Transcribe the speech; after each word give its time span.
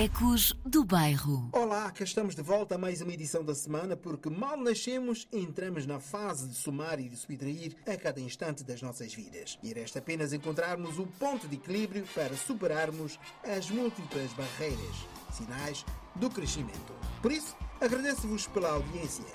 Ecos 0.00 0.54
do 0.64 0.84
Bairro. 0.84 1.48
Olá, 1.50 1.90
cá 1.90 2.04
estamos 2.04 2.36
de 2.36 2.40
volta 2.40 2.76
a 2.76 2.78
mais 2.78 3.00
uma 3.00 3.12
edição 3.12 3.44
da 3.44 3.52
semana 3.52 3.96
porque 3.96 4.30
mal 4.30 4.56
nascemos 4.56 5.26
entramos 5.32 5.86
na 5.86 5.98
fase 5.98 6.46
de 6.46 6.54
somar 6.54 7.00
e 7.00 7.08
de 7.08 7.16
subtrair 7.16 7.74
a 7.84 7.96
cada 7.96 8.20
instante 8.20 8.62
das 8.62 8.80
nossas 8.80 9.12
vidas. 9.12 9.58
E 9.60 9.72
resta 9.72 9.98
apenas 9.98 10.32
encontrarmos 10.32 11.00
o 11.00 11.06
ponto 11.18 11.48
de 11.48 11.56
equilíbrio 11.56 12.06
para 12.14 12.36
superarmos 12.36 13.18
as 13.42 13.68
múltiplas 13.72 14.32
barreiras, 14.34 15.04
sinais 15.32 15.84
do 16.14 16.30
crescimento. 16.30 16.94
Por 17.20 17.32
isso, 17.32 17.56
agradeço-vos 17.80 18.46
pela 18.46 18.70
audiência. 18.70 19.26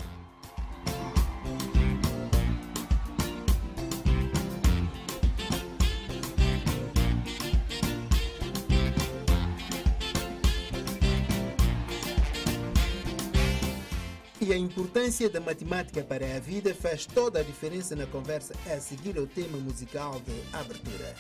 E 14.46 14.52
a 14.52 14.58
importância 14.58 15.30
da 15.30 15.40
matemática 15.40 16.04
para 16.04 16.36
a 16.36 16.38
vida 16.38 16.76
faz 16.76 17.06
toda 17.06 17.40
a 17.40 17.44
diferença 17.44 17.96
na 17.96 18.06
conversa 18.06 18.54
a 18.70 18.78
seguir 18.78 19.18
o 19.18 19.26
tema 19.26 19.58
musical 19.58 20.20
de 20.20 20.34
abertura. 20.52 21.16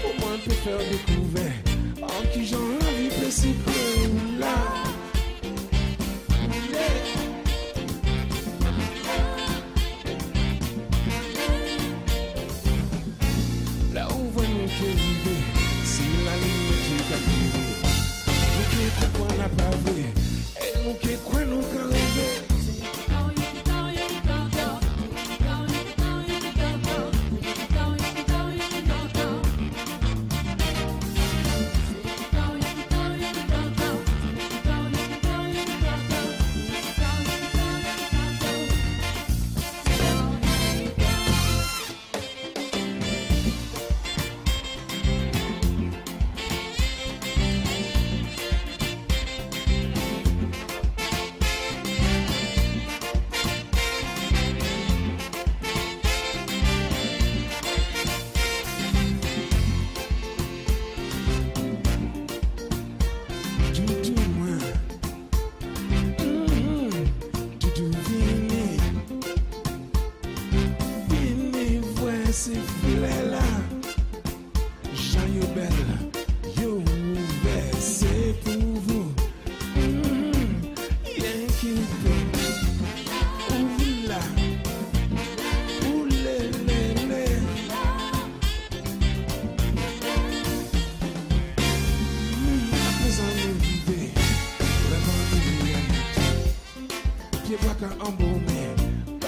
Pour 0.00 0.14
moi 0.20 0.38
En 2.02 2.26
qui 2.32 2.46
j'en 2.46 2.78
Là 4.38 4.91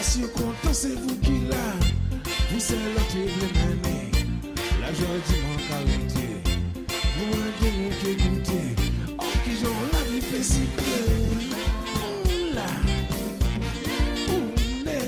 Que 0.04 0.26
content 0.26 0.72
c'est 0.72 0.94
vous 0.94 1.16
qui 1.22 1.48
là 1.48 1.56
Vous 2.50 2.60
c'est 2.60 2.74
l'autre 2.74 3.16
mener 3.16 4.10
La 4.80 4.92
joie 4.92 5.18
du 5.26 5.36
manque 5.42 5.70
à 5.72 5.78
un 5.78 5.82
de 7.60 7.68
nous 7.80 7.92
qui 8.00 8.08
écoutez. 8.10 8.66
En 9.18 9.32
qui 9.42 9.52
j'en 9.60 9.78
la 9.92 10.02
vie 10.10 10.20
fait 10.20 10.42
si 10.42 10.64
Là. 12.54 12.70
Oulé 14.28 15.00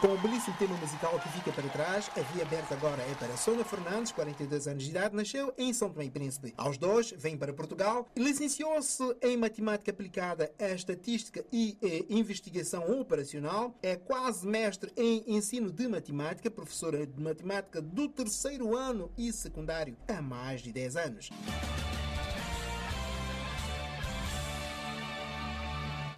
Com 0.00 0.14
o 0.14 0.18
belíssimo 0.18 0.56
tema 0.56 0.76
musical 0.76 1.18
que 1.18 1.28
fica 1.30 1.50
para 1.50 1.68
trás, 1.68 2.08
a 2.16 2.20
via 2.32 2.44
aberta 2.44 2.74
agora 2.74 3.02
é 3.02 3.12
para 3.16 3.36
Sônia 3.36 3.64
Fernandes, 3.64 4.12
42 4.12 4.68
anos 4.68 4.84
de 4.84 4.90
idade, 4.90 5.16
nasceu 5.16 5.52
em 5.58 5.72
São 5.72 5.90
Tomé 5.90 6.04
e 6.04 6.10
Príncipe. 6.10 6.54
Aos 6.56 6.78
dois, 6.78 7.12
vem 7.18 7.36
para 7.36 7.52
Portugal 7.52 8.06
licenciou-se 8.16 9.02
em 9.20 9.36
Matemática 9.36 9.90
Aplicada 9.90 10.52
a 10.60 10.68
Estatística 10.68 11.44
e 11.52 11.76
a 11.82 12.14
Investigação 12.14 13.00
Operacional. 13.00 13.76
É 13.82 13.96
quase 13.96 14.46
mestre 14.46 14.92
em 14.96 15.24
Ensino 15.26 15.72
de 15.72 15.88
Matemática, 15.88 16.48
professora 16.48 17.04
de 17.04 17.20
Matemática 17.20 17.82
do 17.82 18.08
terceiro 18.08 18.76
ano 18.76 19.10
e 19.18 19.32
secundário 19.32 19.96
há 20.06 20.22
mais 20.22 20.62
de 20.62 20.70
10 20.70 20.96
anos. 20.96 21.30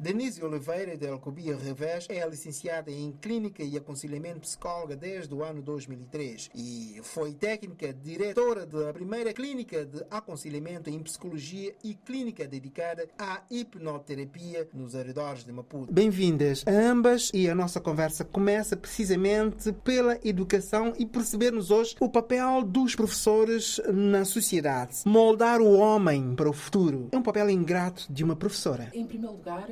Denise 0.05 0.45
Oliveira 0.45 0.99
de 0.99 1.09
Alcobia 1.09 1.57
Revés 1.57 2.07
é 2.11 2.29
licenciada 2.29 2.91
em 2.91 3.11
Clínica 3.11 3.63
e 3.63 3.75
Aconselhamento 3.75 4.41
Psicóloga 4.41 4.95
desde 4.95 5.33
o 5.33 5.43
ano 5.43 5.63
2003 5.63 6.51
e 6.55 7.01
foi 7.03 7.33
técnica 7.33 7.91
diretora 7.91 8.67
da 8.67 8.93
primeira 8.93 9.33
clínica 9.33 9.87
de 9.87 10.05
aconselhamento 10.11 10.91
em 10.91 10.99
Psicologia 10.99 11.75
e 11.83 11.95
clínica 11.95 12.47
dedicada 12.47 13.09
à 13.19 13.41
hipnoterapia 13.51 14.69
nos 14.75 14.95
arredores 14.95 15.43
de 15.43 15.51
Maputo. 15.51 15.91
Bem-vindas 15.91 16.65
a 16.67 16.71
ambas 16.71 17.31
e 17.33 17.49
a 17.49 17.55
nossa 17.55 17.81
conversa 17.81 18.27
começa 18.27 18.77
precisamente 18.77 19.73
pela 19.73 20.19
educação 20.23 20.93
e 20.99 21.07
percebermos 21.07 21.71
hoje 21.71 21.97
o 21.99 22.11
papel 22.11 22.63
dos 22.63 22.95
professores 22.95 23.81
na 23.91 24.27
sociedade. 24.27 24.99
Moldar 25.07 25.63
o 25.63 25.73
homem 25.79 26.35
para 26.35 26.51
o 26.51 26.53
futuro 26.53 27.09
é 27.11 27.17
um 27.17 27.23
papel 27.23 27.49
ingrato 27.49 28.05
de 28.13 28.23
uma 28.23 28.37
professora. 28.37 28.91
Em 28.93 29.07
primeiro 29.07 29.35
lugar, 29.35 29.67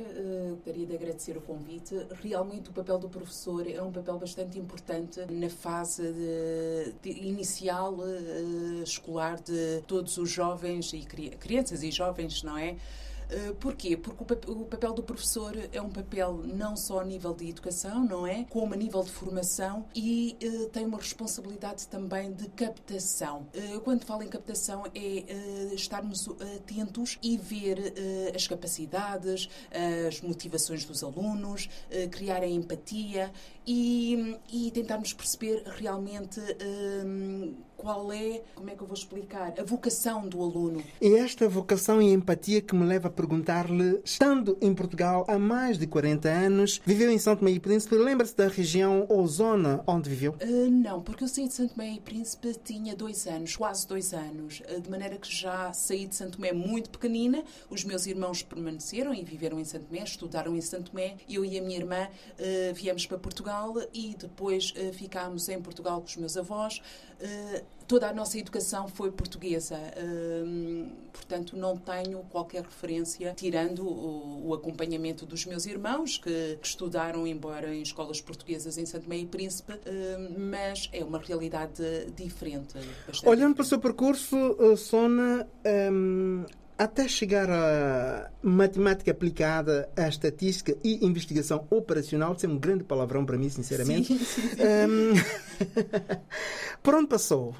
gostaria 0.51 0.85
de 0.85 0.95
agradecer 0.95 1.37
o 1.37 1.41
convite. 1.41 1.95
Realmente 2.21 2.69
o 2.69 2.73
papel 2.73 2.97
do 2.97 3.09
professor 3.09 3.69
é 3.69 3.81
um 3.81 3.91
papel 3.91 4.17
bastante 4.17 4.57
importante 4.57 5.19
na 5.29 5.49
fase 5.49 6.03
de, 6.03 6.93
de 7.01 7.27
inicial 7.27 7.93
uh, 7.95 8.83
escolar 8.83 9.39
de 9.41 9.81
todos 9.87 10.17
os 10.17 10.29
jovens 10.29 10.93
e 10.93 11.01
crianças 11.01 11.83
e 11.83 11.91
jovens, 11.91 12.43
não 12.43 12.57
é? 12.57 12.75
Eh, 13.33 13.53
porquê? 13.59 13.97
Porque 13.97 14.23
o 14.51 14.65
papel 14.65 14.93
do 14.93 15.01
professor 15.01 15.53
é 15.71 15.81
um 15.81 15.89
papel 15.89 16.43
não 16.45 16.77
só 16.77 16.99
a 16.99 17.03
nível 17.03 17.33
de 17.33 17.49
educação, 17.49 18.05
não 18.05 18.27
é? 18.27 18.45
Como 18.49 18.73
a 18.73 18.77
nível 18.77 19.01
de 19.01 19.09
formação 19.09 19.85
e 19.95 20.37
uh, 20.43 20.69
tem 20.69 20.85
uma 20.85 20.97
responsabilidade 20.97 21.87
também 21.87 22.31
de 22.31 22.47
captação. 22.49 23.47
Uh, 23.55 23.79
quando 23.81 24.05
falo 24.05 24.21
em 24.21 24.27
captação 24.27 24.83
é 24.93 25.73
estarmos 25.73 26.29
atentos 26.57 27.17
e 27.23 27.37
ver 27.37 27.93
as 28.35 28.47
capacidades, 28.47 29.49
as 30.07 30.21
motivações 30.21 30.85
dos 30.85 31.03
alunos, 31.03 31.69
criar 32.11 32.41
a 32.41 32.47
empatia 32.47 33.31
e, 33.65 34.37
e 34.51 34.71
tentarmos 34.71 35.13
perceber 35.13 35.63
realmente 35.77 36.39
qual 37.83 38.13
é, 38.13 38.41
como 38.55 38.69
é 38.69 38.75
que 38.75 38.81
eu 38.81 38.87
vou 38.87 38.95
explicar, 38.95 39.53
a 39.59 39.63
vocação 39.63 40.25
do 40.27 40.41
aluno. 40.41 40.81
E 41.01 41.15
esta 41.15 41.49
vocação 41.49 42.01
e 42.01 42.13
empatia 42.13 42.61
que 42.61 42.73
me 42.73 42.85
leva 42.85 43.09
a 43.09 43.11
perguntar-lhe, 43.11 43.99
estando 44.05 44.57
em 44.61 44.73
Portugal 44.73 45.25
há 45.27 45.37
mais 45.37 45.77
de 45.77 45.85
40 45.85 46.29
anos, 46.29 46.81
viveu 46.85 47.11
em 47.11 47.17
São 47.17 47.35
Tomé 47.35 47.51
e 47.51 47.59
Príncipe, 47.59 47.95
lembra-se 47.95 48.37
da 48.37 48.47
região 48.47 49.05
ou 49.09 49.27
zona 49.27 49.83
onde 49.85 50.09
viveu? 50.09 50.33
Uh, 50.41 50.71
não, 50.71 51.01
porque 51.01 51.25
eu 51.25 51.27
saí 51.27 51.45
de 51.45 51.53
São 51.53 51.67
Tomé 51.67 51.95
e 51.95 51.99
Príncipe 51.99 52.55
tinha 52.63 52.95
dois 52.95 53.27
anos, 53.27 53.57
quase 53.57 53.85
dois 53.85 54.13
anos, 54.13 54.61
uh, 54.61 54.79
de 54.79 54.89
maneira 54.89 55.17
que 55.17 55.29
já 55.29 55.73
saí 55.73 56.05
de 56.05 56.15
São 56.15 56.31
Tomé 56.31 56.53
muito 56.53 56.89
pequenina, 56.89 57.43
os 57.69 57.83
meus 57.83 58.05
irmãos 58.05 58.41
permaneceram 58.41 59.13
e 59.13 59.25
viveram 59.25 59.59
em 59.59 59.65
São 59.65 59.81
Tomé, 59.81 60.03
estudaram 60.03 60.55
em 60.55 60.61
São 60.61 60.81
Tomé, 60.81 61.15
eu 61.27 61.43
e 61.43 61.59
a 61.59 61.61
minha 61.61 61.79
irmã 61.79 62.07
uh, 62.07 62.73
viemos 62.73 63.05
para 63.05 63.17
Portugal 63.17 63.52
e 63.93 64.15
depois 64.17 64.73
ficámos 64.93 65.49
em 65.49 65.61
Portugal 65.61 65.99
com 66.01 66.07
os 66.07 66.15
meus 66.17 66.37
avós, 66.37 66.81
toda 67.87 68.09
a 68.09 68.13
nossa 68.13 68.37
educação 68.37 68.87
foi 68.87 69.11
portuguesa, 69.11 69.77
hum, 70.45 70.89
portanto 71.11 71.55
não 71.55 71.77
tenho 71.77 72.19
qualquer 72.29 72.63
referência, 72.63 73.33
tirando 73.35 73.85
o, 73.85 74.47
o 74.47 74.53
acompanhamento 74.53 75.25
dos 75.25 75.45
meus 75.45 75.65
irmãos, 75.65 76.17
que, 76.17 76.57
que, 76.61 76.67
estudaram, 76.67 77.27
embora 77.27 77.73
em 77.73 77.81
escolas 77.81 78.19
portuguesas 78.21 78.77
em 78.77 78.85
Santo 78.85 79.07
Meio 79.07 79.23
e 79.23 79.27
Príncipe, 79.27 79.73
mas 80.37 80.89
é 80.91 81.03
uma 81.03 81.19
realidade 81.19 81.83
diferente. 82.15 82.75
Olhando 82.75 82.93
diferente. 83.11 83.53
para 83.55 83.61
o 83.61 83.65
seu 83.65 83.79
percurso, 83.79 84.77
Sona, 84.77 85.47
hum, 85.91 86.45
até 86.77 87.07
chegar 87.07 87.49
a 87.49 88.29
matemática 88.41 89.11
aplicada, 89.11 89.89
a 89.95 90.07
estatística 90.07 90.75
e 90.83 91.05
investigação 91.05 91.65
operacional, 91.69 92.33
isso 92.33 92.45
é 92.45 92.49
um 92.49 92.57
grande 92.57 92.83
palavrão 92.83 93.25
para 93.25 93.37
mim, 93.37 93.49
sinceramente. 93.49 94.07
Sim, 94.07 94.19
sim, 94.19 94.41
sim. 94.41 94.57
Um, 94.61 95.13
por 96.81 96.95
onde 96.95 97.07
passou? 97.07 97.55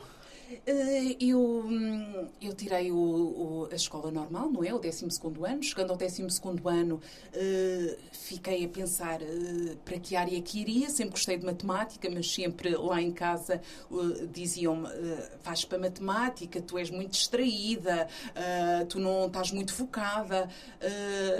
Eh, 0.66 1.18
eu, 1.20 1.40
hum, 1.40 2.30
eu 2.42 2.54
tirei 2.54 2.90
o, 2.90 2.96
o, 2.96 3.68
a 3.70 3.76
escola 3.76 4.10
normal, 4.10 4.50
não 4.50 4.64
é? 4.64 4.74
O 4.74 4.80
12 4.80 5.06
ano. 5.46 5.62
Chegando 5.62 5.92
ao 5.92 5.98
12 5.98 6.22
ano, 6.66 6.96
uh, 6.96 7.98
fiquei 8.14 8.64
a 8.64 8.70
pensar 8.70 9.22
uh, 9.22 9.76
para 9.84 10.00
que 10.00 10.16
área 10.16 10.42
que 10.42 10.62
iria. 10.62 10.90
Sempre 10.90 11.12
gostei 11.12 11.38
de 11.38 11.46
matemática, 11.46 12.10
mas 12.10 12.32
sempre 12.32 12.78
lá 12.78 13.02
em 13.02 13.12
casa 13.12 13.62
diziam-me: 14.32 14.88
vais 15.44 15.66
para 15.66 15.78
matemática, 15.78 16.62
tu 16.62 16.78
és 16.78 16.90
muito 16.90 17.12
distraída, 17.12 18.08
tu 18.90 19.00
não 19.00 19.28
estás 19.28 19.52
muito 19.52 19.74
focada. 19.74 20.48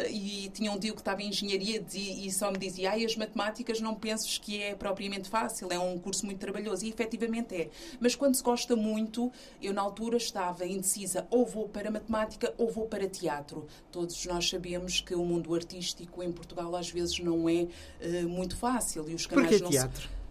e 0.10 0.50
tinha 0.54 0.72
um 0.72 0.80
tio 0.80 0.94
que 0.94 1.02
estava 1.02 1.22
em 1.22 1.30
engenharia 1.30 1.84
e, 1.94 2.28
e 2.28 2.32
só 2.32 2.52
me 2.52 2.58
dizia: 2.58 2.92
ai, 2.92 3.06
as 3.06 3.16
matemáticas 3.16 3.80
não 3.80 3.96
penses 3.96 4.38
que 4.38 4.62
é 4.62 4.76
propriamente 4.76 5.30
fácil, 5.30 5.70
é 5.72 5.80
um 5.80 5.98
curso 5.98 6.26
muito 6.26 6.40
trabalhoso. 6.40 6.86
E 6.86 6.90
efetivamente 6.90 7.56
é. 7.56 7.70
Mas 8.00 8.16
quando 8.16 8.36
se 8.36 8.44
gosta 8.44 8.76
muito, 8.76 9.13
muito. 9.14 9.32
Eu, 9.62 9.74
na 9.74 9.82
altura, 9.82 10.18
estava 10.18 10.66
indecisa 10.66 11.28
ou 11.30 11.46
vou 11.46 11.70
para 11.70 11.92
matemática 11.92 12.54
ou 12.58 12.72
vou 12.72 12.88
para 12.88 13.08
teatro. 13.08 13.68
Todos 13.92 14.26
nós 14.26 14.50
sabemos 14.50 15.02
que 15.02 15.14
o 15.14 15.24
mundo 15.24 15.54
artístico 15.54 16.24
em 16.24 16.32
Portugal 16.32 16.76
às 16.76 16.90
vezes 16.90 17.20
não 17.20 17.48
é 17.48 17.64
uh, 17.64 18.28
muito 18.28 18.58
fácil 18.58 19.08
e 19.10 19.14
os 19.14 19.26
canais 19.26 19.50
Por 19.50 19.58
que 19.58 19.64
não 19.64 19.70
teatro? 19.70 20.02
Se 20.02 20.23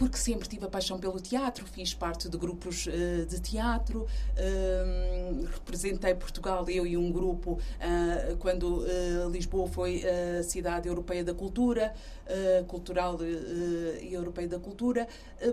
porque 0.00 0.16
sempre 0.16 0.48
tive 0.48 0.64
a 0.64 0.68
paixão 0.68 0.98
pelo 0.98 1.20
teatro, 1.20 1.66
fiz 1.66 1.92
parte 1.92 2.26
de 2.26 2.38
grupos 2.38 2.86
uh, 2.86 3.26
de 3.26 3.38
teatro, 3.38 4.06
uh, 4.06 5.44
representei 5.44 6.14
Portugal, 6.14 6.64
eu 6.70 6.86
e 6.86 6.96
um 6.96 7.12
grupo, 7.12 7.50
uh, 7.52 8.36
quando 8.38 8.82
Lisboa 9.30 9.68
foi 9.68 10.02
a 10.38 10.42
cidade 10.42 10.88
europeia 10.88 11.22
da 11.22 11.34
cultura, 11.34 11.92
cultural 12.68 13.18
e 14.00 14.14
europeia 14.14 14.46
da 14.46 14.58
cultura, 14.58 15.08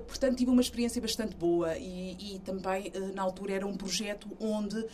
portanto 0.08 0.38
tive 0.38 0.52
uma 0.52 0.62
experiência 0.62 1.02
bastante 1.02 1.36
boa 1.36 1.76
e, 1.76 2.36
e 2.36 2.40
também 2.40 2.92
na 3.16 3.24
altura 3.24 3.54
era 3.54 3.66
um 3.66 3.76
projeto 3.76 4.28
onde 4.40 4.86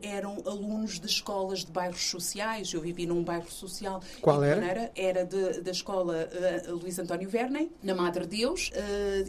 eram 0.00 0.40
alunos 0.46 1.00
de 1.00 1.06
escolas 1.08 1.64
de 1.64 1.72
bairros 1.72 2.08
sociais, 2.08 2.72
eu 2.72 2.80
vivi 2.80 3.04
num 3.04 3.24
bairro 3.24 3.50
social. 3.50 4.00
Qual 4.20 4.44
era? 4.44 4.92
Era 4.94 5.24
de, 5.24 5.60
da 5.60 5.72
escola 5.72 6.28
Luís 6.68 6.96
António 7.00 7.28
Verney, 7.28 7.72
na 7.82 7.96
Madre 7.96 8.24
Deus, 8.24 8.70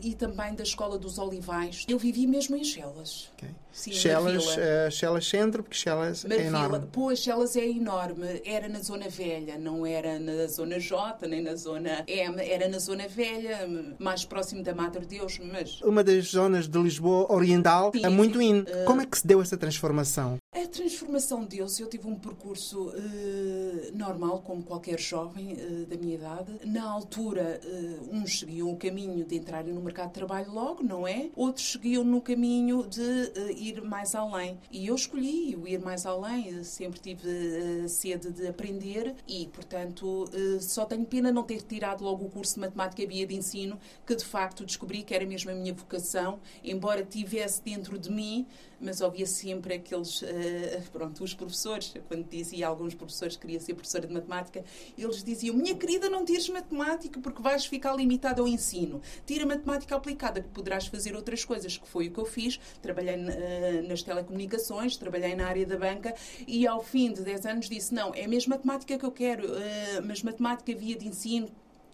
e 0.03 0.13
também 0.15 0.53
da 0.55 0.63
Escola 0.63 0.97
dos 0.97 1.17
Olivais. 1.17 1.85
Eu 1.87 1.97
vivi 1.97 2.27
mesmo 2.27 2.55
em 2.55 2.63
Chelas. 2.63 3.29
Okay. 3.37 3.49
Sim, 3.71 3.91
Chelas, 3.91 4.45
uh, 4.45 4.91
Chelas 4.91 5.27
Centro, 5.27 5.63
porque 5.63 5.77
Chelas 5.77 6.25
é 6.25 6.47
enorme. 6.47 6.87
Pois, 6.91 7.19
Chelas 7.19 7.55
é 7.55 7.67
enorme. 7.67 8.41
Era 8.43 8.67
na 8.67 8.79
Zona 8.79 9.07
Velha, 9.09 9.57
não 9.57 9.85
era 9.85 10.19
na 10.19 10.47
Zona 10.47 10.79
J, 10.79 11.27
nem 11.27 11.41
na 11.41 11.55
Zona 11.55 12.03
M. 12.07 12.41
Era 12.41 12.67
na 12.67 12.79
Zona 12.79 13.07
Velha, 13.07 13.67
mais 13.99 14.25
próximo 14.25 14.63
da 14.63 14.73
Madre 14.73 15.05
Deus, 15.05 15.39
mas... 15.39 15.81
Uma 15.81 16.03
das 16.03 16.25
zonas 16.25 16.67
de 16.67 16.79
Lisboa 16.79 17.31
Oriental, 17.31 17.91
sim, 17.93 18.05
é 18.05 18.09
muito 18.09 18.41
in. 18.41 18.61
Uh, 18.61 18.85
Como 18.85 19.01
é 19.01 19.05
que 19.05 19.17
se 19.17 19.25
deu 19.25 19.41
essa 19.41 19.55
transformação? 19.55 20.37
A 20.51 20.67
transformação 20.67 21.45
deles, 21.45 21.79
eu 21.79 21.87
tive 21.87 22.07
um 22.07 22.15
percurso 22.15 22.89
uh, 22.89 23.97
normal, 23.97 24.41
como 24.41 24.63
qualquer 24.63 24.99
jovem 24.99 25.53
uh, 25.53 25.85
da 25.85 25.95
minha 25.95 26.15
idade. 26.15 26.51
Na 26.65 26.89
altura, 26.89 27.61
uh, 27.63 28.15
uns 28.15 28.39
seguiam 28.39 28.71
o 28.71 28.77
caminho 28.77 29.23
de 29.23 29.35
entrarem 29.35 29.73
no 29.73 29.81
mercado 29.81 30.07
de 30.07 30.13
trabalho 30.15 30.51
logo, 30.51 30.83
não 30.83 31.07
é? 31.07 31.29
Outros 31.35 31.71
seguiam 31.71 32.03
no 32.03 32.19
caminho 32.19 32.85
de 32.87 33.58
ir 33.59 33.81
mais 33.81 34.15
além. 34.15 34.57
E 34.71 34.87
eu 34.87 34.95
escolhi 34.95 35.55
o 35.55 35.67
ir 35.67 35.79
mais 35.79 36.05
além, 36.05 36.63
sempre 36.63 36.99
tive 36.99 37.87
sede 37.87 38.31
de 38.31 38.47
aprender 38.47 39.15
e, 39.27 39.47
portanto, 39.47 40.29
só 40.61 40.85
tenho 40.85 41.05
pena 41.05 41.31
não 41.31 41.43
ter 41.43 41.61
tirado 41.61 42.03
logo 42.03 42.25
o 42.25 42.29
curso 42.29 42.55
de 42.55 42.61
Matemática 42.61 43.05
Via 43.05 43.25
de 43.25 43.35
Ensino, 43.35 43.79
que 44.05 44.15
de 44.15 44.25
facto 44.25 44.65
descobri 44.65 45.03
que 45.03 45.13
era 45.13 45.25
mesmo 45.25 45.51
a 45.51 45.53
minha 45.53 45.73
vocação, 45.73 46.39
embora 46.63 47.03
tivesse 47.03 47.61
dentro 47.61 47.97
de 47.97 48.09
mim 48.11 48.47
mas 48.79 49.01
ouvia 49.01 49.25
sempre 49.25 49.75
aqueles, 49.75 50.21
uh, 50.21 50.25
pronto, 50.91 51.23
os 51.23 51.33
professores, 51.33 51.93
quando 52.07 52.27
dizia 52.29 52.67
alguns 52.67 52.93
professores 52.93 53.35
que 53.35 53.41
queria 53.41 53.59
ser 53.59 53.73
professora 53.73 54.07
de 54.07 54.13
matemática, 54.13 54.63
eles 54.97 55.23
diziam, 55.23 55.55
minha 55.55 55.75
querida, 55.75 56.09
não 56.09 56.23
tires 56.23 56.47
matemática 56.49 57.19
porque 57.19 57.41
vais 57.41 57.65
ficar 57.65 57.95
limitada 57.95 58.41
ao 58.41 58.47
ensino. 58.47 59.01
Tira 59.25 59.45
matemática 59.45 59.95
aplicada, 59.95 60.41
que 60.41 60.49
poderás 60.49 60.87
fazer 60.87 61.15
outras 61.15 61.43
coisas, 61.43 61.77
que 61.77 61.87
foi 61.87 62.07
o 62.07 62.11
que 62.11 62.19
eu 62.19 62.25
fiz. 62.25 62.59
Trabalhei 62.81 63.17
uh, 63.49 63.87
nas 63.87 64.03
telecomunicações, 64.03 64.95
trabalhei 64.97 65.35
na 65.35 65.47
área 65.47 65.65
da 65.65 65.77
banca 65.77 66.13
e 66.47 66.67
ao 66.67 66.83
fim 66.83 67.11
de 67.11 67.21
10 67.21 67.45
anos 67.45 67.69
disse, 67.69 67.93
não, 67.93 68.13
é 68.13 68.27
mesmo 68.27 68.51
matemática 68.51 68.97
que 68.97 69.05
eu 69.05 69.11
quero, 69.11 69.45
uh, 69.47 70.05
mas 70.05 70.21
matemática 70.23 70.73
via 70.75 70.95
de 70.95 71.07
ensino, 71.07 71.49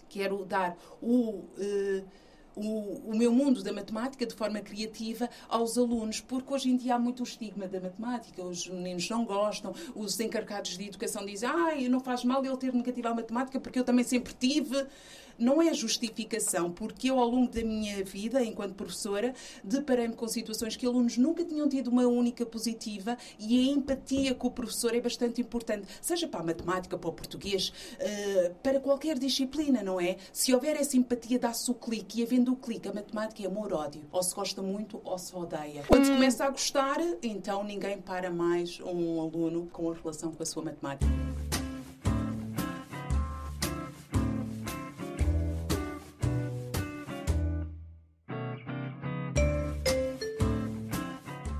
quero 0.09 0.43
dar 0.45 0.77
o. 1.01 1.43
Uh, 1.57 2.25
o, 2.55 3.11
o, 3.11 3.15
meu 3.15 3.33
mundo 3.33 3.61
da 3.61 3.73
matemática 3.73 4.25
de 4.25 4.33
forma 4.33 4.61
criativa 4.61 5.29
aos 5.49 5.77
alunos, 5.77 6.21
porque 6.21 6.53
hoje 6.53 6.69
em 6.69 6.77
dia 6.77 6.95
há 6.95 6.99
muito 6.99 7.19
o 7.19 7.23
estigma 7.23 7.67
da 7.67 7.79
matemática, 7.81 8.41
os 8.43 8.67
meninos 8.67 9.09
não 9.09 9.25
gostam, 9.25 9.73
os 9.93 10.19
encarregados 10.19 10.77
de 10.77 10.87
educação 10.87 11.25
dizem, 11.25 11.49
ah, 11.49 11.75
não 11.89 11.99
faz 11.99 12.23
mal 12.23 12.43
ele 12.45 12.55
ter 12.57 12.73
negativo 12.73 13.09
à 13.09 13.13
matemática 13.13 13.59
porque 13.59 13.77
eu 13.77 13.83
também 13.83 14.05
sempre 14.05 14.33
tive 14.33 14.87
não 15.37 15.61
é 15.61 15.73
justificação, 15.73 16.71
porque 16.71 17.09
eu, 17.09 17.19
ao 17.19 17.29
longo 17.29 17.51
da 17.51 17.63
minha 17.63 18.03
vida, 18.03 18.43
enquanto 18.43 18.73
professora, 18.73 19.33
deparei-me 19.63 20.15
com 20.15 20.27
situações 20.27 20.75
que 20.75 20.85
alunos 20.85 21.17
nunca 21.17 21.43
tinham 21.43 21.67
tido 21.67 21.89
uma 21.89 22.07
única 22.07 22.45
positiva 22.45 23.17
e 23.39 23.59
a 23.59 23.73
empatia 23.73 24.33
com 24.33 24.47
o 24.47 24.51
professor 24.51 24.93
é 24.95 25.01
bastante 25.01 25.41
importante, 25.41 25.87
seja 26.01 26.27
para 26.27 26.39
a 26.39 26.43
matemática, 26.43 26.97
para 26.97 27.09
o 27.09 27.13
português, 27.13 27.71
eh, 27.99 28.51
para 28.61 28.79
qualquer 28.79 29.17
disciplina, 29.17 29.83
não 29.83 29.99
é? 29.99 30.17
Se 30.31 30.53
houver 30.53 30.75
essa 30.75 30.97
empatia, 30.97 31.39
dá-se 31.39 31.69
o 31.69 31.73
clique 31.73 32.19
e, 32.19 32.23
havendo 32.23 32.53
o 32.53 32.55
clique, 32.55 32.87
a 32.87 32.93
matemática 32.93 33.43
é 33.43 33.47
amor-ódio. 33.47 34.01
Ou 34.11 34.23
se 34.23 34.33
gosta 34.33 34.61
muito 34.61 35.01
ou 35.03 35.17
se 35.17 35.35
odeia. 35.35 35.83
Quando 35.87 36.05
se 36.05 36.11
começa 36.11 36.45
a 36.45 36.49
gostar, 36.49 36.97
então 37.21 37.63
ninguém 37.63 37.99
para 37.99 38.29
mais 38.29 38.79
um 38.79 39.21
aluno 39.21 39.67
com 39.71 39.91
a 39.91 39.93
relação 39.93 40.31
com 40.31 40.43
a 40.43 40.45
sua 40.45 40.63
matemática. 40.63 41.44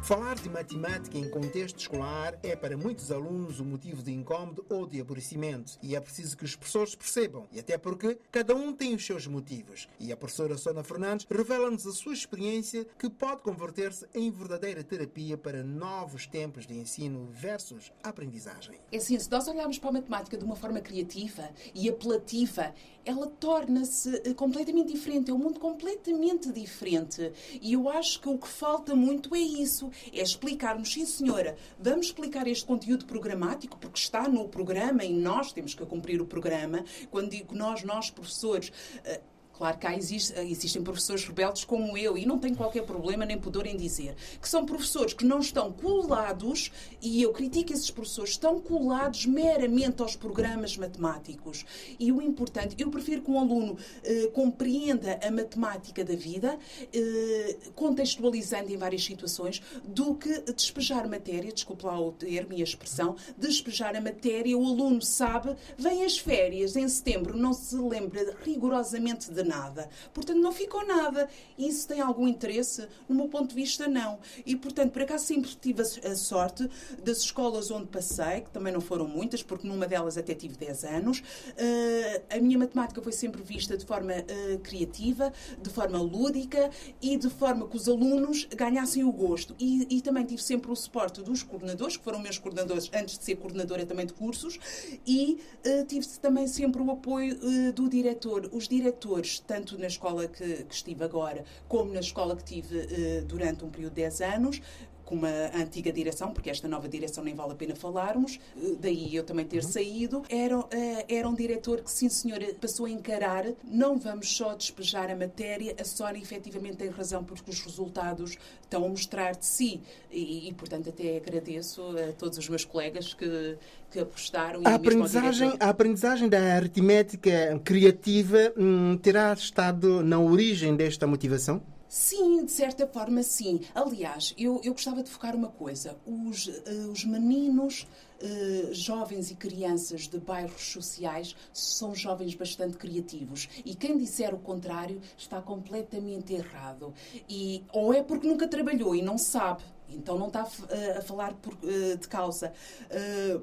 five 0.05 0.35
De 0.42 0.50
matemática 0.50 1.18
em 1.18 1.30
contexto 1.30 1.80
escolar 1.80 2.38
é 2.44 2.56
para 2.56 2.77
muitos 2.77 3.12
alunos 3.12 3.60
um 3.60 3.65
motivo 3.65 4.04
de 4.04 4.12
incômodo 4.12 4.65
ou 4.70 4.86
de 4.86 5.00
aborrecimento. 5.00 5.77
E 5.82 5.96
é 5.96 6.00
preciso 6.00 6.38
que 6.38 6.44
os 6.44 6.56
professores 6.56 6.94
percebam, 6.94 7.48
e 7.51 7.60
até 7.60 7.77
porque 7.77 8.20
cada 8.32 8.54
um 8.54 8.74
tem 8.74 8.94
os 8.94 9.06
seus 9.06 9.25
motivos. 9.25 9.88
E 10.00 10.12
a 10.12 10.18
professora 10.18 10.58
Sona 10.58 10.84
Fernandes 10.84 11.25
revela-nos 11.30 11.88
a 11.88 11.94
sua 11.94 12.13
experiência 12.13 12.86
que 13.00 13.10
pode 13.10 13.42
converter-se 13.42 14.06
em 14.13 14.30
verdadeira 14.30 14.84
terapia 14.84 15.38
para 15.38 15.63
novos 15.63 16.27
tempos 16.27 16.68
de 16.68 16.75
ensino 16.75 17.27
versus 17.32 17.92
aprendizagem. 18.04 18.75
É 18.92 18.98
assim, 18.98 19.18
se 19.18 19.32
nós 19.32 19.48
olharmos 19.48 19.80
para 19.80 19.89
a 19.89 19.94
matemática 19.94 20.38
de 20.38 20.44
uma 20.44 20.56
forma 20.56 20.82
criativa 20.82 21.50
e 21.74 21.89
apelativa, 21.89 22.74
ela 23.06 23.27
torna-se 23.27 24.22
eh, 24.25 24.34
completamente 24.34 24.92
diferente, 24.92 25.30
é 25.30 25.34
um 25.34 25.38
mundo 25.38 25.60
completamente 25.60 26.51
diferente. 26.51 27.32
E 27.62 27.74
eu 27.74 27.88
acho 27.89 28.20
que 28.20 28.27
o 28.27 28.38
que 28.38 28.48
falta 28.48 28.96
muito 28.96 29.34
é 29.36 29.39
isso, 29.39 29.89
é 30.12 30.25
explicarmos, 30.29 30.94
sim 30.94 31.05
senhora, 31.05 31.55
vamos 31.79 32.08
explicar 32.08 32.48
este 32.48 32.65
conteúdo 32.65 33.05
programático, 33.05 33.77
porque 33.77 34.00
está 34.00 34.27
no 34.27 34.48
programa 34.48 35.03
e 35.03 35.13
nós 35.13 35.51
temos 35.51 35.74
que 35.74 35.86
cumprir 35.86 36.22
o 36.22 36.25
programa. 36.25 36.84
Quando 37.10 37.29
digo 37.29 37.55
nós, 37.55 37.84
nós 37.84 38.10
professores, 38.10 38.72
eh, 39.03 39.22
Claro 39.57 39.77
que 39.77 39.88
há, 39.88 39.95
existe, 39.95 40.33
existem 40.39 40.83
professores 40.83 41.25
rebeldes 41.25 41.63
como 41.63 41.97
eu 41.97 42.17
e 42.17 42.25
não 42.25 42.38
tenho 42.38 42.55
qualquer 42.55 42.83
problema 42.83 43.25
nem 43.25 43.38
pudor 43.38 43.65
em 43.65 43.77
dizer 43.77 44.15
que 44.41 44.50
são 44.50 44.65
professores 44.65 45.13
que 45.13 45.25
não 45.25 45.39
estão 45.39 45.71
colados, 45.71 46.71
e 47.01 47.21
eu 47.21 47.31
critico 47.31 47.74
esses 47.74 47.89
professores, 47.89 48.31
estão 48.31 48.59
colados 48.59 49.25
meramente 49.25 50.01
aos 50.01 50.15
programas 50.15 50.75
matemáticos. 50.77 51.65
E 52.00 52.12
o 52.12 52.21
importante, 52.21 52.75
eu 52.77 52.89
prefiro 52.89 53.21
que 53.21 53.31
um 53.31 53.39
aluno 53.39 53.77
eh, 54.03 54.29
compreenda 54.33 55.19
a 55.24 55.31
matemática 55.31 56.03
da 56.03 56.15
vida, 56.15 56.57
eh, 56.93 57.57
contextualizando 57.75 58.71
em 58.71 58.77
várias 58.77 59.03
situações, 59.03 59.62
do 59.83 60.15
que 60.15 60.41
despejar 60.51 61.07
matéria, 61.07 61.51
desculpe 61.51 61.85
lá 61.85 62.00
o 62.00 62.12
termo 62.12 62.53
e 62.53 62.62
a 62.62 62.63
expressão, 62.63 63.15
despejar 63.38 63.95
a 63.95 64.01
matéria, 64.01 64.57
o 64.57 64.65
aluno 64.65 65.01
sabe, 65.01 65.55
vem 65.77 66.03
as 66.03 66.17
férias 66.17 66.75
em 66.75 66.88
setembro, 66.88 67.38
não 67.38 67.53
se 67.53 67.75
lembra 67.75 68.35
rigorosamente 68.43 69.31
de 69.31 69.45
nada. 69.46 69.90
Portanto, 70.14 70.40
não 70.40 70.52
ficou 70.52 70.86
nada. 70.86 71.30
Isso 71.58 71.88
tem 71.88 72.02
algum 72.02 72.28
interesse? 72.28 72.88
No 73.08 73.16
meu 73.16 73.28
ponto 73.28 73.50
de 73.50 73.56
vista, 73.56 73.88
não. 73.88 74.20
E, 74.46 74.56
portanto, 74.56 74.92
por 74.92 75.02
acaso 75.02 75.25
sempre 75.25 75.52
tive 75.56 75.82
a 75.82 76.16
sorte 76.16 76.70
das 77.04 77.20
escolas 77.20 77.72
onde 77.72 77.88
passei, 77.88 78.42
que 78.42 78.50
também 78.50 78.74
não 78.74 78.82
foram 78.82 79.08
muitas, 79.08 79.44
porque 79.44 79.68
numa 79.68 79.88
delas 79.88 80.18
até 80.18 80.34
tive 80.34 80.56
10 80.56 80.84
anos, 80.86 81.20
uh, 81.20 82.24
a 82.30 82.40
minha 82.40 82.58
matemática 82.58 83.02
foi 83.02 83.12
sempre 83.12 83.42
vista 83.42 83.78
de 83.78 83.86
forma 83.86 84.14
uh, 84.14 84.60
criativa, 84.60 85.32
de 85.62 85.70
forma 85.70 86.00
lúdica 86.00 86.70
e 87.02 87.18
de 87.18 87.30
forma 87.30 87.68
que 87.68 87.78
os 87.78 87.88
alunos 87.88 88.46
ganhassem 88.46 89.04
o 89.04 89.12
gosto. 89.12 89.56
E, 89.60 89.98
e 89.98 90.02
também 90.02 90.25
tive 90.25 90.42
sempre 90.42 90.72
o 90.72 90.75
suporte 90.75 91.22
dos 91.22 91.44
coordenadores, 91.44 91.98
que 91.98 92.04
foram 92.04 92.20
meus 92.20 92.38
coordenadores 92.38 92.90
antes 92.94 93.18
de 93.18 93.24
ser 93.24 93.36
coordenadora 93.36 93.86
também 93.86 94.06
de 94.06 94.14
cursos, 94.14 94.60
e 95.06 95.40
uh, 95.66 95.86
tive 95.86 96.08
também 96.20 96.48
sempre 96.48 96.82
o 96.82 96.92
apoio 96.92 97.36
do 97.74 97.90
diretor. 97.90 98.50
Os 98.52 98.68
diretores 98.68 99.35
tanto 99.39 99.77
na 99.77 99.88
escola 99.88 100.27
que, 100.27 100.63
que 100.63 100.74
estive 100.74 101.04
agora, 101.04 101.44
como 101.68 101.94
na 101.94 102.00
escola 102.00 102.36
que 102.36 102.44
tive 102.44 102.77
uh, 102.77 103.25
durante 103.25 103.63
um 103.63 103.70
período 103.70 103.94
de 103.94 104.01
10 104.01 104.22
anos, 104.22 104.62
com 105.05 105.15
uma 105.15 105.29
antiga 105.53 105.91
direção, 105.91 106.31
porque 106.31 106.50
esta 106.50 106.67
nova 106.67 106.89
direção 106.89 107.24
nem 107.24 107.35
vale 107.35 107.51
a 107.51 107.55
pena 107.55 107.75
falarmos, 107.75 108.39
eh, 108.57 108.75
daí 108.79 109.15
eu 109.15 109.24
também 109.24 109.45
ter 109.45 109.63
uhum. 109.63 109.69
saído, 109.69 110.24
era, 110.29 110.65
eh, 110.71 111.05
era 111.07 111.29
um 111.29 111.35
diretor 111.35 111.81
que, 111.81 111.91
sim 111.91 112.09
senhora, 112.09 112.53
passou 112.59 112.88
a 112.88 112.89
encarar, 112.89 113.45
não 113.63 113.97
vamos 113.97 114.35
só 114.35 114.55
despejar 114.55 115.09
a 115.12 115.15
matéria, 115.15 115.75
a 115.79 115.83
Sónia 115.83 116.21
efetivamente 116.21 116.77
tem 116.77 116.89
razão, 116.89 117.24
porque 117.24 117.51
os 117.51 117.59
resultados 117.62 118.38
estão 118.63 118.83
a 118.83 118.89
mostrar 118.89 119.35
de 119.35 119.45
si. 119.45 119.81
E, 120.12 120.50
e 120.50 120.53
portanto, 120.53 120.89
até 120.89 121.17
agradeço 121.17 121.81
a 121.97 122.13
todos 122.13 122.38
os 122.38 122.50
meus 122.50 122.65
colegas 122.65 123.13
que, 123.13 123.57
que 123.91 124.00
apostaram. 124.00 124.62
A 124.65 124.75
aprendizagem, 124.75 125.53
a 125.59 125.69
aprendizagem 125.69 126.27
da 126.27 126.55
aritmética 126.55 127.62
criativa 127.63 128.53
hum, 128.57 128.97
terá 128.97 129.33
estado 129.33 130.03
na 130.03 130.19
origem 130.19 130.75
desta 130.75 131.05
motivação? 131.05 131.62
Sim, 131.88 132.46
de 132.46 132.51
certa 132.51 132.88
forma, 132.88 133.22
sim. 133.22 133.62
Aliás, 133.74 134.34
eu, 134.38 134.60
eu 134.63 134.74
gostava 134.74 135.04
de 135.04 135.10
focar 135.10 135.36
uma 135.36 135.50
coisa. 135.50 135.96
Os, 136.06 136.48
uh, 136.48 136.92
os 136.92 137.06
meninos, 137.06 137.88
uh, 138.22 138.74
jovens 138.74 139.30
e 139.30 139.36
crianças 139.36 140.08
de 140.08 140.20
bairros 140.20 140.72
sociais 140.72 141.36
são 141.54 141.94
jovens 141.94 142.34
bastante 142.34 142.75
criativos. 142.77 143.48
E 143.63 143.75
quem 143.75 143.98
disser 143.98 144.34
o 144.34 144.39
contrário 144.39 145.00
está 145.18 145.42
completamente 145.42 146.34
errado. 146.34 146.94
E, 147.30 147.63
ou 147.72 147.94
é 147.94 148.01
porque 148.01 148.27
nunca 148.27 148.48
trabalhou 148.48 148.96
e 148.96 149.01
não 149.01 149.18
sabe. 149.18 149.63
Então 149.88 150.18
não 150.18 150.27
está 150.27 150.42
a, 150.42 150.75
eh, 150.75 150.98
a 150.98 151.01
falar 151.01 151.36
por, 151.36 151.54
uh, 151.54 151.98
de 151.98 152.08
causa. 152.08 152.51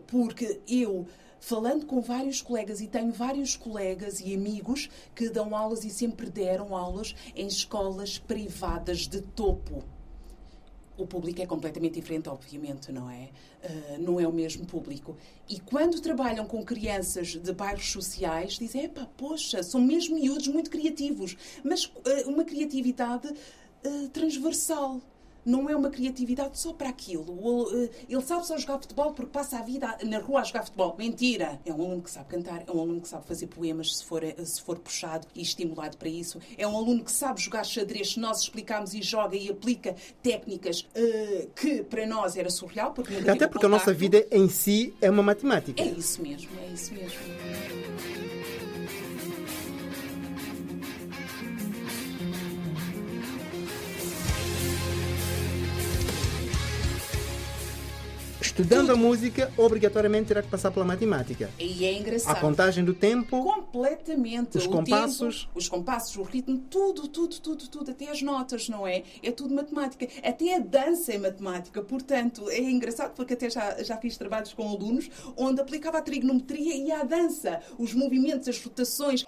porque 0.09 0.61
eu 0.67 1.07
falando 1.43 1.85
com 1.87 2.01
vários 2.01 2.41
colegas 2.41 2.81
e 2.81 2.87
tenho 2.87 3.13
vários 3.13 3.57
colegas 3.57 4.21
e 4.21 4.33
amigos 4.33 4.89
que 5.13 5.29
dão 5.29 5.57
aulas 5.57 5.85
e 5.85 5.91
sempre 5.91 6.31
deram 6.31 6.75
aulas 6.75 7.17
em 7.35 7.49
escolas 7.49 8.17
privadas 8.17 9.09
de 9.09 9.21
topo. 9.21 9.83
O 10.97 11.05
público 11.05 11.43
é 11.43 11.47
completamente 11.47 11.95
diferente, 11.95 12.29
obviamente, 12.29 12.93
não 12.93 13.11
é? 13.11 13.31
Uh, 13.65 13.99
não 13.99 14.21
é 14.21 14.29
o 14.29 14.33
mesmo 14.33 14.65
público. 14.67 15.17
E 15.49 15.59
quando 15.59 16.01
trabalham 16.01 16.47
com 16.47 16.65
crianças 16.65 17.31
de 17.31 17.53
bairros 17.53 17.91
sociais, 17.91 18.53
dizem: 18.53 18.85
epá, 18.85 19.09
poxa, 19.17 19.65
são 19.65 19.81
mesmo 19.81 20.15
miúdos 20.15 20.47
muito 20.47 20.71
criativos, 20.71 21.37
mas 21.65 21.87
uh, 21.87 22.29
uma 22.29 22.45
criatividade 22.45 23.27
uh, 23.29 24.09
transversal 24.11 25.01
não 25.45 25.69
é 25.69 25.77
uma 25.77 25.91
criatividade 25.91 26.59
só 26.59 26.73
para 26.73 26.89
aquilo. 26.89 27.69
Eh, 27.75 27.91
ele 28.09 28.23
sabe 28.23 28.47
só 28.47 28.57
jogar 28.57 28.79
futebol 28.79 29.13
porque 29.13 29.31
passa 29.31 29.59
a 29.59 29.63
vida 29.63 29.97
na 30.05 30.19
rua 30.19 30.41
a 30.41 30.45
jogar 30.45 30.65
futebol. 30.65 30.95
Mentira! 30.99 31.61
É 31.65 31.73
um 31.73 31.83
aluno 31.83 32.03
que 32.03 32.11
sabe 32.11 32.29
cantar, 32.29 32.65
é 32.67 32.71
um 32.71 32.81
aluno 32.81 33.01
que 33.01 33.09
sabe 33.09 33.27
fazer 33.27 33.47
poemas 33.47 33.97
se 33.97 34.05
for, 34.05 34.23
eh, 34.23 34.35
se 34.45 34.61
for 34.63 34.79
puxado 34.79 35.27
e 35.35 35.43
estimulado 35.43 35.97
para 35.97 36.09
isso. 36.09 36.39
É 36.57 36.67
um 36.67 36.77
aluno 36.77 37.05
que 37.05 37.13
sabe 37.13 37.41
jogar 37.41 37.65
xadrez 37.65 38.13
se 38.13 38.21
nós 38.21 38.41
explicamos 38.41 38.95
e 38.95 39.03
joga 39.03 39.37
e 39.37 39.51
aplica 39.51 39.95
técnicas 40.23 40.81
uh, 40.81 41.49
que 41.55 41.83
para 41.83 42.07
nós 42.07 42.37
era 42.37 42.51
surreal. 42.51 42.93
Porque 42.93 43.15
Até 43.29 43.47
porque 43.47 43.67
a 43.67 43.69
nossa 43.69 43.93
vida 43.93 44.27
em 44.31 44.49
si 44.49 44.95
é 45.01 45.11
uma 45.11 45.23
matemática. 45.23 45.83
É 45.83 45.87
isso 45.87 46.23
mesmo, 46.23 46.51
é 46.61 46.73
isso 46.73 46.95
mesmo. 46.95 48.32
Estudando 58.53 58.89
Tudo. 58.89 58.93
a 58.93 58.97
música, 58.97 59.51
obrigatoriamente 59.57 60.29
terá 60.29 60.43
que 60.43 60.49
passar 60.49 60.71
pela 60.71 60.85
matemática. 60.85 61.49
E 61.59 61.87
é 61.87 61.95
engraçado. 61.95 62.37
A 62.37 62.39
contagem 62.39 62.85
do 62.85 62.93
tempo. 62.93 63.43
Completamente. 63.43 64.59
Os 64.59 64.67
o 64.67 64.69
compassos. 64.69 65.45
Tempo, 65.45 65.59
os 65.59 65.69
compassos, 65.71 66.17
o 66.17 66.23
ritmo, 66.23 66.59
tudo, 66.69 67.09
tudo, 67.09 67.41
tudo, 67.41 67.67
tudo. 67.67 67.91
Até 67.91 68.11
as 68.11 68.21
notas, 68.21 68.69
não 68.69 68.87
é? 68.87 69.05
É 69.23 69.31
tudo 69.31 69.55
matemática. 69.55 70.07
Até 70.23 70.57
a 70.57 70.59
dança 70.59 71.15
é 71.15 71.19
matemática. 71.19 71.81
Portanto, 71.81 72.51
é 72.51 72.61
engraçado 72.61 73.15
porque 73.15 73.33
até 73.33 73.49
já, 73.49 73.83
já 73.83 73.97
fiz 73.97 74.19
trabalhos 74.19 74.53
com 74.53 74.69
alunos 74.69 75.09
onde 75.35 75.59
aplicava 75.59 75.97
a 75.97 76.03
trigonometria 76.03 76.77
e 76.77 76.93
a 76.93 77.05
dança. 77.05 77.59
Os 77.79 77.95
movimentos, 77.95 78.49
as 78.49 78.63
rotações. 78.63 79.25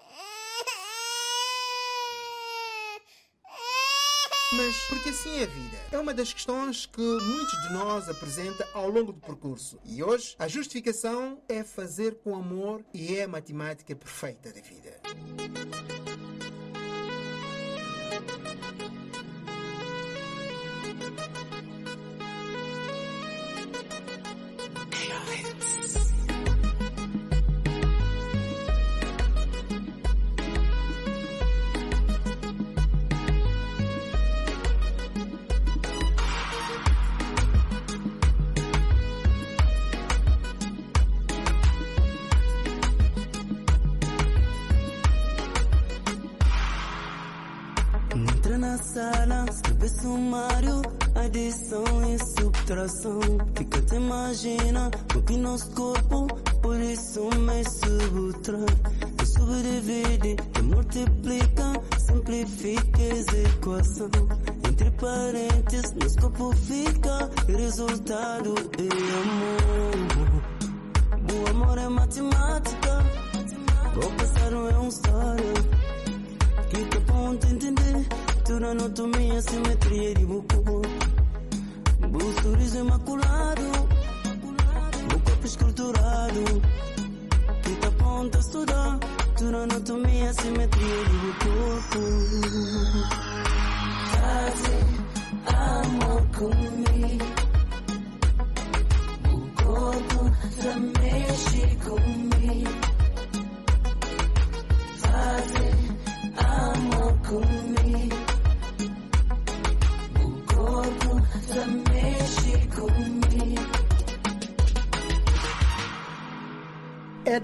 Mas 4.56 4.76
porque 4.88 5.08
assim 5.08 5.40
é 5.40 5.42
a 5.42 5.46
vida? 5.46 5.76
É 5.90 5.98
uma 5.98 6.14
das 6.14 6.32
questões 6.32 6.86
que 6.86 7.00
muitos 7.00 7.62
de 7.62 7.72
nós 7.72 8.08
apresenta 8.08 8.66
ao 8.72 8.88
longo 8.88 9.12
do 9.12 9.20
percurso. 9.20 9.80
E 9.84 10.02
hoje 10.02 10.36
a 10.38 10.46
justificação 10.46 11.42
é 11.48 11.64
fazer 11.64 12.16
com 12.22 12.36
amor 12.36 12.84
e 12.92 13.16
é 13.16 13.24
a 13.24 13.28
matemática 13.28 13.96
perfeita 13.96 14.52
da 14.52 14.60
vida. 14.60 15.93
Subtração. 52.88 53.20
Fica 53.56 53.80
te 53.82 53.94
imagina 53.94 54.90
o 55.14 55.22
que 55.22 55.36
nosso 55.36 55.70
corpo, 55.72 55.93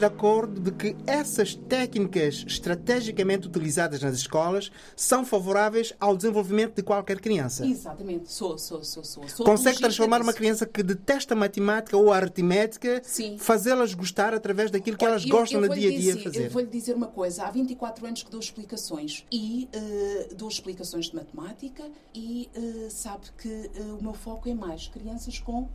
de 0.01 0.07
acordo 0.07 0.59
de 0.61 0.71
que 0.73 0.97
essas 1.07 1.55
técnicas 1.55 2.43
estrategicamente 2.47 3.47
utilizadas 3.47 4.01
nas 4.01 4.15
escolas 4.17 4.73
são 4.97 5.27
favoráveis 5.27 5.93
ao 6.01 6.17
desenvolvimento 6.17 6.75
de 6.77 6.83
qualquer 6.83 7.21
criança. 7.21 7.67
Exatamente, 7.67 8.33
sou, 8.33 8.57
sou, 8.57 8.83
sou, 8.83 9.05
sou. 9.05 9.29
sou 9.29 9.45
Consegue 9.45 9.79
transformar 9.79 10.17
uma 10.23 10.33
disso. 10.33 10.39
criança 10.39 10.65
que 10.67 10.83
detesta 10.83 11.37
matemática 11.37 11.99
ou 11.99 12.11
aritmética, 12.11 13.03
fazê-las 13.39 13.93
gostar 13.93 14.33
através 14.33 14.71
daquilo 14.71 14.97
que 14.97 15.05
Olha, 15.05 15.13
elas 15.13 15.25
eu- 15.25 15.31
gostam 15.31 15.63
eu 15.63 15.69
no 15.69 15.75
dia 15.75 15.89
a 15.89 15.91
dia 15.91 16.13
dizer- 16.15 16.25
fazer. 16.25 16.45
Eu 16.47 16.51
vou-lhe 16.51 16.69
dizer 16.69 16.95
uma 16.97 17.09
coisa. 17.09 17.45
Há 17.45 17.51
24 17.51 18.07
anos 18.07 18.23
que 18.23 18.31
dou 18.31 18.41
explicações. 18.41 19.27
E 19.31 19.69
eh, 19.71 20.29
dou 20.35 20.49
explicações 20.49 21.11
de 21.11 21.15
matemática 21.17 21.85
e 22.15 22.49
eh, 22.55 22.89
sabe 22.89 23.27
que 23.37 23.49
eh, 23.75 23.83
o 23.99 24.03
meu 24.03 24.15
foco 24.15 24.49
é 24.49 24.55
mais 24.55 24.89
crianças 24.89 25.39
com 25.39 25.69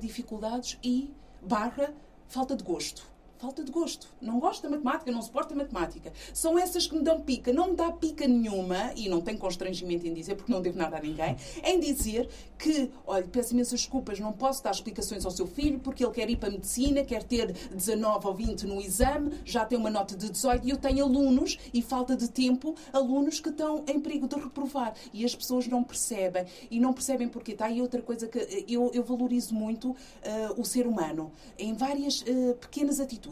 dificuldades 0.00 0.76
e 0.82 1.14
barra 1.40 1.92
falta 2.26 2.56
de 2.56 2.64
gosto. 2.64 3.02
Falta 3.38 3.62
de 3.62 3.70
gosto. 3.70 4.08
Não 4.20 4.40
gosto 4.40 4.62
da 4.62 4.68
matemática, 4.68 5.12
não 5.12 5.22
suporto 5.22 5.54
a 5.54 5.56
matemática. 5.56 6.12
São 6.34 6.58
essas 6.58 6.88
que 6.88 6.96
me 6.96 7.02
dão 7.02 7.20
pica. 7.20 7.52
Não 7.52 7.68
me 7.68 7.76
dá 7.76 7.92
pica 7.92 8.26
nenhuma, 8.26 8.92
e 8.96 9.08
não 9.08 9.20
tenho 9.20 9.38
constrangimento 9.38 10.06
em 10.06 10.12
dizer, 10.12 10.34
porque 10.34 10.52
não 10.52 10.60
devo 10.60 10.76
nada 10.76 10.96
a 10.96 11.00
ninguém, 11.00 11.36
em 11.62 11.78
dizer 11.78 12.28
que, 12.58 12.90
olha, 13.06 13.24
peço 13.28 13.54
imensas 13.54 13.80
desculpas, 13.80 14.18
não 14.18 14.32
posso 14.32 14.62
dar 14.64 14.72
explicações 14.72 15.24
ao 15.24 15.30
seu 15.30 15.46
filho 15.46 15.78
porque 15.78 16.04
ele 16.04 16.12
quer 16.12 16.28
ir 16.28 16.36
para 16.36 16.48
a 16.48 16.52
medicina, 16.52 17.04
quer 17.04 17.22
ter 17.22 17.52
19 17.52 18.26
ou 18.26 18.34
20 18.34 18.66
no 18.66 18.80
exame, 18.80 19.38
já 19.44 19.64
tem 19.64 19.78
uma 19.78 19.90
nota 19.90 20.16
de 20.16 20.28
18 20.28 20.66
e 20.66 20.70
eu 20.70 20.76
tenho 20.76 21.04
alunos, 21.04 21.56
e 21.72 21.80
falta 21.80 22.16
de 22.16 22.28
tempo, 22.28 22.74
alunos 22.92 23.38
que 23.38 23.50
estão 23.50 23.84
em 23.86 24.00
perigo 24.00 24.26
de 24.26 24.34
reprovar. 24.34 24.94
E 25.12 25.24
as 25.24 25.34
pessoas 25.34 25.68
não 25.68 25.84
percebem. 25.84 26.44
E 26.70 26.80
não 26.80 26.92
percebem 26.92 27.28
porquê. 27.28 27.52
Está 27.52 27.66
aí 27.66 27.80
outra 27.80 28.02
coisa 28.02 28.26
que 28.26 28.38
eh, 28.38 28.64
eu, 28.68 28.90
eu 28.92 29.04
valorizo 29.04 29.54
muito 29.54 29.94
eh, 30.22 30.48
o 30.56 30.64
ser 30.64 30.86
humano, 30.86 31.30
em 31.58 31.74
várias 31.74 32.24
eh, 32.26 32.54
pequenas 32.54 32.98
atitudes. 32.98 33.27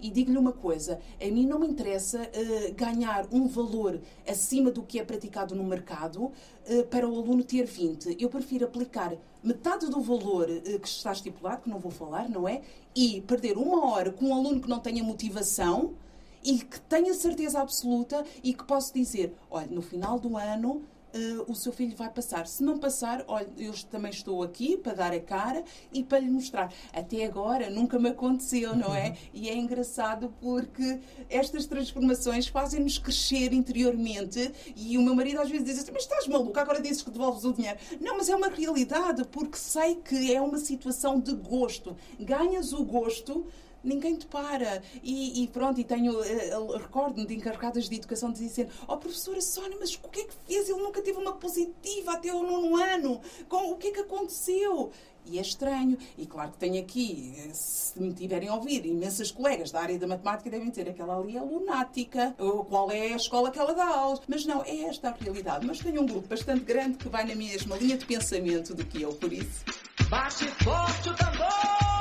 E 0.00 0.10
digo-lhe 0.10 0.38
uma 0.38 0.52
coisa: 0.52 1.00
a 1.20 1.26
mim 1.26 1.46
não 1.46 1.58
me 1.58 1.66
interessa 1.66 2.28
eh, 2.32 2.72
ganhar 2.76 3.26
um 3.32 3.46
valor 3.46 4.00
acima 4.26 4.70
do 4.70 4.82
que 4.82 4.98
é 4.98 5.04
praticado 5.04 5.54
no 5.54 5.64
mercado 5.64 6.32
eh, 6.66 6.82
para 6.82 7.08
o 7.08 7.16
aluno 7.16 7.44
ter 7.44 7.66
20. 7.66 8.16
Eu 8.20 8.28
prefiro 8.28 8.64
aplicar 8.64 9.14
metade 9.42 9.88
do 9.88 10.00
valor 10.00 10.48
eh, 10.50 10.78
que 10.78 10.88
está 10.88 11.12
estipulado, 11.12 11.62
que 11.62 11.68
não 11.68 11.78
vou 11.78 11.90
falar, 11.90 12.28
não 12.28 12.48
é? 12.48 12.62
E 12.94 13.20
perder 13.22 13.58
uma 13.58 13.90
hora 13.90 14.10
com 14.10 14.26
um 14.26 14.34
aluno 14.34 14.60
que 14.60 14.68
não 14.68 14.80
tenha 14.80 15.02
motivação 15.02 15.94
e 16.42 16.58
que 16.58 16.80
tenha 16.80 17.14
certeza 17.14 17.60
absoluta 17.60 18.24
e 18.42 18.54
que 18.54 18.64
posso 18.64 18.92
dizer: 18.92 19.34
olha, 19.50 19.68
no 19.68 19.82
final 19.82 20.18
do 20.18 20.36
ano. 20.36 20.82
Eh, 21.14 21.44
o 21.46 21.54
seu 21.54 21.72
filho 21.72 21.96
vai 21.96 22.10
passar. 22.10 22.46
Se 22.48 22.62
não 22.62 22.76
passar, 22.76 23.24
olha, 23.28 23.48
eu 23.56 23.72
também 23.88 24.10
estou 24.10 24.42
aqui 24.42 24.76
para 24.76 24.94
dar 24.94 25.12
a 25.12 25.20
cara 25.20 25.62
e 25.92 26.02
para 26.02 26.18
lhe 26.18 26.28
mostrar. 26.28 26.72
Até 26.92 27.24
agora 27.24 27.70
nunca 27.70 28.00
me 28.00 28.08
aconteceu, 28.08 28.74
não 28.74 28.92
é? 28.92 29.16
E 29.32 29.48
é 29.48 29.56
engraçado 29.56 30.34
porque 30.40 30.98
estas 31.30 31.66
transformações 31.66 32.48
fazem-nos 32.48 32.98
crescer 32.98 33.52
interiormente 33.52 34.52
e 34.74 34.98
o 34.98 35.02
meu 35.02 35.14
marido 35.14 35.40
às 35.40 35.48
vezes 35.48 35.64
diz 35.64 35.78
assim, 35.78 35.92
mas 35.92 36.02
estás 36.02 36.26
maluca, 36.26 36.60
agora 36.60 36.82
dizes 36.82 37.02
que 37.02 37.10
devolves 37.12 37.44
o 37.44 37.52
dinheiro. 37.52 37.78
Não, 38.00 38.16
mas 38.16 38.28
é 38.28 38.34
uma 38.34 38.48
realidade 38.48 39.24
porque 39.28 39.56
sei 39.56 39.94
que 39.96 40.34
é 40.34 40.40
uma 40.40 40.58
situação 40.58 41.20
de 41.20 41.32
gosto. 41.32 41.96
Ganhas 42.18 42.72
o 42.72 42.84
gosto 42.84 43.46
ninguém 43.84 44.16
te 44.16 44.26
para. 44.26 44.82
E, 45.02 45.42
e 45.42 45.48
pronto, 45.48 45.80
e 45.80 45.84
tenho, 45.84 46.22
eh, 46.24 46.50
recordo-me 46.80 47.26
de 47.26 47.34
encarregadas 47.34 47.88
de 47.88 47.96
educação 47.96 48.32
de 48.32 48.40
dizer, 48.40 48.68
oh 48.88 48.96
professora 48.96 49.40
Sónia, 49.40 49.76
mas 49.78 49.94
o 49.94 50.08
que 50.08 50.20
é 50.20 50.24
que 50.24 50.34
fez? 50.46 50.68
Ele 50.68 50.80
nunca 50.80 51.02
teve 51.02 51.18
uma 51.18 51.32
positiva 51.32 52.12
até 52.12 52.32
o 52.32 52.42
nono 52.42 52.76
ano. 52.76 53.20
Com, 53.48 53.72
o 53.72 53.76
que 53.76 53.88
é 53.88 53.92
que 53.92 54.00
aconteceu? 54.00 54.90
E 55.26 55.38
é 55.38 55.40
estranho. 55.40 55.96
E 56.18 56.26
claro 56.26 56.52
que 56.52 56.58
tenho 56.58 56.82
aqui, 56.82 57.34
eh, 57.38 57.50
se 57.54 58.00
me 58.00 58.12
tiverem 58.12 58.48
a 58.48 58.54
ouvir, 58.54 58.84
imensas 58.84 59.30
colegas 59.30 59.70
da 59.70 59.80
área 59.80 59.98
da 59.98 60.06
matemática 60.06 60.50
devem 60.50 60.68
dizer 60.68 60.88
aquela 60.88 61.16
ali 61.16 61.36
é 61.36 61.40
lunática. 61.40 62.34
Ou 62.38 62.64
qual 62.64 62.90
é 62.90 63.12
a 63.12 63.16
escola 63.16 63.50
que 63.50 63.58
ela 63.58 63.74
dá 63.74 63.86
aulas. 63.86 64.20
Mas 64.28 64.44
não, 64.44 64.62
é 64.62 64.82
esta 64.82 65.08
a 65.08 65.12
realidade. 65.12 65.66
Mas 65.66 65.78
tenho 65.78 66.02
um 66.02 66.06
grupo 66.06 66.28
bastante 66.28 66.64
grande 66.64 66.98
que 66.98 67.08
vai 67.08 67.24
na 67.24 67.34
mesma 67.34 67.76
linha 67.76 67.96
de 67.96 68.04
pensamento 68.04 68.74
do 68.74 68.84
que 68.84 69.02
eu, 69.02 69.12
por 69.14 69.32
isso. 69.32 69.64
Bate 70.10 70.44
forte 70.62 71.08
o 71.08 71.14
tambor, 71.16 71.93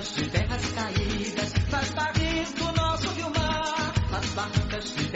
barrancas 0.00 0.14
de 0.16 0.30
terras 0.30 0.66
caídas, 0.72 1.52
faz 1.68 1.88
barris 1.90 2.52
do 2.54 2.72
nosso 2.72 3.08
rio 3.10 3.30
mar. 3.30 3.92
As 4.12 4.26
barrancas 4.30 4.96
de 4.96 5.09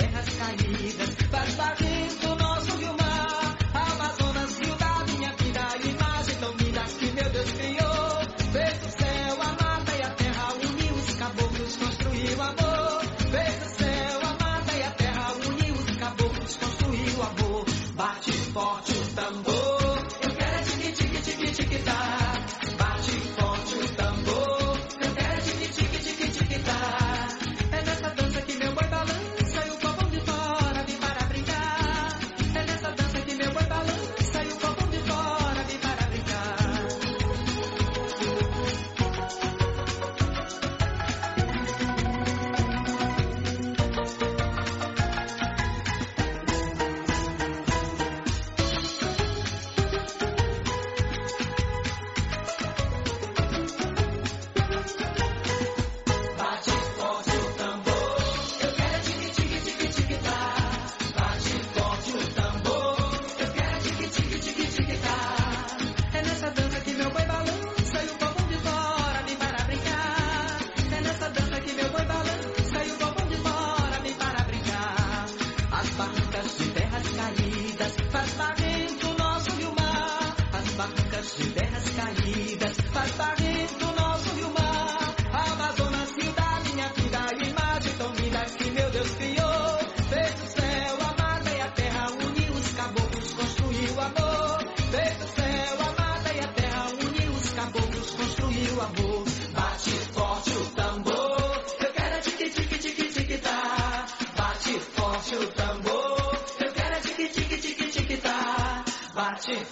saídas, 77.24 77.96
faz 78.10 78.34
barrento 78.34 79.06
nosso 79.18 79.50
rio 79.56 79.74
mar, 79.74 80.37
as 80.52 80.70
barcas 80.74 81.37
de 81.37 81.50
terra 81.52 81.80
terras 81.80 81.93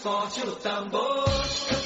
forte 0.02 0.42
o 0.42 0.56
tambor. 0.56 1.81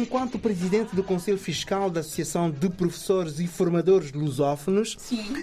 Enquanto 0.00 0.38
presidente 0.38 0.96
do 0.96 1.04
Conselho 1.04 1.36
Fiscal 1.36 1.90
da 1.90 2.00
Associação 2.00 2.50
de 2.50 2.70
Professores 2.70 3.38
e 3.38 3.46
Formadores 3.46 4.12
Lusófonos, 4.12 4.96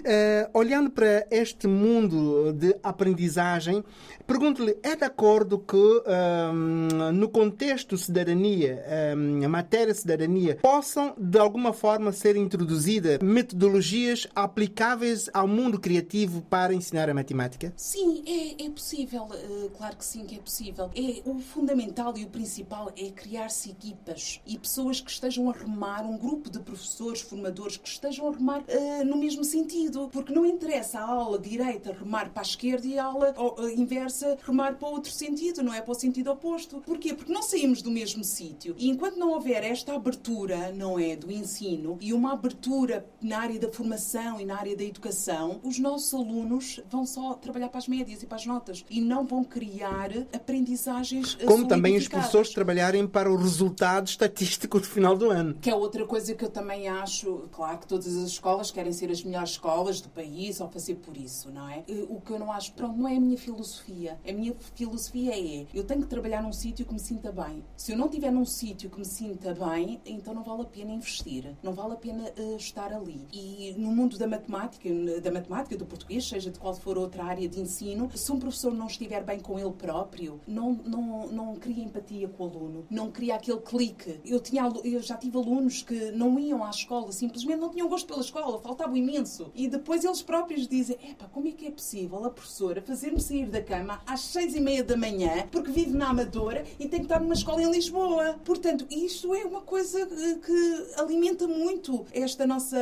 eh, 0.04 0.50
olhando 0.52 0.90
para 0.90 1.24
este 1.30 1.68
mundo 1.68 2.52
de 2.52 2.74
aprendizagem, 2.82 3.84
pergunto-lhe: 4.26 4.76
é 4.82 4.96
de 4.96 5.04
acordo 5.04 5.60
que, 5.60 5.76
ehm, 5.76 7.12
no 7.12 7.28
contexto 7.28 7.96
cidadania, 7.96 8.82
ehm, 8.84 9.44
a 9.44 9.48
matéria 9.48 9.94
cidadania, 9.94 10.56
possam 10.56 11.14
de 11.16 11.38
alguma 11.38 11.72
forma 11.72 12.10
ser 12.10 12.34
introduzidas 12.34 13.20
metodologias 13.22 14.26
aplicáveis 14.34 15.30
ao 15.32 15.46
mundo 15.46 15.78
criativo 15.78 16.42
para 16.42 16.74
ensinar 16.74 17.08
a 17.08 17.14
matemática? 17.14 17.72
Sim, 17.76 18.24
é, 18.26 18.64
é 18.64 18.70
possível, 18.70 19.28
eh, 19.32 19.70
claro 19.78 19.96
que 19.96 20.04
sim 20.04 20.26
que 20.26 20.34
é 20.34 20.38
possível. 20.40 20.90
É, 20.96 21.22
o 21.24 21.38
fundamental 21.38 22.12
e 22.18 22.24
o 22.24 22.28
principal 22.28 22.90
é 22.96 23.08
criar-se 23.12 23.70
equipas 23.70 24.40
e 24.48 24.58
pessoas 24.58 25.00
que 25.00 25.10
estejam 25.10 25.50
a 25.50 25.52
remar, 25.52 26.04
um 26.04 26.16
grupo 26.16 26.48
de 26.48 26.58
professores, 26.58 27.20
formadores 27.20 27.76
que 27.76 27.86
estejam 27.86 28.26
a 28.26 28.32
remar 28.32 28.64
eh, 28.66 29.04
no 29.04 29.18
mesmo 29.18 29.44
sentido. 29.44 30.08
Porque 30.10 30.32
não 30.32 30.46
interessa 30.46 30.98
a 30.98 31.04
aula 31.04 31.38
direita 31.38 31.92
remar 31.92 32.30
para 32.30 32.40
a 32.40 32.46
esquerda 32.46 32.86
e 32.86 32.98
a 32.98 33.04
aula 33.04 33.34
eh, 33.36 33.74
inversa 33.74 34.38
remar 34.42 34.76
para 34.76 34.88
o 34.88 34.92
outro 34.92 35.12
sentido, 35.12 35.62
não 35.62 35.74
é 35.74 35.82
para 35.82 35.92
o 35.92 35.94
sentido 35.94 36.30
oposto. 36.30 36.80
Porquê? 36.86 37.12
Porque 37.12 37.30
não 37.30 37.42
saímos 37.42 37.82
do 37.82 37.90
mesmo 37.90 38.24
sítio. 38.24 38.74
E 38.78 38.88
enquanto 38.88 39.16
não 39.16 39.32
houver 39.32 39.62
esta 39.62 39.94
abertura, 39.94 40.72
não 40.72 40.98
é, 40.98 41.14
do 41.14 41.30
ensino 41.30 41.98
e 42.00 42.14
uma 42.14 42.32
abertura 42.32 43.06
na 43.20 43.40
área 43.40 43.60
da 43.60 43.70
formação 43.70 44.40
e 44.40 44.46
na 44.46 44.56
área 44.56 44.74
da 44.74 44.84
educação, 44.84 45.60
os 45.62 45.78
nossos 45.78 46.14
alunos 46.14 46.80
vão 46.88 47.04
só 47.04 47.34
trabalhar 47.34 47.68
para 47.68 47.78
as 47.78 47.88
médias 47.88 48.22
e 48.22 48.26
para 48.26 48.36
as 48.36 48.46
notas 48.46 48.84
e 48.88 49.02
não 49.02 49.26
vão 49.26 49.44
criar 49.44 50.10
aprendizagens 50.32 51.36
eh, 51.38 51.44
Como 51.44 51.66
também 51.68 51.98
os 51.98 52.08
professores 52.08 52.48
trabalharem 52.50 53.06
para 53.06 53.30
o 53.30 53.36
resultado 53.36 54.06
estatístico 54.06 54.37
do 54.44 54.80
final 54.82 55.16
do 55.16 55.30
ano. 55.30 55.54
Que 55.60 55.70
é 55.70 55.74
outra 55.74 56.04
coisa 56.06 56.34
que 56.34 56.44
eu 56.44 56.50
também 56.50 56.88
acho, 56.88 57.48
claro 57.50 57.78
que 57.78 57.86
todas 57.86 58.16
as 58.16 58.28
escolas 58.28 58.70
querem 58.70 58.92
ser 58.92 59.10
as 59.10 59.22
melhores 59.22 59.50
escolas 59.50 60.00
do 60.00 60.08
país 60.08 60.60
ou 60.60 60.68
fazer 60.68 60.96
por 60.96 61.16
isso, 61.16 61.50
não 61.50 61.68
é? 61.68 61.84
O 62.08 62.20
que 62.20 62.32
eu 62.32 62.38
não 62.38 62.52
acho, 62.52 62.72
pronto, 62.72 62.96
não 62.96 63.08
é 63.08 63.16
a 63.16 63.20
minha 63.20 63.36
filosofia. 63.36 64.18
A 64.26 64.32
minha 64.32 64.54
filosofia 64.74 65.32
é, 65.34 65.66
eu 65.74 65.84
tenho 65.84 66.02
que 66.02 66.08
trabalhar 66.08 66.42
num 66.42 66.52
sítio 66.52 66.86
que 66.86 66.92
me 66.92 67.00
sinta 67.00 67.32
bem. 67.32 67.64
Se 67.76 67.92
eu 67.92 67.98
não 67.98 68.06
estiver 68.06 68.30
num 68.30 68.44
sítio 68.44 68.90
que 68.90 68.98
me 68.98 69.04
sinta 69.04 69.54
bem, 69.54 70.00
então 70.04 70.34
não 70.34 70.42
vale 70.42 70.62
a 70.62 70.66
pena 70.66 70.92
investir, 70.92 71.56
não 71.62 71.72
vale 71.72 71.94
a 71.94 71.96
pena 71.96 72.32
eh, 72.36 72.56
estar 72.56 72.92
ali. 72.92 73.26
E 73.32 73.74
no 73.76 73.90
mundo 73.92 74.18
da 74.18 74.26
matemática, 74.26 74.88
da 75.22 75.30
matemática, 75.30 75.76
do 75.76 75.86
português, 75.86 76.28
seja 76.28 76.50
de 76.50 76.58
qual 76.58 76.74
for 76.74 76.98
outra 76.98 77.24
área 77.24 77.48
de 77.48 77.60
ensino, 77.60 78.10
se 78.14 78.30
um 78.30 78.38
professor 78.38 78.72
não 78.72 78.86
estiver 78.86 79.24
bem 79.24 79.40
com 79.40 79.58
ele 79.58 79.72
próprio, 79.72 80.40
não, 80.46 80.72
não, 80.72 81.28
não 81.28 81.56
cria 81.56 81.84
empatia 81.84 82.28
com 82.28 82.44
o 82.44 82.46
aluno, 82.48 82.86
não 82.90 83.10
cria 83.10 83.36
aquele 83.36 83.60
clique. 83.60 84.20
Eu, 84.28 84.40
tinha, 84.40 84.70
eu 84.84 85.00
já 85.02 85.16
tive 85.16 85.36
alunos 85.36 85.82
que 85.82 86.10
não 86.12 86.38
iam 86.38 86.64
à 86.64 86.70
escola, 86.70 87.10
simplesmente 87.12 87.58
não 87.58 87.70
tinham 87.70 87.88
gosto 87.88 88.06
pela 88.06 88.20
escola, 88.20 88.60
faltava 88.60 88.96
imenso. 88.96 89.50
E 89.54 89.68
depois 89.68 90.04
eles 90.04 90.22
próprios 90.22 90.66
dizem: 90.66 90.96
como 91.32 91.48
é 91.48 91.52
que 91.52 91.66
é 91.66 91.70
possível 91.70 92.24
a 92.24 92.30
professora 92.30 92.82
fazer-me 92.82 93.20
sair 93.20 93.46
da 93.46 93.62
cama 93.62 94.00
às 94.06 94.20
seis 94.20 94.54
e 94.54 94.60
meia 94.60 94.82
da 94.82 94.96
manhã, 94.96 95.46
porque 95.50 95.70
vive 95.70 95.96
na 95.96 96.10
Amadora 96.10 96.64
e 96.78 96.88
tem 96.88 97.00
que 97.00 97.06
estar 97.06 97.20
numa 97.20 97.34
escola 97.34 97.62
em 97.62 97.70
Lisboa? 97.70 98.38
Portanto, 98.44 98.86
isto 98.90 99.34
é 99.34 99.44
uma 99.44 99.60
coisa 99.60 100.00
eh, 100.00 100.34
que 100.44 100.86
alimenta 100.96 101.46
muito 101.46 102.06
esta 102.12 102.46
nossa, 102.46 102.78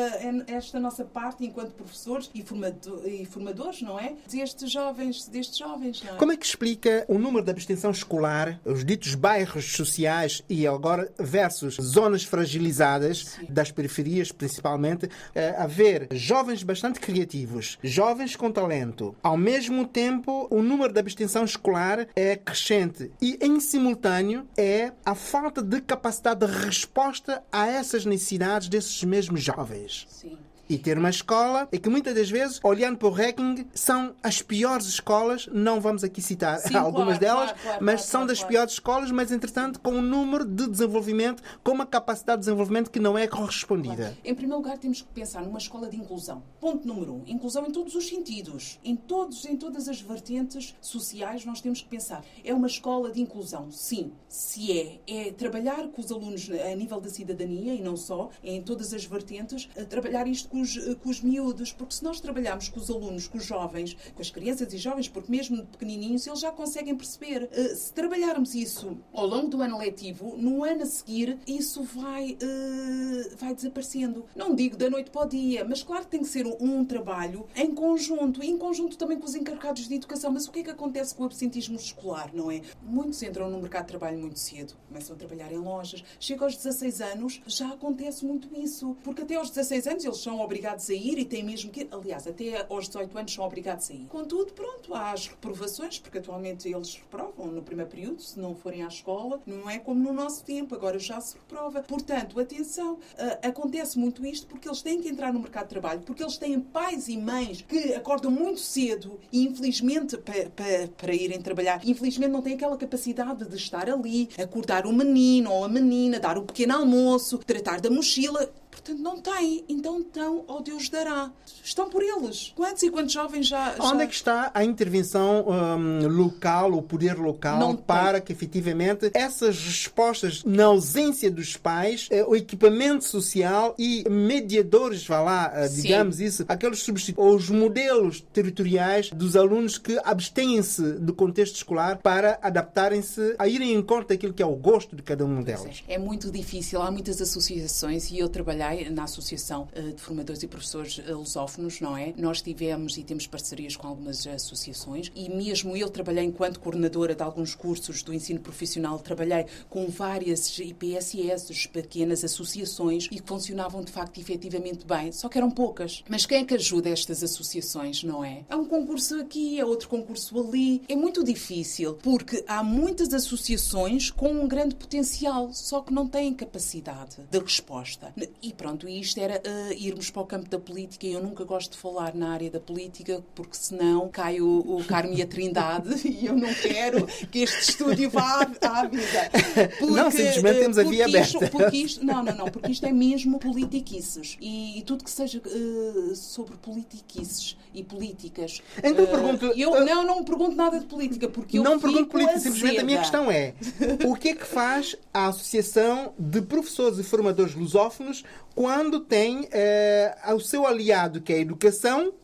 esta 0.46 0.80
nossa 0.80 1.04
parte 1.04 1.44
enquanto 1.44 1.72
professores 1.72 2.30
e, 2.34 2.40
e 2.40 3.26
formadores, 3.26 3.82
não 3.82 3.98
é? 3.98 4.14
Destes 4.28 4.70
jovens, 4.70 5.28
destes 5.28 5.58
jovens, 5.58 6.02
é? 6.04 6.16
Como 6.16 6.32
é 6.32 6.36
que 6.36 6.46
explica 6.46 7.04
o 7.08 7.18
número 7.18 7.44
de 7.44 7.50
abstenção 7.50 7.90
escolar, 7.90 8.60
os 8.64 8.84
ditos 8.84 9.14
bairros 9.14 9.72
sociais 9.72 10.42
e 10.48 10.66
agora 10.66 11.12
versus 11.36 11.74
zonas 11.74 12.24
fragilizadas 12.24 13.38
das 13.46 13.70
periferias, 13.70 14.32
principalmente, 14.32 15.10
eh, 15.34 15.54
haver 15.58 16.08
jovens 16.12 16.62
bastante 16.62 16.98
criativos, 16.98 17.78
jovens 17.82 18.34
com 18.34 18.50
talento. 18.50 19.14
Ao 19.22 19.36
mesmo 19.36 19.86
tempo, 19.86 20.46
o 20.50 20.62
número 20.62 20.94
de 20.94 20.98
abstenção 20.98 21.44
escolar 21.44 22.08
é 22.16 22.36
crescente 22.36 23.10
e, 23.20 23.38
em 23.42 23.60
simultâneo, 23.60 24.48
é 24.56 24.92
a 25.04 25.14
falta 25.14 25.62
de 25.62 25.82
capacidade 25.82 26.46
de 26.46 26.50
resposta 26.64 27.42
a 27.52 27.66
essas 27.66 28.06
necessidades 28.06 28.70
desses 28.70 29.04
mesmos 29.04 29.42
jovens. 29.42 30.06
Sim. 30.08 30.38
E 30.68 30.78
ter 30.78 30.98
uma 30.98 31.10
escola 31.10 31.68
e 31.70 31.78
que 31.78 31.88
muitas 31.88 32.14
das 32.14 32.28
vezes, 32.28 32.60
olhando 32.62 32.98
para 32.98 33.08
o 33.08 33.10
ranking, 33.10 33.66
são 33.74 34.14
as 34.22 34.42
piores 34.42 34.86
escolas. 34.86 35.48
Não 35.52 35.80
vamos 35.80 36.02
aqui 36.02 36.20
citar 36.20 36.58
Sim, 36.58 36.74
algumas 36.76 37.18
claro, 37.18 37.20
delas, 37.20 37.52
claro, 37.52 37.62
claro, 37.62 37.84
mas 37.84 38.02
são 38.02 38.26
das 38.26 38.42
piores 38.42 38.74
escolas, 38.74 39.10
mas 39.10 39.30
entretanto 39.30 39.80
com 39.80 39.92
um 39.92 40.02
número 40.02 40.44
de 40.44 40.68
desenvolvimento, 40.68 41.42
com 41.62 41.72
uma 41.72 41.86
capacidade 41.86 42.40
de 42.40 42.46
desenvolvimento 42.46 42.90
que 42.90 42.98
não 42.98 43.16
é 43.16 43.26
correspondida. 43.26 44.16
Em 44.24 44.34
primeiro 44.34 44.60
lugar, 44.62 44.78
temos 44.78 45.02
que 45.02 45.08
pensar 45.08 45.42
numa 45.42 45.58
escola 45.58 45.88
de 45.88 45.96
inclusão. 45.96 46.42
Ponto 46.60 46.86
número 46.86 47.14
um. 47.14 47.22
Inclusão 47.26 47.66
em 47.66 47.70
todos 47.70 47.94
os 47.94 48.06
sentidos. 48.06 48.78
Em, 48.84 48.96
todos, 48.96 49.44
em 49.44 49.56
todas 49.56 49.88
as 49.88 50.00
vertentes 50.00 50.74
sociais, 50.80 51.44
nós 51.44 51.60
temos 51.60 51.80
que 51.80 51.88
pensar. 51.88 52.24
É 52.44 52.52
uma 52.52 52.66
escola 52.66 53.10
de 53.10 53.20
inclusão? 53.20 53.70
Sim. 53.70 54.12
Se 54.28 54.72
é, 54.72 55.00
é 55.06 55.32
trabalhar 55.32 55.88
com 55.88 56.00
os 56.00 56.10
alunos 56.10 56.48
a 56.50 56.74
nível 56.74 57.00
da 57.00 57.08
cidadania 57.08 57.74
e 57.74 57.82
não 57.82 57.96
só, 57.96 58.30
em 58.42 58.62
todas 58.62 58.92
as 58.92 59.04
vertentes, 59.04 59.68
trabalhar 59.88 60.26
isto 60.26 60.55
com 60.56 60.62
os, 60.62 60.94
com 60.96 61.10
os 61.10 61.20
miúdos, 61.20 61.70
porque 61.72 61.94
se 61.94 62.02
nós 62.02 62.18
trabalharmos 62.18 62.68
com 62.70 62.80
os 62.80 62.88
alunos, 62.90 63.28
com 63.28 63.36
os 63.36 63.44
jovens, 63.44 63.94
com 64.14 64.22
as 64.22 64.30
crianças 64.30 64.72
e 64.72 64.78
jovens, 64.78 65.06
porque 65.08 65.30
mesmo 65.30 65.66
pequenininhos, 65.66 66.26
eles 66.26 66.40
já 66.40 66.50
conseguem 66.50 66.96
perceber. 66.96 67.48
Eh, 67.52 67.74
Se 67.74 67.92
trabalharmos 67.92 68.54
isso 68.54 68.96
ao 69.12 69.26
longo 69.26 69.48
do 69.48 69.60
ano 69.60 69.76
letivo, 69.76 70.34
no 70.38 70.64
ano 70.64 70.82
a 70.82 70.86
seguir, 70.86 71.38
isso 71.46 71.82
vai, 71.82 72.38
eh, 72.40 73.34
vai 73.36 73.54
desaparecendo. 73.54 74.24
Não 74.34 74.54
digo 74.54 74.76
da 74.76 74.88
noite 74.88 75.10
para 75.10 75.26
o 75.26 75.28
dia, 75.28 75.64
mas 75.64 75.82
claro 75.82 76.04
que 76.04 76.10
tem 76.10 76.20
que 76.20 76.28
ser 76.28 76.46
um, 76.46 76.84
trabalho 76.84 77.46
em 77.54 77.74
conjunto, 77.74 78.42
e 78.42 78.48
em 78.48 78.56
conjunto 78.56 78.96
também 78.96 79.18
com 79.18 79.26
os 79.26 79.34
encarregados 79.34 79.86
de 79.86 79.94
educação. 79.94 80.30
Mas 80.32 80.46
o 80.46 80.52
que 80.52 80.60
é 80.60 80.62
que 80.62 80.70
acontece 80.70 81.14
com 81.14 81.22
o 81.22 81.26
absentismo 81.26 81.76
escolar, 81.76 82.30
não 82.32 82.50
é? 82.50 82.62
Muitos 82.82 83.22
entram 83.22 83.50
no 83.50 83.58
mercado 83.60 83.82
de 83.82 83.88
trabalho 83.88 84.18
muito 84.18 84.38
cedo, 84.38 84.74
começam 84.88 85.14
a 85.14 85.18
trabalhar 85.18 85.52
em 85.52 85.58
lojas. 85.58 86.02
Chega 86.18 86.44
aos 86.44 86.56
16 86.56 87.00
anos, 87.02 87.42
já 87.46 87.68
acontece 87.68 88.24
muito 88.24 88.48
isso. 88.58 88.96
Porque 89.04 89.22
até 89.22 89.34
aos 89.34 89.50
16 89.50 89.86
anos 89.86 90.04
eles 90.04 90.18
são 90.18 90.40
obrigados 90.46 90.88
a 90.88 90.94
ir 90.94 91.18
e 91.18 91.24
têm 91.24 91.44
mesmo 91.44 91.70
que 91.70 91.80
ir. 91.80 91.88
Aliás, 91.90 92.26
até 92.26 92.64
aos 92.68 92.86
18 92.86 93.18
anos 93.18 93.34
são 93.34 93.44
obrigados 93.44 93.90
a 93.90 93.94
ir. 93.94 94.06
Contudo, 94.08 94.52
pronto, 94.52 94.94
há 94.94 95.12
as 95.12 95.26
reprovações, 95.26 95.98
porque 95.98 96.18
atualmente 96.18 96.68
eles 96.68 96.94
reprovam 96.94 97.46
no 97.46 97.62
primeiro 97.62 97.90
período, 97.90 98.22
se 98.22 98.38
não 98.38 98.54
forem 98.54 98.82
à 98.82 98.88
escola. 98.88 99.40
Não 99.46 99.68
é 99.68 99.78
como 99.78 100.02
no 100.02 100.12
nosso 100.12 100.44
tempo, 100.44 100.74
agora 100.74 100.98
já 100.98 101.20
se 101.20 101.34
reprova. 101.34 101.82
Portanto, 101.82 102.38
atenção, 102.40 102.98
ah, 103.18 103.48
acontece 103.48 103.98
muito 103.98 104.24
isto 104.24 104.46
porque 104.46 104.68
eles 104.68 104.82
têm 104.82 105.00
que 105.00 105.08
entrar 105.08 105.32
no 105.32 105.40
mercado 105.40 105.64
de 105.64 105.70
trabalho, 105.70 106.00
porque 106.00 106.22
eles 106.22 106.38
têm 106.38 106.60
pais 106.60 107.08
e 107.08 107.16
mães 107.16 107.62
que 107.62 107.94
acordam 107.94 108.30
muito 108.30 108.60
cedo 108.60 109.18
e, 109.32 109.44
infelizmente, 109.44 110.16
para, 110.16 110.48
para, 110.50 110.88
para 110.88 111.14
irem 111.14 111.40
trabalhar, 111.40 111.80
infelizmente 111.84 112.30
não 112.30 112.42
têm 112.42 112.54
aquela 112.54 112.76
capacidade 112.76 113.44
de 113.44 113.56
estar 113.56 113.90
ali, 113.90 114.28
acordar 114.38 114.86
o 114.86 114.92
menino 114.92 115.50
ou 115.50 115.64
a 115.64 115.68
menina, 115.68 116.20
dar 116.20 116.38
o 116.38 116.42
pequeno 116.42 116.74
almoço, 116.74 117.38
tratar 117.38 117.80
da 117.80 117.90
mochila. 117.90 118.48
Portanto, 118.86 119.02
não 119.02 119.20
têm. 119.20 119.64
Então 119.68 120.00
estão 120.00 120.44
ao 120.46 120.62
Deus 120.62 120.88
dará. 120.88 121.32
Estão 121.64 121.90
por 121.90 122.02
eles. 122.02 122.52
Quantos 122.54 122.82
e 122.84 122.90
quantos 122.90 123.12
jovens 123.12 123.48
já. 123.48 123.74
já... 123.74 123.82
Onde 123.82 124.04
é 124.04 124.06
que 124.06 124.14
está 124.14 124.52
a 124.54 124.62
intervenção 124.64 125.44
hum, 125.48 126.06
local, 126.06 126.72
o 126.72 126.82
poder 126.82 127.18
local, 127.18 127.58
Não 127.58 127.74
tem. 127.74 127.84
para 127.84 128.20
que 128.20 128.32
efetivamente 128.32 129.10
essas 129.12 129.58
respostas, 129.64 130.44
na 130.44 130.66
ausência 130.66 131.30
dos 131.30 131.56
pais, 131.56 132.06
eh, 132.10 132.24
o 132.24 132.36
equipamento 132.36 133.04
social 133.04 133.74
e 133.76 134.08
mediadores, 134.08 135.04
vá 135.06 135.20
lá, 135.20 135.52
eh, 135.54 135.68
Sim. 135.68 135.82
digamos 135.82 136.20
isso, 136.20 136.44
aqueles 136.46 136.78
substitutos, 136.80 137.44
os 137.44 137.50
modelos 137.50 138.20
territoriais 138.32 139.10
dos 139.10 139.34
alunos 139.34 139.78
que 139.78 139.98
abstêm-se 140.04 140.82
do 140.92 141.12
contexto 141.12 141.56
escolar 141.56 141.98
para 141.98 142.38
adaptarem-se 142.40 143.34
a 143.38 143.48
irem 143.48 143.74
em 143.74 143.82
conta 143.82 144.08
daquilo 144.08 144.32
que 144.32 144.42
é 144.42 144.46
o 144.46 144.54
gosto 144.54 144.94
de 144.94 145.02
cada 145.02 145.24
um 145.24 145.42
delas? 145.42 145.82
É 145.88 145.98
muito 145.98 146.30
difícil, 146.30 146.80
há 146.80 146.90
muitas 146.90 147.20
associações 147.20 148.10
e 148.10 148.18
eu 148.18 148.28
trabalhei 148.28 148.75
na 148.84 149.04
Associação 149.04 149.68
eh, 149.72 149.80
de 149.80 150.00
Formadores 150.00 150.42
e 150.42 150.46
Professores 150.46 151.00
eh, 151.04 151.12
Lusófonos, 151.12 151.80
não 151.80 151.96
é? 151.96 152.12
Nós 152.16 152.42
tivemos 152.42 152.96
e 152.96 153.02
temos 153.02 153.26
parcerias 153.26 153.76
com 153.76 153.86
algumas 153.86 154.26
associações 154.26 155.10
e 155.14 155.28
mesmo 155.28 155.76
eu 155.76 155.88
trabalhei 155.88 156.24
enquanto 156.24 156.60
coordenadora 156.60 157.14
de 157.14 157.22
alguns 157.22 157.54
cursos 157.54 158.02
do 158.02 158.12
ensino 158.12 158.40
profissional, 158.40 158.98
trabalhei 158.98 159.46
com 159.68 159.88
várias 159.88 160.58
IPSS, 160.58 161.68
pequenas 161.68 162.24
associações 162.24 163.06
e 163.10 163.20
que 163.20 163.26
funcionavam 163.26 163.82
de 163.82 163.90
facto 163.90 164.18
efetivamente 164.20 164.86
bem, 164.86 165.12
só 165.12 165.28
que 165.28 165.38
eram 165.38 165.50
poucas. 165.50 166.04
Mas 166.08 166.26
quem 166.26 166.38
é 166.38 166.44
que 166.44 166.54
ajuda 166.54 166.88
estas 166.88 167.22
associações, 167.22 168.02
não 168.02 168.24
é? 168.24 168.44
É 168.48 168.56
um 168.56 168.64
concurso 168.64 169.20
aqui, 169.20 169.58
é 169.58 169.64
outro 169.64 169.88
concurso 169.88 170.38
ali. 170.38 170.82
É 170.88 170.96
muito 170.96 171.22
difícil 171.24 171.94
porque 171.94 172.44
há 172.46 172.62
muitas 172.62 173.12
associações 173.12 174.10
com 174.10 174.28
um 174.28 174.48
grande 174.48 174.74
potencial, 174.74 175.52
só 175.52 175.80
que 175.80 175.92
não 175.92 176.06
têm 176.08 176.34
capacidade 176.34 177.16
de 177.30 177.38
resposta. 177.38 178.12
E 178.42 178.52
pronto, 178.66 178.88
isto 178.88 179.20
era 179.20 179.40
eh, 179.44 179.74
irmos 179.78 180.10
para 180.10 180.22
o 180.22 180.26
campo 180.26 180.48
da 180.50 180.58
política 180.58 181.06
e 181.06 181.12
eu 181.12 181.22
nunca 181.22 181.44
gosto 181.44 181.72
de 181.72 181.78
falar 181.78 182.14
na 182.16 182.32
área 182.32 182.50
da 182.50 182.58
política 182.58 183.22
porque 183.32 183.56
senão 183.56 184.08
cai 184.08 184.40
o, 184.40 184.58
o 184.58 184.84
Carmo 184.84 185.14
e 185.14 185.22
a 185.22 185.26
Trindade 185.26 185.94
e 186.04 186.26
eu 186.26 186.34
não 186.34 186.52
quero 186.52 187.06
que 187.30 187.40
este 187.44 187.70
estúdio 187.70 188.10
vá 188.10 188.42
à, 188.60 188.80
à 188.80 188.88
vida. 188.88 189.30
Não, 189.86 190.10
simplesmente 190.10 190.56
eh, 190.56 190.60
temos 190.60 190.78
a 190.78 190.82
via 190.82 191.04
porque 191.04 191.20
isto- 191.20 191.36
aberta. 191.36 191.58
porque 191.58 191.76
isto- 191.76 192.04
não, 192.04 192.22
não, 192.22 192.34
não, 192.34 192.44
porque 192.46 192.72
isto 192.72 192.84
é 192.86 192.92
mesmo 192.92 193.38
politiquices. 193.38 194.36
E, 194.40 194.82
tudo 194.84 195.04
que 195.04 195.10
seja 195.10 195.40
eh, 195.44 196.14
sobre 196.14 196.56
politiquices 196.56 197.56
e 197.72 197.84
políticas. 197.84 198.62
Então 198.82 199.04
eh, 199.04 199.06
pergunto, 199.06 199.46
Eu, 199.56 199.76
eh, 199.76 199.84
não, 199.84 200.04
não 200.04 200.24
pergunto 200.24 200.56
nada 200.56 200.80
de 200.80 200.86
política, 200.86 201.28
porque 201.28 201.58
eu 201.58 201.62
não 201.62 201.78
pergunto 201.78 202.06
política, 202.06 202.40
simplesmente 202.40 202.80
a 202.80 202.84
minha 202.84 202.98
questão 202.98 203.30
é 203.30 203.54
o 204.06 204.14
que 204.16 204.30
é 204.30 204.34
que 204.34 204.44
faz 204.46 204.96
a 205.14 205.28
Associação 205.28 206.12
de 206.18 206.42
Professores 206.42 206.98
e 206.98 207.02
Formadores 207.04 207.54
Lusófonos 207.54 208.24
quando 208.56 209.00
tem 209.00 209.46
eh, 209.52 210.16
o 210.34 210.40
seu 210.40 210.66
aliado, 210.66 211.20
que 211.20 211.30
é 211.30 211.36
a 211.36 211.40
educação, 211.40 212.14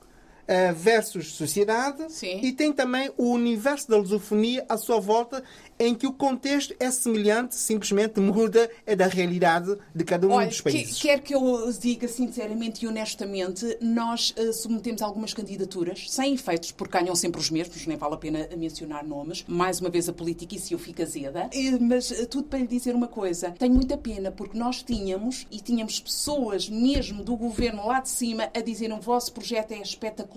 eh, 0.47 0.73
versus 0.73 1.33
sociedade, 1.35 2.05
Sim. 2.13 2.41
e 2.43 2.53
tem 2.53 2.73
também 2.73 3.11
o 3.17 3.31
universo 3.31 3.89
da 3.89 3.97
lusofonia 3.97 4.65
à 4.69 4.77
sua 4.77 4.99
volta, 5.01 5.43
em 5.79 5.95
que 5.95 6.07
o 6.07 6.13
contexto 6.13 6.75
é 6.79 6.91
semelhante, 6.91 7.55
simplesmente 7.57 8.21
muda 8.21 8.71
é 8.87 8.95
da 8.95 9.07
realidade 9.07 9.77
de 9.95 10.05
cada 10.05 10.27
um 10.29 10.33
Olha, 10.33 10.47
dos 10.47 10.59
que- 10.61 10.71
países. 10.71 11.01
quer 11.01 11.21
que 11.21 11.35
eu 11.35 11.73
diga 11.81 12.07
sinceramente 12.07 12.85
e 12.85 12.89
honestamente, 12.89 13.79
nós 13.81 14.33
eh, 14.37 14.53
submetemos 14.53 15.03
algumas 15.03 15.35
candidaturas 15.35 16.07
sem 16.09 16.35
efeitos, 16.35 16.71
porque 16.73 16.99
ganham 16.99 17.15
sempre 17.17 17.41
os 17.41 17.51
mesmos, 17.51 17.85
nem 17.87 17.97
vale 17.97 18.15
a 18.15 18.19
pena 18.19 18.49
mencionar 18.57 19.05
nomes. 19.05 19.45
Mais 19.49 19.81
uma 19.81 19.91
vez 19.91 20.09
a 20.09 20.13
política, 20.13 20.55
e 20.55 20.59
se 20.59 20.73
eu 20.75 20.79
fico 20.79 21.03
azeda. 21.03 21.49
Eh, 21.53 21.79
Mas 21.81 22.13
eh, 22.13 22.27
tudo 22.27 22.45
para 22.49 22.59
lhe 22.61 22.67
dizer 22.67 22.95
uma 22.95 23.09
coisa. 23.09 23.51
Tenho 23.53 23.75
muita 23.75 23.97
pena, 23.97 24.31
porque 24.31 24.57
nós 24.57 24.83
tínhamos, 24.83 25.47
e 25.51 25.59
tínhamos 25.61 25.99
pessoas 25.99 26.69
mesmo 26.69 27.25
do 27.25 27.35
governo 27.37 27.87
lá 27.87 28.01
de 28.01 28.09
cima 28.11 28.49
a 28.55 28.61
dizerem 28.61 28.97
o 28.97 29.01
vosso 29.01 29.33
projeto 29.33 29.73
é 29.73 29.79
espetacular, 29.81 30.32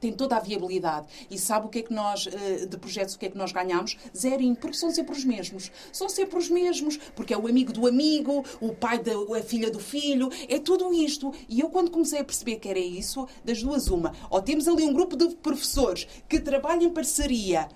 tem 0.00 0.12
toda 0.12 0.36
a 0.36 0.40
viabilidade. 0.40 1.06
E 1.30 1.38
sabe 1.38 1.66
o 1.66 1.68
que 1.68 1.80
é 1.80 1.82
que 1.82 1.92
nós, 1.92 2.26
eh, 2.26 2.66
de 2.66 2.76
projetos, 2.76 3.14
o 3.14 3.18
que 3.18 3.26
é 3.26 3.30
que 3.30 3.38
nós 3.38 3.52
ganhamos? 3.52 3.96
Zerinho, 4.16 4.56
porque 4.56 4.76
são 4.76 4.90
sempre 4.90 5.12
os 5.12 5.24
mesmos. 5.24 5.70
São 5.92 6.08
sempre 6.08 6.38
os 6.38 6.48
mesmos, 6.48 6.96
porque 7.14 7.34
é 7.34 7.38
o 7.38 7.46
amigo 7.46 7.72
do 7.72 7.86
amigo, 7.86 8.44
o 8.60 8.72
pai 8.74 8.98
da 8.98 9.12
a 9.14 9.42
filha 9.42 9.70
do 9.70 9.80
filho, 9.80 10.30
é 10.48 10.58
tudo 10.58 10.92
isto. 10.92 11.32
E 11.48 11.60
eu, 11.60 11.68
quando 11.68 11.90
comecei 11.90 12.20
a 12.20 12.24
perceber 12.24 12.56
que 12.56 12.68
era 12.68 12.78
isso, 12.78 13.26
das 13.44 13.62
duas, 13.62 13.88
uma. 13.88 14.12
Ou 14.30 14.40
temos 14.42 14.68
ali 14.68 14.84
um 14.84 14.92
grupo 14.92 15.16
de 15.16 15.34
professores 15.36 16.06
que 16.28 16.40
trabalham 16.40 16.84
em 16.84 16.90
parceria. 16.90 17.68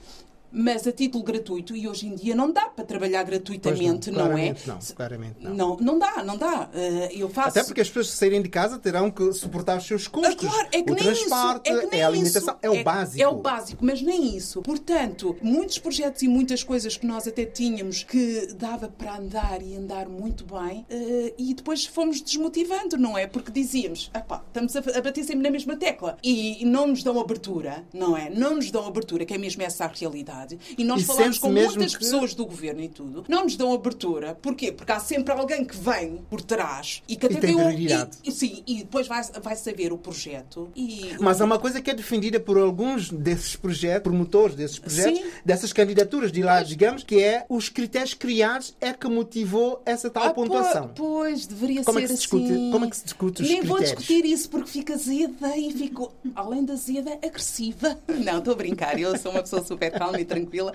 Mas 0.51 0.87
a 0.87 0.93
título 0.93 1.23
gratuito, 1.25 1.77
e 1.77 1.87
hoje 1.87 2.07
em 2.07 2.15
dia 2.15 2.35
não 2.35 2.51
dá 2.53 2.67
para 2.69 2.85
trabalhar 2.85 3.23
gratuitamente, 3.25 4.11
não, 4.11 4.29
não, 4.31 4.39
é? 4.39 4.55
não, 4.67 4.79
claramente 4.97 5.37
não. 5.41 5.55
não. 5.55 5.77
Não 5.79 5.99
dá, 5.99 6.23
não 6.25 6.37
dá. 6.37 6.69
Eh, 6.73 7.11
Eu 7.17 7.29
faço. 7.29 7.51
Até 7.51 7.65
porque 7.65 7.81
as 7.81 7.89
pessoas 7.89 8.11
saírem 8.11 8.41
de 8.43 8.49
casa 8.49 8.79
terão 8.79 9.11
que 9.11 9.33
suportar 9.33 9.79
os 9.79 9.85
seus 9.87 10.07
Ah, 10.07 10.11
custos. 10.11 10.35
claro, 10.49 10.69
é 10.73 10.83
que 10.83 10.91
o 10.91 10.95
nem 10.95 11.05
transporte, 11.05 11.69
isso, 11.71 11.79
é, 11.79 11.81
que 11.83 11.91
nem 11.91 12.01
é 12.01 12.05
a 12.05 12.07
alimentação, 12.07 12.55
isso. 12.55 12.59
é 12.63 12.71
o 12.71 12.85
básico. 12.85 13.23
É 13.23 13.29
o 13.29 13.35
básico, 13.37 13.85
mas 13.85 14.01
nem 14.03 14.37
isso. 14.37 14.63
Portanto, 14.63 15.37
muitos 15.43 15.79
projetos 15.79 16.23
e 16.23 16.29
muitas 16.29 16.63
coisas 16.63 16.97
que 16.97 17.07
nós 17.07 17.27
até 17.29 17.45
tínhamos 17.45 18.03
que 18.03 18.49
dava 18.55 18.89
para 18.89 19.17
andar 19.19 19.63
e 19.63 19.77
andar 19.77 20.09
muito 20.09 20.45
bem, 20.45 20.87
eh, 20.89 21.35
e 21.37 21.55
depois 21.55 21.85
fomos 21.85 22.21
desmotivando, 22.21 22.97
não 22.97 23.17
é? 23.19 23.27
Porque 23.27 23.51
dizíamos, 23.51 24.11
"Epá, 24.15 24.43
estamos 24.47 24.75
a 24.77 25.01
bater 25.01 25.25
sempre 25.25 25.43
na 25.43 25.51
mesma 25.51 25.77
tecla 25.77 26.17
e, 26.23 26.65
não 26.65 26.87
nos 26.87 27.03
dão 27.03 27.19
abertura, 27.21 27.85
não 27.93 28.17
é? 28.17 28.31
Não 28.31 28.57
nos 28.57 28.71
dão 28.71 28.87
abertura, 28.87 29.25
que 29.25 29.35
é 29.35 29.39
mesmo 29.39 29.63
essa 29.63 29.85
a 29.85 29.89
realidade. 29.89 30.38
E 30.77 30.85
nós 30.85 31.03
E 31.03 31.05
falamos 31.05 31.39
com 31.39 31.51
muitas 31.51 31.95
que- 31.95 32.01
pessoas 32.05 32.35
do 32.35 32.45
governo 32.47 32.81
e 32.83 32.89
tudo, 32.89 33.25
não 33.29 33.45
nos 33.45 33.57
dão 33.57 33.73
abertura. 33.73 34.35
Porquê? 34.41 34.71
Porque 34.73 34.93
há 34.93 35.01
sempre 35.01 35.33
alguém 35.33 35.65
que 35.65 35.77
vem 35.77 36.19
por 36.31 36.41
trás 36.41 37.03
e 37.09 37.17
que 37.17 37.27
até 37.27 37.37
tem 37.37 37.55
vê 37.57 37.63
o- 37.63 37.65
prioridade. 37.67 38.19
e- 38.25 38.29
e 38.29 38.33
sim, 38.33 38.63
e 38.67 38.79
depois 38.79 39.07
vai, 39.07 39.23
vai 39.43 39.57
saber 39.57 39.93
o 39.93 39.99
projeto. 39.99 40.69
E, 40.77 41.17
Mas 41.21 41.41
há 41.41 41.45
uma 41.45 41.59
coisa 41.59 41.81
que 41.81 41.91
é 41.91 41.95
defendida 41.95 42.39
por 42.39 42.57
alguns 42.59 43.11
desses 43.11 43.57
projetos, 43.57 44.03
promotores 44.03 44.55
desses 44.55 44.79
projetos, 44.79 45.19
Sim. 45.21 45.27
dessas 45.45 45.73
candidaturas 45.73 46.31
de 46.33 46.43
lá, 46.43 46.63
digamos, 46.63 47.03
que 47.03 47.23
é 47.23 47.45
os 47.49 47.69
critérios 47.69 48.15
criados 48.15 48.75
é 48.81 48.93
que 48.93 49.09
motivou 49.09 49.83
essa 49.85 50.09
tal 50.11 50.25
Ah, 50.25 50.35
pontuação. 50.35 50.89
po- 50.89 51.09
Pois, 51.19 51.47
deveria 51.47 51.83
Como 51.85 51.99
é 51.99 52.03
ser 52.03 52.07
que 52.09 52.13
se 52.15 52.19
discute- 52.21 52.53
assim. 52.53 52.71
como 52.71 52.85
é 52.85 52.91
que 52.91 52.97
se 52.97 53.05
discute 53.05 53.43
os 53.43 53.49
Nem 53.49 53.63
vou 53.63 53.77
critérios? 53.77 54.05
discutir 54.07 54.25
isso 54.29 54.49
porque 54.51 54.71
fica 54.71 54.95
azeda 54.95 55.57
e 55.57 55.73
fico, 55.73 56.13
além 56.35 56.65
da 56.65 56.75
azeda, 56.75 57.19
agressiva. 57.25 57.99
Não, 58.25 58.39
estou 58.39 58.53
a 58.53 58.57
brincar, 58.57 58.99
eu 59.01 59.17
sou 59.19 59.33
uma 59.33 59.43
pessoa 59.43 59.65
super 59.65 59.91
calma 59.93 60.21
e 60.21 60.25
tranquila. 60.29 60.73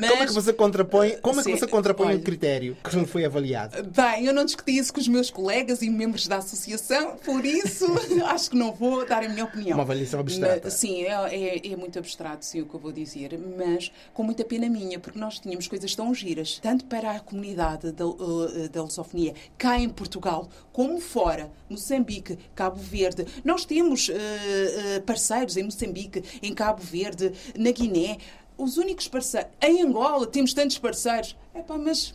Mas... 0.00 0.10
Como 0.10 0.22
é 0.22 0.26
que 0.26 0.32
você 0.32 0.52
contrapõe, 0.52 1.16
como 1.20 1.40
é 1.40 1.44
que 1.44 1.50
Sim, 1.50 1.58
você 1.58 1.66
contrapõe 1.66 2.06
olha, 2.08 2.18
o 2.18 2.22
critério 2.22 2.76
que 2.82 2.96
não 2.96 3.06
foi 3.06 3.24
avaliado? 3.24 3.82
Bem, 3.82 4.26
eu 4.26 4.32
não 4.32 4.44
discuti 4.44 4.76
isso 4.76 4.92
com 4.92 5.00
os 5.00 5.08
meus 5.08 5.30
colegas 5.30 5.82
e 5.82 5.90
membros 5.90 6.26
da 6.26 6.38
associação, 6.38 7.16
por 7.16 7.44
isso 7.44 7.86
acho 8.26 8.50
que 8.50 8.56
não 8.56 8.72
vou 8.72 9.06
dar 9.06 9.22
a 9.24 9.28
minha 9.28 9.44
opinião. 9.44 9.76
Uma 9.76 9.82
avaliação 9.82 10.20
abstrata. 10.20 10.60
Mas, 10.64 10.74
sim, 10.74 11.02
é, 11.02 11.12
é- 11.34 11.72
é 11.72 11.76
muito 11.76 11.98
abstrato, 11.98 12.44
sim, 12.44 12.60
o 12.62 12.66
que 12.66 12.74
eu 12.74 12.80
vou 12.80 12.92
dizer, 12.92 13.38
mas 13.56 13.90
com 14.14 14.22
muita 14.22 14.44
pena 14.44 14.68
minha, 14.68 14.98
porque 14.98 15.18
nós 15.18 15.38
tínhamos 15.38 15.66
coisas 15.66 15.94
tão 15.94 16.14
giras, 16.14 16.58
tanto 16.62 16.84
para 16.84 17.12
a 17.12 17.20
comunidade 17.20 17.92
da, 17.92 18.06
uh, 18.06 18.68
da 18.68 18.82
lusofonia, 18.82 19.34
cá 19.58 19.78
em 19.78 19.88
Portugal, 19.88 20.48
como 20.72 21.00
fora, 21.00 21.50
Moçambique, 21.68 22.38
Cabo 22.54 22.78
Verde. 22.78 23.26
Nós 23.44 23.64
temos 23.64 24.08
uh, 24.08 25.02
parceiros 25.04 25.56
em 25.56 25.64
Moçambique, 25.64 26.22
em 26.42 26.54
Cabo 26.54 26.82
Verde, 26.82 27.32
na 27.56 27.70
Guiné. 27.70 28.18
Os 28.56 28.76
únicos 28.76 29.08
parceiros. 29.08 29.50
Em 29.60 29.82
Angola 29.82 30.26
temos 30.26 30.52
tantos 30.54 30.78
parceiros. 30.78 31.36
Epá, 31.54 31.76
mas 31.78 32.14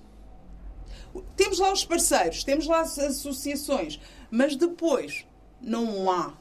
temos 1.35 1.59
lá 1.59 1.71
os 1.71 1.85
parceiros, 1.85 2.43
temos 2.43 2.67
lá 2.67 2.81
as 2.81 2.97
associações, 2.99 3.99
mas 4.29 4.55
depois 4.55 5.25
não 5.61 6.11
há 6.11 6.33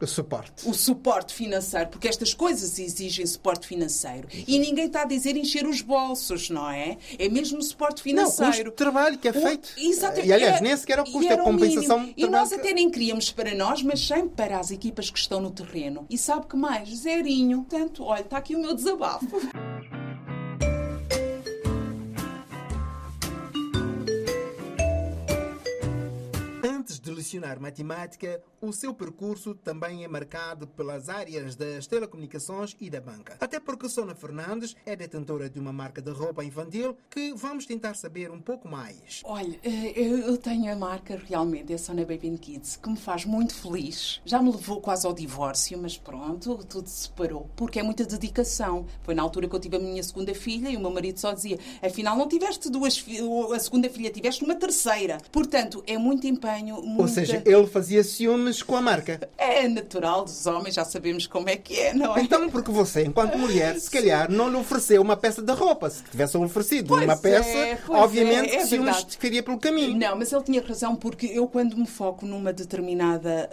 O 0.00 0.06
suporte. 0.06 0.68
o 0.68 0.74
suporte 0.74 1.32
financeiro, 1.34 1.88
porque 1.88 2.06
estas 2.08 2.34
coisas 2.34 2.78
exigem 2.78 3.24
suporte 3.26 3.66
financeiro. 3.66 4.28
E 4.46 4.58
ninguém 4.58 4.86
está 4.86 5.02
a 5.02 5.04
dizer 5.06 5.36
encher 5.36 5.66
os 5.66 5.80
bolsos, 5.80 6.50
não 6.50 6.68
é? 6.70 6.98
É 7.18 7.28
mesmo 7.28 7.62
suporte 7.62 7.98
Não, 8.12 8.24
o 8.24 8.30
financeiro. 8.30 8.52
custo 8.52 8.64
de 8.70 8.76
trabalho 8.76 9.18
que 9.18 9.28
é 9.28 9.30
O- 9.30 9.34
feito. 9.40 9.70
Exato. 9.78 10.20
E 10.20 10.32
aliás, 10.32 10.54
Era- 10.56 10.60
nem 10.60 10.76
sequer 10.76 10.98
é 10.98 11.02
o 11.02 11.04
custo, 11.04 11.32
é 11.32 11.34
o 11.34 11.44
compensação 11.44 11.98
mínimo. 12.00 12.14
E 12.16 12.26
nós 12.26 12.52
até 12.52 12.72
nem 12.74 12.90
queríamos 12.90 13.30
para 13.30 13.54
nós, 13.54 13.82
mas 13.82 14.00
sempre 14.06 14.30
para 14.30 14.58
as 14.58 14.70
equipas 14.70 15.08
que 15.10 15.18
estão 15.18 15.40
no 15.40 15.50
terreno. 15.50 16.04
E 16.10 16.18
sabe 16.18 16.46
que 16.46 16.56
mais? 16.56 16.88
Zerinho. 16.90 17.62
Portanto, 17.68 18.04
olha, 18.04 18.20
está 18.20 18.36
aqui 18.38 18.54
o 18.54 18.60
meu 18.60 18.74
desabafo. 18.74 19.26
lecionar 27.26 27.60
matemática, 27.60 28.40
o 28.60 28.72
seu 28.72 28.94
percurso 28.94 29.52
também 29.56 30.04
é 30.04 30.08
marcado 30.08 30.66
pelas 30.68 31.08
áreas 31.08 31.56
das 31.56 31.86
telecomunicações 31.86 32.76
e 32.80 32.88
da 32.88 33.00
banca. 33.00 33.36
Até 33.40 33.58
porque 33.58 33.88
Sona 33.88 34.14
Fernandes 34.14 34.76
é 34.86 34.94
detentora 34.94 35.50
de 35.50 35.58
uma 35.58 35.72
marca 35.72 36.00
de 36.00 36.10
roupa 36.10 36.44
infantil 36.44 36.96
que 37.10 37.34
vamos 37.34 37.66
tentar 37.66 37.94
saber 37.94 38.30
um 38.30 38.40
pouco 38.40 38.68
mais. 38.68 39.22
Olha, 39.24 39.58
eh, 39.64 39.92
eu 40.00 40.36
tenho 40.38 40.72
a 40.72 40.76
marca 40.76 41.20
realmente, 41.28 41.72
é 41.72 41.76
Sona 41.78 42.04
Baby 42.04 42.28
and 42.28 42.36
Kids, 42.36 42.76
que 42.76 42.88
me 42.88 42.96
faz 42.96 43.24
muito 43.24 43.54
feliz. 43.54 44.20
Já 44.24 44.40
me 44.40 44.50
levou 44.52 44.80
quase 44.80 45.04
ao 45.06 45.12
divórcio, 45.12 45.76
mas 45.82 45.98
pronto, 45.98 46.64
tudo 46.68 46.88
se 46.88 47.06
separou. 47.08 47.50
Porque 47.56 47.80
é 47.80 47.82
muita 47.82 48.04
dedicação. 48.04 48.86
Foi 49.02 49.14
na 49.16 49.22
altura 49.22 49.48
que 49.48 49.54
eu 49.56 49.60
tive 49.60 49.76
a 49.76 49.80
minha 49.80 50.02
segunda 50.02 50.32
filha 50.34 50.68
e 50.68 50.76
o 50.76 50.80
meu 50.80 50.90
marido 50.92 51.18
só 51.18 51.32
dizia: 51.32 51.58
afinal, 51.82 52.16
não 52.16 52.28
tiveste 52.28 52.70
duas 52.70 52.96
fi- 52.96 53.18
a 53.52 53.58
segunda 53.58 53.90
filha, 53.90 54.10
tiveste 54.10 54.44
uma 54.44 54.54
terceira. 54.54 55.18
Portanto, 55.32 55.82
é 55.88 55.98
muito 55.98 56.26
empenho, 56.26 56.80
muita... 56.82 57.02
Ou 57.02 57.08
seja, 57.08 57.25
ele 57.44 57.66
fazia 57.66 58.02
ciúmes 58.02 58.62
com 58.62 58.76
a 58.76 58.80
marca. 58.80 59.28
É 59.36 59.68
natural 59.68 60.24
dos 60.24 60.46
homens, 60.46 60.74
já 60.74 60.84
sabemos 60.84 61.26
como 61.26 61.48
é 61.48 61.56
que 61.56 61.78
é, 61.78 61.94
não 61.94 62.16
é? 62.16 62.20
Então, 62.22 62.48
porque 62.50 62.70
você, 62.70 63.04
enquanto 63.04 63.36
mulher, 63.38 63.78
se 63.78 63.90
calhar 63.90 64.30
não 64.30 64.48
lhe 64.48 64.56
ofereceu 64.56 65.00
uma 65.02 65.16
peça 65.16 65.42
de 65.42 65.52
roupa. 65.52 65.90
Se 65.90 66.02
tivesse 66.04 66.36
oferecido 66.36 66.88
Pois 66.88 67.04
uma 67.04 67.12
é, 67.12 67.16
peça, 67.16 67.78
pois 67.86 68.00
obviamente 68.00 68.50
é, 68.54 68.56
é 68.56 68.66
ciúmes 68.66 69.04
ficaria 69.08 69.42
pelo 69.42 69.58
caminho. 69.58 69.96
Não, 69.96 70.16
mas 70.16 70.32
ele 70.32 70.42
tinha 70.42 70.62
razão, 70.62 70.94
porque 70.96 71.26
eu, 71.26 71.46
quando 71.46 71.76
me 71.76 71.86
foco 71.86 72.24
numa 72.26 72.52
determinada 72.52 73.48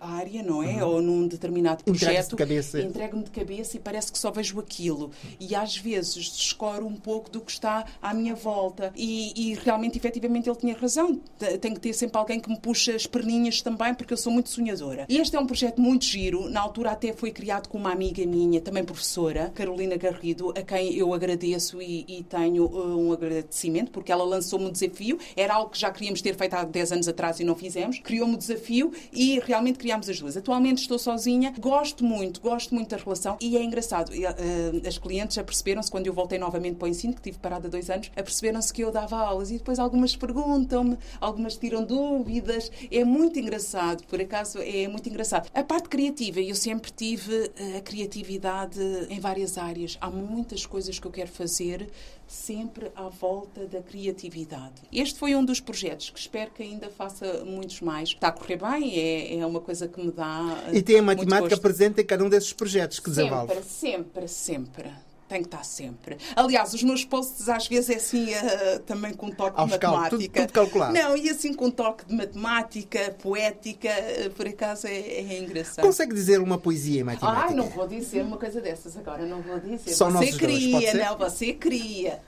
ah, 0.00 0.16
área, 0.16 0.42
não 0.42 0.62
é? 0.62 0.84
Ou 0.84 1.00
num 1.00 1.26
determinado 1.26 1.82
Uhum. 1.86 1.94
Projeto, 1.94 2.36
entrego-me 2.78 3.24
de 3.24 3.30
cabeça 3.30 3.76
e 3.76 3.80
parece 3.80 4.10
que 4.12 4.18
só 4.18 4.30
vejo 4.30 4.58
aquilo. 4.58 5.10
E 5.40 5.54
às 5.54 5.76
vezes 5.76 6.14
descoro 6.30 6.86
um 6.86 6.96
pouco 6.96 7.30
do 7.30 7.40
que 7.40 7.50
está 7.50 7.84
à 8.02 8.12
minha 8.14 8.34
volta. 8.34 8.92
E, 8.96 9.32
e 9.36 9.54
realmente, 9.54 9.96
efetivamente, 9.98 10.48
ele 10.48 10.56
tinha 10.56 10.76
razão. 10.76 11.14
T- 11.38 11.58
Tem 11.58 11.72
que 11.74 11.80
ter 11.80 11.92
sempre 11.92 12.18
alguém 12.18 12.40
que 12.40 12.48
me 12.48 12.58
puxa 12.58 12.94
as 13.04 13.06
perninhas 13.06 13.60
também, 13.60 13.94
porque 13.94 14.12
eu 14.12 14.16
sou 14.16 14.32
muito 14.32 14.48
sonhadora. 14.48 15.04
E 15.08 15.18
este 15.18 15.36
é 15.36 15.40
um 15.40 15.46
projeto 15.46 15.80
muito 15.80 16.04
giro. 16.04 16.48
Na 16.48 16.60
altura, 16.60 16.92
até 16.92 17.12
foi 17.12 17.30
criado 17.30 17.68
com 17.68 17.76
uma 17.78 17.92
amiga 17.92 18.24
minha, 18.26 18.60
também 18.60 18.82
professora, 18.82 19.52
Carolina 19.54 19.96
Garrido, 19.96 20.50
a 20.56 20.62
quem 20.62 20.94
eu 20.94 21.12
agradeço 21.12 21.80
e, 21.82 22.04
e 22.08 22.22
tenho 22.22 22.64
uh, 22.64 22.98
um 22.98 23.12
agradecimento, 23.12 23.90
porque 23.90 24.10
ela 24.10 24.24
lançou-me 24.24 24.66
um 24.66 24.70
desafio. 24.70 25.18
Era 25.36 25.54
algo 25.54 25.70
que 25.70 25.78
já 25.78 25.90
queríamos 25.90 26.22
ter 26.22 26.34
feito 26.34 26.54
há 26.54 26.64
10 26.64 26.92
anos 26.92 27.08
atrás 27.08 27.40
e 27.40 27.44
não 27.44 27.54
fizemos. 27.54 27.98
Criou-me 27.98 28.34
o 28.34 28.38
desafio 28.38 28.92
e 29.12 29.38
realmente 29.40 29.78
criámos 29.78 30.08
as 30.08 30.18
duas. 30.18 30.36
Atualmente 30.36 30.78
estou 30.78 30.98
sozinha, 30.98 31.52
gosto 31.58 32.04
muito, 32.04 32.40
gosto 32.40 32.74
muito 32.74 32.90
da 32.90 32.96
relação 32.96 33.36
e 33.40 33.56
é 33.56 33.62
engraçado. 33.62 34.10
Uh, 34.10 34.86
As 34.86 34.96
clientes 34.96 35.36
aperceberam-se, 35.36 35.90
quando 35.90 36.06
eu 36.06 36.12
voltei 36.12 36.38
novamente 36.38 36.76
para 36.76 36.86
o 36.86 36.88
ensino, 36.88 37.14
que 37.14 37.20
tive 37.20 37.38
parada 37.38 37.68
dois 37.68 37.90
anos, 37.90 38.10
aperceberam-se 38.16 38.72
que 38.72 38.82
eu 38.82 38.90
dava 38.90 39.18
aulas 39.18 39.50
e 39.50 39.58
depois 39.58 39.78
algumas 39.78 40.16
perguntam-me, 40.16 40.96
algumas 41.20 41.56
tiram 41.56 41.84
dúvidas. 41.84 42.70
É 42.96 43.04
muito 43.04 43.38
engraçado, 43.38 44.04
por 44.06 44.20
acaso 44.20 44.58
é 44.60 44.86
muito 44.86 45.08
engraçado. 45.08 45.48
A 45.52 45.64
parte 45.64 45.88
criativa, 45.88 46.40
eu 46.40 46.54
sempre 46.54 46.92
tive 46.92 47.50
eh, 47.56 47.78
a 47.78 47.80
criatividade 47.80 48.78
em 49.10 49.18
várias 49.18 49.58
áreas. 49.58 49.98
Há 50.00 50.08
muitas 50.10 50.64
coisas 50.64 50.98
que 50.98 51.06
eu 51.06 51.10
quero 51.10 51.28
fazer 51.30 51.88
sempre 52.28 52.90
à 52.94 53.08
volta 53.08 53.66
da 53.66 53.82
criatividade. 53.82 54.74
Este 54.92 55.18
foi 55.18 55.34
um 55.34 55.44
dos 55.44 55.60
projetos 55.60 56.10
que 56.10 56.18
espero 56.18 56.50
que 56.52 56.62
ainda 56.62 56.88
faça 56.88 57.44
muitos 57.44 57.80
mais. 57.80 58.10
Está 58.10 58.28
a 58.28 58.32
correr 58.32 58.56
bem, 58.58 58.96
é, 58.98 59.38
é 59.38 59.46
uma 59.46 59.60
coisa 59.60 59.88
que 59.88 60.00
me 60.00 60.12
dá. 60.12 60.62
eh, 60.68 60.76
E 60.76 60.82
tem 60.82 60.98
a 60.98 61.02
matemática 61.02 61.56
presente 61.58 62.00
em 62.00 62.04
cada 62.04 62.24
um 62.24 62.28
desses 62.28 62.52
projetos 62.52 63.00
que 63.00 63.10
desenvolve. 63.10 63.54
Sempre, 63.54 64.28
sempre, 64.28 64.28
sempre. 64.28 64.90
Tem 65.26 65.40
que 65.40 65.48
estar 65.48 65.64
sempre. 65.64 66.18
Aliás, 66.36 66.74
os 66.74 66.82
meus 66.82 67.02
posts 67.02 67.48
às 67.48 67.66
vezes 67.66 67.88
é 67.90 67.94
assim, 67.94 68.32
eh, 68.34 68.78
também 68.86 69.14
com 69.14 69.26
um 69.26 69.30
toque 69.30 69.58
Aos 69.58 69.70
de 69.70 69.76
matemática. 69.78 70.10
tudo- 70.10 70.28
tudo 70.28 70.52
calculado. 70.52 70.92
Não, 70.92 71.16
e 71.16 71.30
assim 71.30 71.54
com 71.54 71.66
um 71.66 71.70
toque 71.70 72.04
de 72.04 72.14
matemática, 72.14 73.16
poética, 73.22 73.88
eh, 73.88 74.28
por 74.36 74.46
acaso 74.46 74.86
é, 74.86 74.92
é 74.92 75.38
engraçado. 75.38 75.82
Consegue 75.84 76.12
dizer 76.12 76.40
uma 76.40 76.58
poesia 76.58 77.00
em 77.00 77.04
matemática? 77.04 77.46
Ai, 77.48 77.54
não 77.54 77.68
vou 77.70 77.88
dizer 77.88 78.22
uma 78.22 78.36
coisa 78.36 78.60
dessas 78.60 78.96
agora, 78.98 79.24
não 79.24 79.40
vou 79.40 79.58
dizer. 79.58 79.94
Só 79.94 80.10
você 80.10 80.26
dois, 80.26 80.36
cria, 80.36 80.90
ser? 80.92 80.98
não, 80.98 81.16
você 81.16 81.52
cria. 81.54 82.20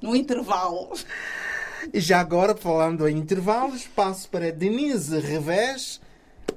No 0.00 0.14
intervalo. 0.14 0.88
E 1.92 1.98
já 2.00 2.20
agora, 2.20 2.54
falando 2.56 3.08
em 3.08 3.16
intervalos, 3.18 3.88
passo 3.88 4.28
para 4.28 4.52
Denise 4.52 5.18
Revés. 5.18 6.00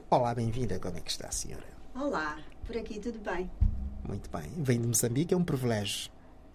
Olá, 0.09 0.35
bem-vinda. 0.35 0.77
Como 0.79 0.97
é 0.97 1.01
que 1.01 1.09
está 1.09 1.29
a 1.29 1.31
senhora? 1.31 1.63
Olá, 1.95 2.37
por 2.67 2.77
aqui 2.77 2.99
tudo 2.99 3.17
bem? 3.19 3.49
Muito 4.07 4.29
bem. 4.29 4.49
Vem 4.57 4.81
de 4.81 4.87
Moçambique, 4.87 5.33
é 5.33 5.37
um 5.37 5.43
privilégio. 5.43 6.11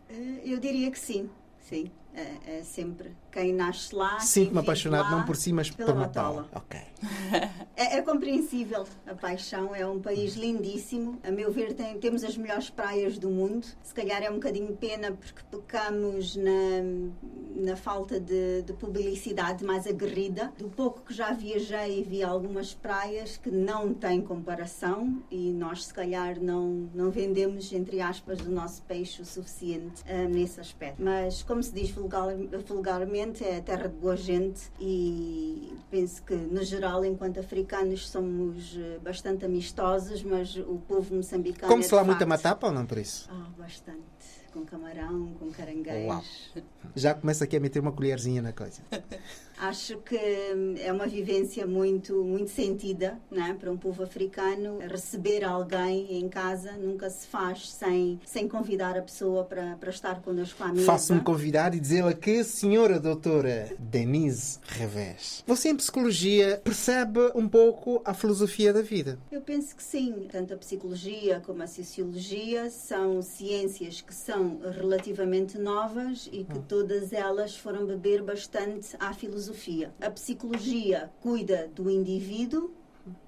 Eh, 0.08 0.40
Eu 0.44 0.58
diria 0.60 0.90
que 0.90 0.98
sim, 0.98 1.28
sim. 1.60 1.90
É, 2.14 2.58
é 2.58 2.62
sempre 2.64 3.12
quem 3.30 3.52
nasce 3.52 3.94
lá. 3.94 4.18
Sinto-me 4.20 4.58
apaixonado 4.60 5.10
não 5.10 5.24
por 5.24 5.36
si, 5.36 5.52
mas 5.52 5.70
pela 5.70 5.92
por 5.92 5.98
Matola. 6.00 6.42
Matola. 6.42 6.62
Ok. 6.62 6.80
É, 7.80 7.98
é 7.98 8.02
compreensível 8.02 8.84
a 9.06 9.14
paixão, 9.14 9.72
é 9.72 9.86
um 9.86 10.00
país 10.00 10.34
lindíssimo. 10.34 11.16
A 11.22 11.30
meu 11.30 11.52
ver, 11.52 11.72
tem- 11.74 11.96
temos 12.00 12.24
as 12.24 12.36
melhores 12.36 12.68
praias 12.68 13.16
do 13.18 13.30
mundo. 13.30 13.64
Se 13.84 13.94
calhar 13.94 14.20
é 14.20 14.28
um 14.28 14.34
bocadinho 14.34 14.76
pena 14.76 15.12
porque 15.12 15.40
pecamos 15.48 16.34
na, 16.34 16.50
na 17.54 17.76
falta 17.76 18.18
de, 18.18 18.62
de 18.62 18.72
publicidade 18.72 19.64
mais 19.64 19.86
aguerrida. 19.86 20.52
Do 20.58 20.68
pouco 20.68 21.02
que 21.02 21.14
já 21.14 21.30
viajei, 21.32 22.02
vi 22.02 22.20
algumas 22.20 22.74
praias 22.74 23.36
que 23.36 23.48
não 23.48 23.94
têm 23.94 24.20
comparação 24.20 25.22
e 25.30 25.52
nós, 25.52 25.84
se 25.86 25.94
calhar, 25.94 26.40
não, 26.42 26.88
não 26.92 27.12
vendemos, 27.12 27.72
entre 27.72 28.00
aspas, 28.00 28.40
o 28.40 28.50
nosso 28.50 28.82
peixe 28.82 29.22
o 29.22 29.24
suficiente 29.24 30.02
ah, 30.08 30.26
nesse 30.28 30.58
aspecto. 30.58 31.00
Mas, 31.00 31.44
como 31.44 31.62
se 31.62 31.72
diz 31.72 31.90
vulgar- 31.98 32.34
vulgarmente, 32.66 33.44
é 33.44 33.60
terra 33.60 33.88
de 33.88 33.94
boa 33.96 34.16
gente 34.16 34.70
e 34.80 35.72
penso 35.90 36.22
que, 36.22 36.34
no 36.34 36.62
geral, 36.64 37.04
enquanto 37.04 37.40
africanos, 37.40 38.08
somos 38.08 38.76
eh, 38.78 38.98
bastante 39.02 39.44
amistosos, 39.44 40.22
mas 40.22 40.56
o 40.56 40.78
povo 40.88 41.14
moçambicano. 41.16 41.66
é 41.66 41.74
Como 41.74 41.82
se 41.82 41.94
lá 41.94 42.04
muita 42.04 42.24
matapa 42.24 42.66
ou 42.68 42.72
não 42.72 42.86
por 42.86 42.98
isso? 42.98 43.28
Ah, 43.30 43.48
bastante. 43.58 43.98
Com 44.52 44.64
camarão, 44.64 45.34
com 45.38 45.50
caranguejo. 45.50 46.06
Uau. 46.08 46.22
Já 46.96 47.14
começa 47.14 47.44
aqui 47.44 47.56
a 47.56 47.60
meter 47.60 47.80
uma 47.80 47.92
colherzinha 47.92 48.40
na 48.40 48.52
coisa. 48.52 48.80
Acho 49.60 49.98
que 49.98 50.16
hum, 50.54 50.74
é 50.78 50.92
uma 50.92 51.06
vivência 51.06 51.66
muito, 51.66 52.22
muito 52.22 52.50
sentida 52.50 53.18
né, 53.30 53.56
para 53.58 53.70
um 53.70 53.76
povo 53.76 54.02
africano. 54.04 54.78
Receber 54.78 55.44
alguém 55.44 56.18
em 56.18 56.28
casa 56.28 56.72
nunca 56.72 57.10
se 57.10 57.26
faz 57.26 57.70
sem, 57.70 58.20
sem 58.24 58.46
convidar 58.46 58.96
a 58.96 59.02
pessoa 59.02 59.44
para, 59.44 59.76
para 59.76 59.90
estar 59.90 60.22
connosco 60.22 60.62
à 60.62 60.68
mesa. 60.68 60.86
Faço-me 60.86 61.20
convidar 61.20 61.74
e 61.74 61.80
dizer-lhe 61.80 62.14
que, 62.14 62.44
senhora 62.44 63.00
doutora 63.00 63.70
Denise 63.78 64.58
Revés, 64.62 65.42
você 65.46 65.70
em 65.70 65.76
psicologia 65.76 66.60
percebe 66.62 67.32
um 67.34 67.48
pouco 67.48 68.00
a 68.04 68.14
filosofia 68.14 68.72
da 68.72 68.82
vida. 68.82 69.18
Eu 69.32 69.40
penso 69.40 69.74
que 69.74 69.82
sim. 69.82 70.28
Tanto 70.30 70.54
a 70.54 70.56
psicologia 70.56 71.40
como 71.44 71.62
a 71.62 71.66
sociologia 71.66 72.70
são 72.70 73.22
ciências 73.22 74.00
que 74.00 74.14
são 74.14 74.60
relativamente 74.76 75.58
novas 75.58 76.28
e 76.32 76.44
que 76.44 76.58
todas 76.60 77.12
elas 77.12 77.56
foram 77.56 77.86
beber 77.86 78.22
bastante 78.22 78.96
à 79.00 79.12
filosofia. 79.12 79.47
A 80.00 80.10
psicologia 80.10 81.10
cuida 81.20 81.70
do 81.74 81.90
indivíduo, 81.90 82.70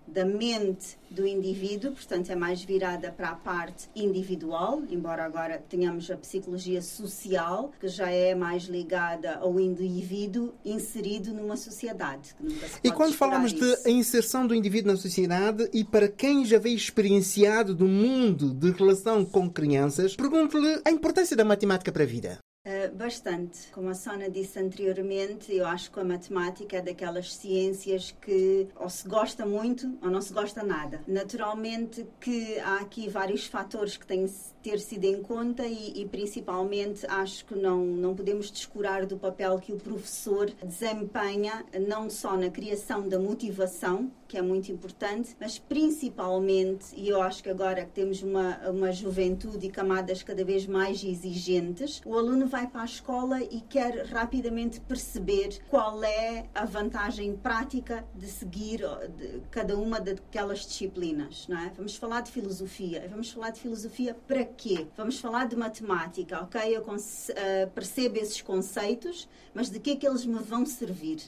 da 0.07 0.25
mente 0.25 0.99
do 1.09 1.27
indivíduo, 1.27 1.93
portanto 1.93 2.31
é 2.31 2.35
mais 2.35 2.63
virada 2.63 3.13
para 3.13 3.31
a 3.31 3.35
parte 3.35 3.89
individual, 3.95 4.83
embora 4.91 5.25
agora 5.25 5.63
tenhamos 5.69 6.11
a 6.11 6.17
psicologia 6.17 6.83
social, 6.83 7.73
que 7.81 7.89
já 7.89 8.11
é 8.11 8.35
mais 8.35 8.65
ligada 8.65 9.37
ao 9.37 9.59
indivíduo 9.61 10.53
inserido 10.65 11.33
numa 11.33 11.57
sociedade. 11.57 12.35
E 12.83 12.91
quando 12.91 13.15
falamos 13.15 13.53
isso. 13.53 13.83
de 13.85 13.91
inserção 13.91 14.47
do 14.47 14.55
indivíduo 14.55 14.93
na 14.93 14.99
sociedade 14.99 15.69
e 15.73 15.85
para 15.85 16.09
quem 16.09 16.45
já 16.45 16.59
veio 16.59 16.77
experienciado 16.77 17.75
do 17.75 17.87
mundo 17.87 18.53
de 18.53 18.71
relação 18.73 19.25
com 19.25 19.49
crianças, 19.49 20.17
pergunto-lhe 20.17 20.81
a 20.85 20.91
importância 20.91 21.37
da 21.37 21.45
matemática 21.45 21.93
para 21.93 22.03
a 22.03 22.07
vida. 22.07 22.39
Uh, 22.71 22.95
bastante. 22.95 23.69
Como 23.73 23.89
a 23.89 23.95
Sona 23.95 24.31
disse 24.31 24.59
anteriormente, 24.61 25.53
eu 25.53 25.67
acho 25.67 25.91
que 25.91 25.99
a 25.99 26.05
matemática 26.05 26.77
é 26.77 26.81
daquelas 26.81 27.35
ciências 27.35 28.15
que 28.21 28.69
ou 28.77 28.89
se 28.89 29.09
gosta 29.09 29.45
muito 29.45 29.99
ou 30.01 30.09
não 30.09 30.21
se 30.21 30.33
gosta 30.33 30.63
nada. 30.63 31.03
Naturalmente 31.07 32.07
que 32.21 32.61
há 32.61 32.77
aqui 32.77 33.09
vários 33.09 33.47
fatores 33.47 33.97
que 33.97 34.07
têm 34.07 34.25
de 34.25 34.33
ter 34.63 34.79
sido 34.79 35.05
em 35.05 35.21
conta 35.21 35.67
e, 35.67 36.01
e 36.01 36.07
principalmente 36.07 37.05
acho 37.09 37.45
que 37.45 37.57
não, 37.57 37.85
não 37.85 38.15
podemos 38.15 38.51
descurar 38.51 39.05
do 39.05 39.17
papel 39.17 39.59
que 39.59 39.73
o 39.73 39.77
professor 39.77 40.51
desempenha 40.63 41.65
não 41.89 42.09
só 42.09 42.37
na 42.37 42.51
criação 42.51 43.09
da 43.09 43.19
motivação, 43.19 44.13
que 44.29 44.39
é 44.39 44.43
muito 44.43 44.71
importante, 44.71 45.35
mas 45.41 45.59
principalmente, 45.59 46.95
e 46.95 47.09
eu 47.09 47.21
acho 47.21 47.43
que 47.43 47.51
agora 47.51 47.85
que 47.85 47.91
temos 47.91 48.23
uma, 48.23 48.59
uma 48.71 48.93
juventude 48.93 49.67
e 49.67 49.71
camadas 49.71 50.23
cada 50.23 50.45
vez 50.45 50.67
mais 50.67 51.03
exigentes, 51.03 52.01
o 52.07 52.17
aluno 52.17 52.47
vai 52.47 52.60
para 52.67 52.83
a 52.83 52.85
escola 52.85 53.43
e 53.43 53.61
quer 53.61 54.07
rapidamente 54.07 54.81
perceber 54.81 55.61
qual 55.69 56.03
é 56.03 56.47
a 56.55 56.65
vantagem 56.65 57.37
prática 57.37 58.05
de 58.15 58.27
seguir 58.27 58.83
cada 59.51 59.77
uma 59.77 60.01
daquelas 60.01 60.67
disciplinas. 60.67 61.47
Não 61.49 61.59
é? 61.59 61.73
Vamos 61.77 61.97
falar 61.97 62.21
de 62.21 62.31
filosofia. 62.31 63.07
Vamos 63.09 63.31
falar 63.31 63.51
de 63.51 63.61
filosofia 63.61 64.17
para 64.27 64.45
quê? 64.45 64.87
Vamos 64.97 65.19
falar 65.19 65.47
de 65.47 65.57
matemática, 65.57 66.43
ok? 66.43 66.77
Eu 66.77 66.85
eh, 67.37 67.67
percebo 67.67 68.19
esses 68.19 68.41
conceitos, 68.41 69.29
mas 69.55 69.71
de 69.71 69.79
que 69.79 69.91
é 69.91 69.97
que 69.97 70.07
eles 70.07 70.27
me 70.27 70.39
vão 70.39 70.65
servir? 70.67 71.21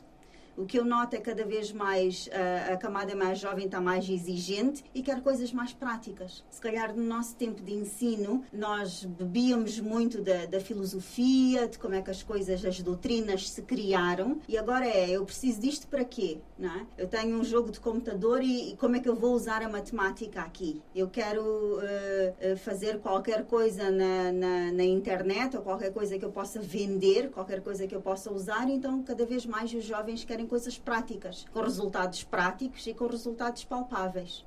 O 0.56 0.66
que 0.66 0.78
eu 0.78 0.84
noto 0.84 1.16
é 1.16 1.18
cada 1.18 1.44
vez 1.46 1.72
mais 1.72 2.26
uh, 2.26 2.74
a 2.74 2.76
camada 2.76 3.16
mais 3.16 3.38
jovem 3.38 3.64
está 3.64 3.80
mais 3.80 4.08
exigente 4.08 4.84
e 4.94 5.02
quer 5.02 5.22
coisas 5.22 5.50
mais 5.50 5.72
práticas. 5.72 6.44
Se 6.50 6.60
calhar 6.60 6.94
no 6.94 7.02
nosso 7.02 7.34
tempo 7.36 7.62
de 7.62 7.72
ensino 7.72 8.44
nós 8.52 9.04
bebíamos 9.04 9.80
muito 9.80 10.20
da, 10.20 10.44
da 10.44 10.60
filosofia, 10.60 11.66
de 11.66 11.78
como 11.78 11.94
é 11.94 12.02
que 12.02 12.10
as 12.10 12.22
coisas, 12.22 12.64
as 12.64 12.80
doutrinas 12.82 13.48
se 13.48 13.62
criaram 13.62 14.40
e 14.46 14.58
agora 14.58 14.86
é, 14.86 15.10
eu 15.10 15.24
preciso 15.24 15.58
disto 15.58 15.86
para 15.86 16.04
quê? 16.04 16.38
Não 16.58 16.70
é? 16.70 16.86
Eu 16.98 17.08
tenho 17.08 17.38
um 17.38 17.42
jogo 17.44 17.70
de 17.70 17.80
computador 17.80 18.42
e, 18.42 18.72
e 18.72 18.76
como 18.76 18.96
é 18.96 19.00
que 19.00 19.08
eu 19.08 19.16
vou 19.16 19.32
usar 19.32 19.62
a 19.62 19.68
matemática 19.70 20.42
aqui? 20.42 20.82
Eu 20.94 21.08
quero 21.08 21.42
uh, 21.42 22.56
fazer 22.58 22.98
qualquer 22.98 23.46
coisa 23.46 23.90
na, 23.90 24.30
na, 24.32 24.72
na 24.72 24.84
internet 24.84 25.56
ou 25.56 25.62
qualquer 25.62 25.92
coisa 25.92 26.18
que 26.18 26.24
eu 26.24 26.30
possa 26.30 26.60
vender, 26.60 27.30
qualquer 27.30 27.62
coisa 27.62 27.86
que 27.86 27.94
eu 27.94 28.02
possa 28.02 28.30
usar, 28.30 28.68
então 28.68 29.02
cada 29.02 29.24
vez 29.24 29.46
mais 29.46 29.72
os 29.72 29.84
jovens 29.84 30.24
querem 30.24 30.41
coisas 30.46 30.78
práticas, 30.78 31.46
com 31.52 31.60
resultados 31.60 32.22
práticos 32.24 32.86
e 32.86 32.94
com 32.94 33.06
resultados 33.06 33.64
palpáveis. 33.64 34.44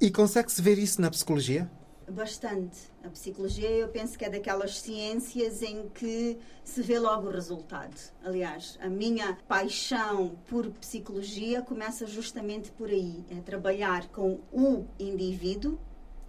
E 0.00 0.10
consegue-se 0.10 0.60
ver 0.60 0.78
isso 0.78 1.00
na 1.00 1.10
psicologia? 1.10 1.70
Bastante. 2.08 2.78
A 3.02 3.08
psicologia, 3.08 3.68
eu 3.68 3.88
penso 3.88 4.16
que 4.16 4.24
é 4.24 4.30
daquelas 4.30 4.78
ciências 4.78 5.60
em 5.60 5.88
que 5.88 6.38
se 6.62 6.80
vê 6.80 7.00
logo 7.00 7.26
o 7.26 7.32
resultado. 7.32 7.96
Aliás, 8.24 8.78
a 8.80 8.88
minha 8.88 9.36
paixão 9.48 10.36
por 10.46 10.70
psicologia 10.70 11.62
começa 11.62 12.06
justamente 12.06 12.70
por 12.70 12.88
aí: 12.88 13.24
é 13.28 13.40
trabalhar 13.40 14.06
com 14.08 14.38
o 14.52 14.84
indivíduo, 15.00 15.80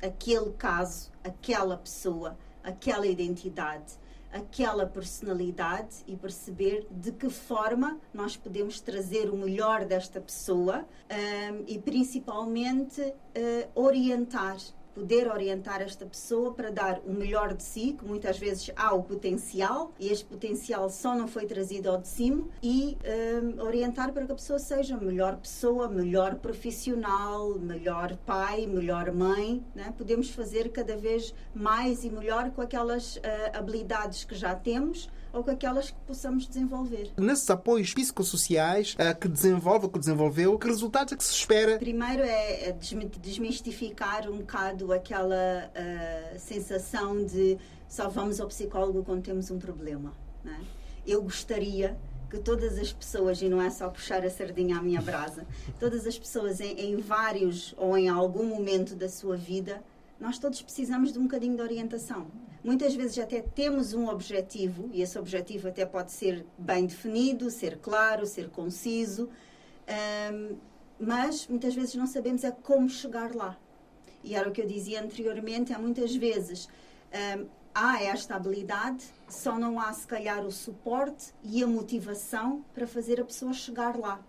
aquele 0.01 0.51
caso, 0.53 1.11
aquela 1.24 1.78
pessoa, 1.78 2.36
aquela 2.63 3.05
identidade 3.05 3.99
aquela 4.32 4.86
personalidade 4.86 6.03
e 6.07 6.15
perceber 6.15 6.88
de 6.91 7.11
que 7.11 7.30
forma 7.30 7.99
nós 8.13 8.36
podemos 8.36 8.80
trazer 8.82 9.30
o 9.30 9.38
melhor 9.38 9.86
desta 9.86 10.19
pessoa 10.19 10.86
um, 11.09 11.63
e 11.67 11.80
principalmente 11.80 13.01
uh, 13.01 13.13
orientar 13.73 14.57
poder 14.98 15.32
orientar 15.32 15.80
esta 15.80 16.08
pessoa 16.08 16.52
para 16.56 16.72
dar 16.72 17.00
o 17.06 17.14
melhor 17.14 17.54
de 17.54 17.62
si, 17.62 17.93
que 17.93 18.04
muitas 18.04 18.39
vezes 18.39 18.72
há 18.76 18.95
o 18.95 19.04
potencial 19.04 19.93
e 20.00 20.10
este 20.10 20.26
potencial 20.26 20.89
só 20.89 21.14
não 21.16 21.28
foi 21.28 21.45
trazido 21.45 21.91
ao 21.91 22.00
de 22.00 22.08
cima, 22.08 22.48
e 22.64 22.98
um, 23.06 23.62
orientar 23.62 24.12
para 24.12 24.26
que 24.26 24.32
a 24.32 24.36
pessoa 24.36 24.58
seja 24.58 24.98
melhor 24.98 25.38
pessoa, 25.38 25.88
melhor 25.88 26.36
profissional, 26.36 27.60
melhor 27.60 28.18
pai, 28.26 28.66
melhor 28.66 29.12
mãe. 29.12 29.64
Né? 29.76 29.93
Podemos 29.95 30.32
fazer 30.32 30.70
cada 30.70 30.98
vez 30.98 31.32
mais 31.54 32.04
e 32.04 32.10
melhor 32.10 32.50
com 32.50 32.62
aquelas 32.62 33.18
uh, 33.18 33.22
habilidades 33.54 34.24
que 34.24 34.34
já 34.34 34.56
temos 34.56 35.08
ou 35.38 35.43
com 35.43 35.51
aquelas 35.51 35.91
que 35.91 35.97
possamos 36.05 36.47
desenvolver. 36.47 37.11
Nesses 37.17 37.49
apoios 37.49 37.93
psicossociais 37.93 38.95
uh, 38.95 39.17
que 39.17 39.27
desenvolve, 39.27 39.88
que 39.88 39.99
desenvolveu, 39.99 40.57
que 40.57 40.67
resultados 40.67 41.13
é 41.13 41.15
que 41.15 41.23
se 41.23 41.33
espera? 41.33 41.77
Primeiro 41.77 42.23
é, 42.23 42.69
é 42.69 42.77
desmistificar 43.21 44.29
um 44.29 44.39
bocado 44.39 44.91
aquela 44.91 45.35
uh, 45.35 46.39
sensação 46.39 47.23
de 47.23 47.57
só 47.88 48.09
vamos 48.09 48.41
ao 48.41 48.47
psicólogo 48.47 49.03
quando 49.03 49.23
temos 49.23 49.51
um 49.51 49.59
problema. 49.59 50.11
Né? 50.43 50.59
Eu 51.05 51.21
gostaria 51.21 51.97
que 52.29 52.39
todas 52.39 52.77
as 52.77 52.91
pessoas, 52.91 53.41
e 53.41 53.47
não 53.47 53.61
é 53.61 53.69
só 53.69 53.88
puxar 53.89 54.25
a 54.25 54.29
sardinha 54.29 54.77
à 54.77 54.81
minha 54.81 55.01
brasa, 55.01 55.45
todas 55.79 56.05
as 56.05 56.17
pessoas 56.17 56.59
em, 56.59 56.77
em 56.79 56.97
vários 56.97 57.73
ou 57.77 57.97
em 57.97 58.09
algum 58.09 58.43
momento 58.43 58.95
da 58.95 59.07
sua 59.07 59.38
vida, 59.38 59.81
nós 60.19 60.39
todos 60.39 60.61
precisamos 60.61 61.13
de 61.13 61.19
um 61.19 61.23
bocadinho 61.23 61.55
de 61.55 61.61
orientação. 61.61 62.27
Muitas 62.64 62.95
vezes 62.95 63.18
até 63.20 63.41
temos 63.41 63.93
um 63.93 64.08
objetivo, 64.08 64.89
e 64.91 65.01
esse 65.01 65.18
objetivo 65.18 65.68
até 65.68 65.86
pode 65.86 66.12
ser 66.12 66.45
bem 66.58 66.86
definido, 66.86 67.49
ser 67.49 67.78
claro, 67.78 68.26
ser 68.26 68.49
conciso, 68.49 69.30
um, 70.34 70.58
mas 70.99 71.47
muitas 71.47 71.76
vezes 71.76 71.95
não 71.95 72.08
sabemos 72.08 72.43
é 72.43 72.51
como 72.51 72.89
chegar 72.89 73.36
lá. 73.36 73.58
E 74.24 74.36
era 74.36 74.49
o 74.49 74.51
que 74.51 74.62
eu 74.62 74.68
dizia 74.68 75.01
anteriormente, 75.01 75.72
há 75.72 75.80
muitas 75.80 76.16
vezes 76.16 76.68
um, 77.38 77.47
há 77.74 78.01
esta 78.01 78.36
habilidade, 78.36 79.05
só 79.30 79.58
não 79.58 79.80
há 79.80 79.93
se 79.93 80.08
calhar 80.08 80.43
o 80.45 80.51
suporte 80.51 81.34
e 81.43 81.64
a 81.64 81.68
motivação 81.68 82.66
para 82.74 82.88
fazer 82.88 83.22
a 83.22 83.26
pessoa 83.26 83.53
chegar 83.53 83.97
lá. 83.97 84.20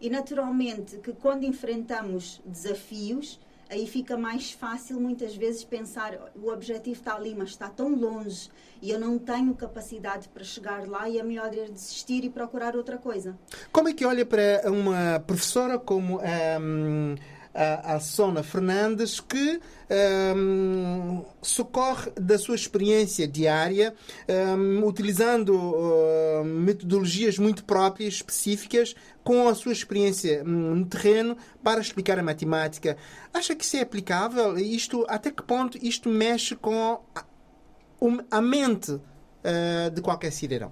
E 0.00 0.08
naturalmente 0.08 0.98
que 0.98 1.12
quando 1.12 1.44
enfrentamos 1.44 2.40
desafios, 2.46 3.40
aí 3.68 3.86
fica 3.86 4.16
mais 4.16 4.52
fácil 4.52 5.00
muitas 5.00 5.34
vezes 5.34 5.64
pensar 5.64 6.32
o 6.34 6.50
objetivo 6.50 6.96
está 6.98 7.14
ali, 7.14 7.34
mas 7.34 7.50
está 7.50 7.68
tão 7.68 7.94
longe 7.94 8.50
e 8.80 8.90
eu 8.90 8.98
não 8.98 9.18
tenho 9.18 9.54
capacidade 9.54 10.28
para 10.28 10.44
chegar 10.44 10.86
lá 10.86 11.08
e 11.08 11.18
é 11.18 11.22
melhor 11.22 11.50
desistir 11.50 12.24
e 12.24 12.30
procurar 12.30 12.76
outra 12.76 12.98
coisa. 12.98 13.38
Como 13.72 13.88
é 13.88 13.92
que 13.92 14.04
olha 14.04 14.26
para 14.26 14.62
uma 14.70 15.20
professora 15.20 15.78
como 15.78 16.20
um, 16.20 17.14
a, 17.54 17.94
a 17.94 18.00
Sona 18.00 18.42
Fernandes 18.42 19.20
que 19.20 19.60
um, 20.36 21.24
socorre 21.40 22.10
da 22.16 22.36
sua 22.36 22.56
experiência 22.56 23.28
diária, 23.28 23.94
um, 24.28 24.84
utilizando 24.86 25.54
uh, 25.54 26.44
metodologias 26.44 27.38
muito 27.38 27.64
próprias, 27.64 28.14
específicas, 28.14 28.94
com 29.24 29.48
a 29.48 29.54
sua 29.54 29.72
experiência 29.72 30.44
hum, 30.44 30.74
no 30.76 30.86
terreno 30.86 31.36
para 31.62 31.80
explicar 31.80 32.18
a 32.18 32.22
matemática. 32.22 32.96
Acha 33.32 33.56
que 33.56 33.64
isso 33.64 33.76
é 33.76 33.80
aplicável? 33.80 34.56
Isto, 34.58 35.04
até 35.08 35.30
que 35.30 35.42
ponto 35.42 35.78
isto 35.84 36.08
mexe 36.08 36.54
com 36.54 37.00
a, 37.14 37.24
a 38.30 38.40
mente 38.42 38.92
uh, 38.92 39.90
de 39.92 40.02
qualquer 40.02 40.30
cidadão? 40.30 40.70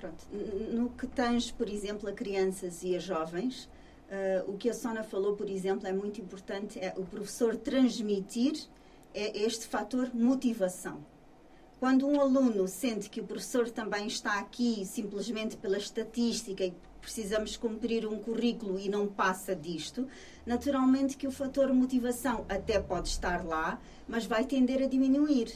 Pronto. 0.00 0.24
No 0.72 0.88
que 0.90 1.06
tens, 1.06 1.50
por 1.50 1.68
exemplo, 1.68 2.08
a 2.08 2.12
crianças 2.12 2.82
e 2.82 2.96
a 2.96 2.98
jovens, 2.98 3.68
uh, 4.08 4.50
o 4.50 4.56
que 4.56 4.70
a 4.70 4.74
Sona 4.74 5.02
falou, 5.02 5.36
por 5.36 5.48
exemplo, 5.48 5.86
é 5.86 5.92
muito 5.92 6.20
importante, 6.20 6.78
é 6.78 6.94
o 6.96 7.04
professor 7.04 7.54
transmitir 7.56 8.54
é 9.14 9.38
este 9.44 9.66
fator 9.66 10.10
motivação. 10.12 11.06
Quando 11.78 12.06
um 12.06 12.20
aluno 12.20 12.66
sente 12.66 13.08
que 13.08 13.20
o 13.20 13.24
professor 13.24 13.70
também 13.70 14.08
está 14.08 14.40
aqui 14.40 14.84
simplesmente 14.84 15.56
pela 15.56 15.78
estatística 15.78 16.64
e 16.64 16.74
precisamos 17.04 17.56
cumprir 17.56 18.06
um 18.06 18.18
currículo 18.18 18.78
e 18.78 18.88
não 18.88 19.06
passa 19.06 19.54
disto, 19.54 20.08
naturalmente 20.46 21.16
que 21.16 21.26
o 21.26 21.30
fator 21.30 21.72
motivação 21.72 22.46
até 22.48 22.80
pode 22.80 23.08
estar 23.08 23.44
lá, 23.44 23.78
mas 24.08 24.24
vai 24.24 24.44
tender 24.44 24.82
a 24.82 24.86
diminuir. 24.86 25.52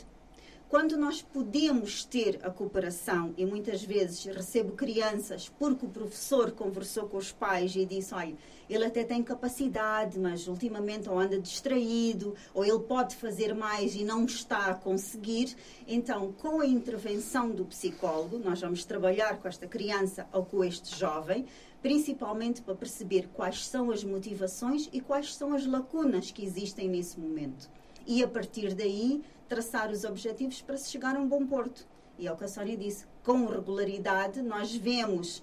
Quando 0.68 0.98
nós 0.98 1.22
podemos 1.22 2.04
ter 2.04 2.38
a 2.42 2.50
cooperação, 2.50 3.32
e 3.38 3.46
muitas 3.46 3.82
vezes 3.82 4.22
recebo 4.26 4.72
crianças 4.72 5.50
porque 5.58 5.86
o 5.86 5.88
professor 5.88 6.52
conversou 6.52 7.08
com 7.08 7.16
os 7.16 7.32
pais 7.32 7.74
e 7.74 7.86
disse: 7.86 8.12
olha, 8.14 8.36
ele 8.68 8.84
até 8.84 9.02
tem 9.04 9.22
capacidade, 9.22 10.18
mas 10.18 10.46
ultimamente 10.46 11.08
ou 11.08 11.18
anda 11.18 11.38
distraído, 11.38 12.34
ou 12.52 12.64
ele 12.64 12.80
pode 12.80 13.16
fazer 13.16 13.54
mais 13.54 13.94
e 13.94 14.04
não 14.04 14.24
está 14.24 14.66
a 14.66 14.74
conseguir. 14.74 15.56
Então, 15.86 16.32
com 16.32 16.60
a 16.60 16.66
intervenção 16.66 17.50
do 17.50 17.64
psicólogo, 17.64 18.38
nós 18.38 18.60
vamos 18.60 18.84
trabalhar 18.84 19.38
com 19.38 19.48
esta 19.48 19.66
criança 19.66 20.26
ou 20.32 20.44
com 20.44 20.62
este 20.62 20.98
jovem, 20.98 21.46
principalmente 21.80 22.60
para 22.60 22.74
perceber 22.74 23.28
quais 23.34 23.66
são 23.66 23.90
as 23.90 24.04
motivações 24.04 24.88
e 24.92 25.00
quais 25.00 25.34
são 25.34 25.54
as 25.54 25.66
lacunas 25.66 26.30
que 26.30 26.44
existem 26.44 26.88
nesse 26.88 27.18
momento. 27.18 27.70
E 28.06 28.22
a 28.22 28.28
partir 28.28 28.74
daí, 28.74 29.22
traçar 29.48 29.90
os 29.90 30.04
objetivos 30.04 30.60
para 30.60 30.76
se 30.76 30.90
chegar 30.90 31.16
a 31.16 31.20
um 31.20 31.28
bom 31.28 31.46
porto. 31.46 31.86
E 32.18 32.26
é 32.26 32.32
o 32.32 32.36
que 32.36 32.44
a 32.44 32.48
Sónia 32.48 32.76
disse, 32.76 33.06
com 33.22 33.46
regularidade 33.46 34.42
nós 34.42 34.74
vemos 34.74 35.42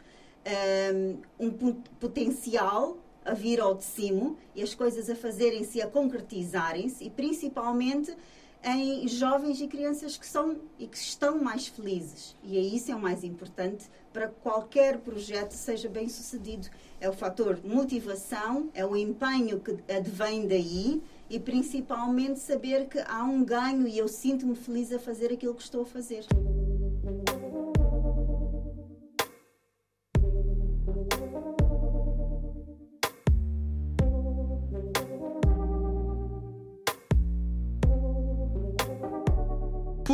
um, 1.40 1.48
um 1.48 1.74
potencial 2.00 2.98
a 3.26 3.34
vir 3.34 3.60
ao 3.60 3.74
de 3.74 3.84
cima 3.84 4.36
e 4.54 4.62
as 4.62 4.74
coisas 4.74 5.10
a 5.10 5.16
fazerem-se, 5.16 5.82
a 5.82 5.88
concretizarem-se 5.88 7.04
e 7.04 7.10
principalmente 7.10 8.16
em 8.64 9.08
jovens 9.08 9.62
e 9.62 9.68
crianças 9.68 10.18
que 10.18 10.26
são 10.26 10.58
e 10.80 10.88
que 10.88 10.98
estão 10.98 11.42
mais 11.42 11.68
felizes. 11.68 12.36
E 12.44 12.58
é 12.58 12.62
isso 12.62 12.92
é 12.92 12.96
o 12.96 13.00
mais 13.00 13.24
importante 13.24 13.86
para 14.12 14.28
que 14.28 14.36
qualquer 14.42 14.98
projeto 15.00 15.52
seja 15.52 15.88
bem 15.88 16.10
sucedido. 16.10 16.68
É 17.00 17.08
o 17.08 17.14
fator 17.14 17.60
motivação, 17.64 18.70
é 18.74 18.86
o 18.86 18.96
empenho 18.96 19.60
que 19.60 19.78
advém 19.92 20.48
daí 20.48 21.02
e 21.30 21.40
principalmente 21.40 22.40
saber 22.40 22.88
que 22.88 23.00
há 23.00 23.24
um 23.24 23.44
ganho 23.44 23.88
e 23.88 23.98
eu 23.98 24.08
sinto-me 24.08 24.56
feliz 24.56 24.92
a 24.92 25.00
fazer 25.00 25.32
aquilo 25.32 25.54
que 25.54 25.64
estou 25.64 25.84
a 25.84 25.86
fazer. 25.86 26.26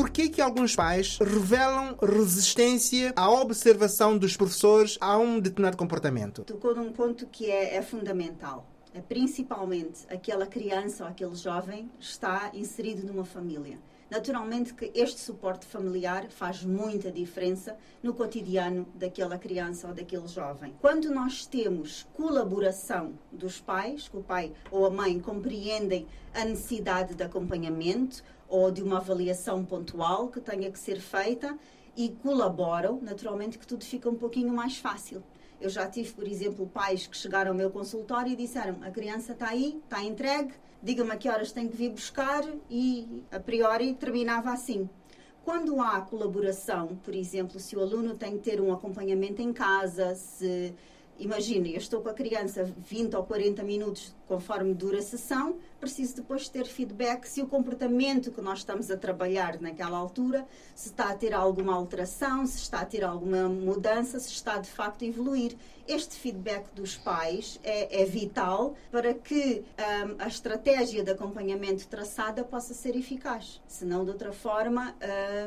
Por 0.01 0.09
que, 0.09 0.29
que 0.29 0.41
alguns 0.41 0.75
pais 0.75 1.19
revelam 1.19 1.95
resistência 2.01 3.13
à 3.15 3.29
observação 3.29 4.17
dos 4.17 4.35
professores 4.35 4.97
a 4.99 5.15
um 5.19 5.39
determinado 5.39 5.77
comportamento? 5.77 6.43
Tocou 6.43 6.75
num 6.75 6.91
ponto 6.91 7.27
que 7.27 7.51
é, 7.51 7.75
é 7.75 7.83
fundamental. 7.83 8.65
É 8.95 8.99
principalmente 8.99 9.99
aquela 10.09 10.47
criança 10.47 11.03
ou 11.03 11.09
aquele 11.11 11.35
jovem 11.35 11.87
está 11.99 12.49
inserido 12.55 13.05
numa 13.05 13.23
família. 13.23 13.77
Naturalmente 14.11 14.73
que 14.73 14.91
este 14.93 15.21
suporte 15.21 15.65
familiar 15.65 16.29
faz 16.29 16.65
muita 16.65 17.09
diferença 17.09 17.77
no 18.03 18.13
cotidiano 18.13 18.85
daquela 18.93 19.37
criança 19.37 19.87
ou 19.87 19.93
daquele 19.93 20.27
jovem. 20.27 20.75
Quando 20.81 21.09
nós 21.09 21.45
temos 21.45 22.05
colaboração 22.13 23.13
dos 23.31 23.61
pais, 23.61 24.09
que 24.09 24.17
o 24.17 24.21
pai 24.21 24.51
ou 24.69 24.85
a 24.85 24.89
mãe 24.89 25.17
compreendem 25.17 26.05
a 26.33 26.43
necessidade 26.43 27.15
de 27.15 27.23
acompanhamento 27.23 28.21
ou 28.49 28.69
de 28.69 28.83
uma 28.83 28.97
avaliação 28.97 29.63
pontual 29.63 30.27
que 30.27 30.41
tenha 30.41 30.69
que 30.69 30.77
ser 30.77 30.99
feita 30.99 31.57
e 31.95 32.09
colaboram, 32.09 32.99
naturalmente 33.01 33.57
que 33.57 33.65
tudo 33.65 33.85
fica 33.85 34.09
um 34.09 34.15
pouquinho 34.15 34.53
mais 34.53 34.77
fácil. 34.77 35.23
Eu 35.61 35.69
já 35.69 35.87
tive, 35.87 36.11
por 36.11 36.27
exemplo, 36.27 36.67
pais 36.67 37.07
que 37.07 37.15
chegaram 37.15 37.51
ao 37.51 37.57
meu 37.57 37.71
consultório 37.71 38.33
e 38.33 38.35
disseram: 38.35 38.83
a 38.83 38.91
criança 38.91 39.31
está 39.31 39.47
aí, 39.47 39.79
está 39.85 40.03
entregue, 40.03 40.53
diga-me 40.81 41.11
a 41.11 41.17
que 41.17 41.29
horas 41.29 41.51
tem 41.51 41.67
que 41.67 41.75
vir 41.75 41.89
buscar, 41.89 42.43
e 42.69 43.23
a 43.31 43.39
priori 43.39 43.93
terminava 43.93 44.51
assim. 44.51 44.89
Quando 45.43 45.81
há 45.81 46.01
colaboração, 46.01 46.99
por 47.03 47.15
exemplo, 47.15 47.59
se 47.59 47.75
o 47.75 47.81
aluno 47.81 48.15
tem 48.15 48.37
que 48.37 48.43
ter 48.43 48.61
um 48.61 48.71
acompanhamento 48.71 49.41
em 49.41 49.51
casa, 49.51 50.13
se 50.15 50.73
Imagine, 51.21 51.73
eu 51.73 51.77
estou 51.77 52.01
com 52.01 52.09
a 52.09 52.13
criança 52.15 52.63
20 52.63 53.15
ou 53.15 53.23
40 53.23 53.61
minutos 53.61 54.15
conforme 54.27 54.73
dura 54.73 54.97
a 54.97 55.01
sessão, 55.03 55.59
preciso 55.81 56.17
depois 56.17 56.47
ter 56.47 56.65
feedback 56.65 57.25
se 57.25 57.41
o 57.41 57.47
comportamento 57.47 58.31
que 58.31 58.39
nós 58.39 58.59
estamos 58.59 58.91
a 58.91 58.95
trabalhar 58.95 59.59
naquela 59.59 59.97
altura, 59.97 60.47
se 60.75 60.89
está 60.89 61.09
a 61.09 61.15
ter 61.15 61.33
alguma 61.33 61.73
alteração, 61.73 62.45
se 62.45 62.59
está 62.59 62.81
a 62.81 62.85
ter 62.85 63.03
alguma 63.03 63.49
mudança, 63.49 64.19
se 64.19 64.29
está 64.29 64.59
de 64.59 64.69
facto 64.69 65.03
a 65.03 65.07
evoluir. 65.07 65.57
Este 65.87 66.15
feedback 66.15 66.71
dos 66.75 66.95
pais 66.95 67.59
é, 67.63 68.03
é 68.03 68.05
vital 68.05 68.75
para 68.91 69.15
que 69.15 69.65
um, 69.77 70.15
a 70.19 70.27
estratégia 70.27 71.03
de 71.03 71.11
acompanhamento 71.11 71.87
traçada 71.87 72.43
possa 72.43 72.75
ser 72.75 72.95
eficaz. 72.95 73.59
Senão, 73.67 74.05
de 74.05 74.11
outra 74.11 74.31
forma, 74.31 74.95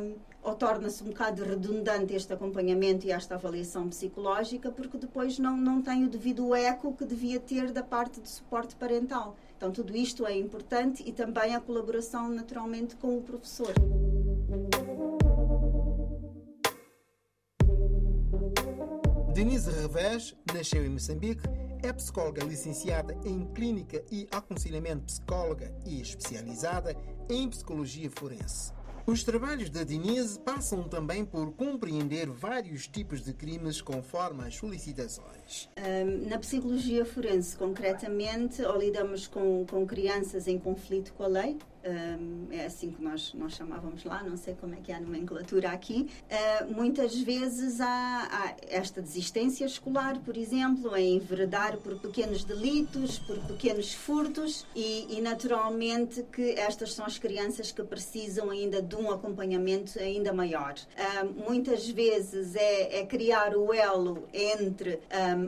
um, 0.03 0.15
ou 0.43 0.55
torna-se 0.55 1.03
um 1.03 1.07
bocado 1.07 1.45
redundante 1.45 2.13
este 2.13 2.33
acompanhamento 2.33 3.07
e 3.07 3.13
esta 3.13 3.37
avaliação 3.37 3.89
psicológica, 3.89 4.71
porque 4.71 4.99
depois 4.99 5.39
não, 5.39 5.57
não 5.57 5.81
tem 5.81 6.05
o 6.05 6.09
devido 6.09 6.55
eco 6.55 6.93
que 6.93 7.05
devia 7.05 7.39
ter 7.39 7.71
da 7.71 7.83
parte 7.83 8.21
de 8.21 8.29
suporte 8.29 8.75
parental. 8.75 9.37
Então, 9.57 9.71
tudo 9.73 9.97
isto 9.97 10.27
é 10.27 10.37
importante 10.37 11.03
e 11.07 11.13
também 11.13 11.55
a 11.55 11.61
colaboração, 11.61 12.29
naturalmente, 12.29 12.97
com 12.97 13.17
o 13.17 13.23
professor. 13.23 13.73
Denise 19.33 19.71
Revés 19.71 20.37
nasceu 20.53 20.85
em 20.85 20.91
Moçambique, 20.91 21.43
é 21.83 21.93
psicóloga 21.93 22.45
licenciada 22.45 23.17
em 23.25 23.45
Clínica 23.53 24.05
e 24.11 24.27
Aconselhamento 24.31 25.07
Psicóloga 25.07 25.75
e 25.87 26.01
especializada 26.01 26.97
em 27.31 27.49
Psicologia 27.49 28.11
Forense. 28.11 28.74
Os 29.07 29.23
trabalhos 29.23 29.69
da 29.69 29.85
Denise 29.85 30.39
passam 30.41 30.85
também 30.85 31.27
por 31.27 31.53
compreender 31.53 32.27
vários 32.27 32.87
tipos 32.87 33.23
de 33.23 33.35
crimes 33.35 33.83
conforme 33.83 34.45
as 34.45 34.57
solicitações. 34.57 35.69
Na 36.27 36.39
psicologia 36.39 37.05
forense, 37.05 37.55
concretamente, 37.55 38.63
ou 38.63 38.79
lidamos 38.79 39.27
com, 39.27 39.67
com 39.67 39.87
crianças 39.87 40.49
em 40.49 40.59
conflito 40.59 41.13
com 41.13 41.23
a 41.23 41.27
lei, 41.27 41.59
é 42.51 42.67
assim 42.67 42.91
que 42.91 43.03
nós, 43.03 43.35
nós 43.35 43.53
chamávamos 43.53 44.05
lá, 44.05 44.23
não 44.23 44.37
sei 44.37 44.55
como 44.55 44.75
é 44.75 44.79
que 44.79 44.91
é 44.91 44.97
a 44.97 45.01
nomenclatura 45.01 45.71
aqui. 45.71 46.09
Uh, 46.31 46.75
muitas 46.75 47.19
vezes 47.21 47.81
há, 47.81 48.29
há, 48.31 48.57
esta 48.69 49.03
desistência 49.03 49.65
escolar, 49.65 50.19
por 50.21 50.37
exemplo, 50.37 50.97
em 50.97 51.17
enveredar 51.17 51.77
por 51.79 51.99
pequenos 51.99 52.45
delitos, 52.45 53.19
por 53.19 53.39
pequenos 53.41 53.93
furtos, 53.93 54.67
e, 54.75 55.19
e 55.19 55.21
naturalmente 55.21 56.23
que 56.33 56.53
estas 56.53 56.95
são 56.95 57.05
as 57.05 57.19
crianças 57.19 57.71
que 57.71 57.83
precisam 57.83 58.51
ainda 58.51 58.81
de 58.81 58.97
um 58.97 59.11
acompanhamento 59.11 59.99
ainda 59.99 60.33
maior. 60.33 60.75
Muitas 61.47 61.89
vezes 61.89 62.55
é, 62.57 63.01
é, 63.01 63.07
criar 63.07 63.57
o 63.57 63.73
elo 63.73 64.27
entre 64.33 65.01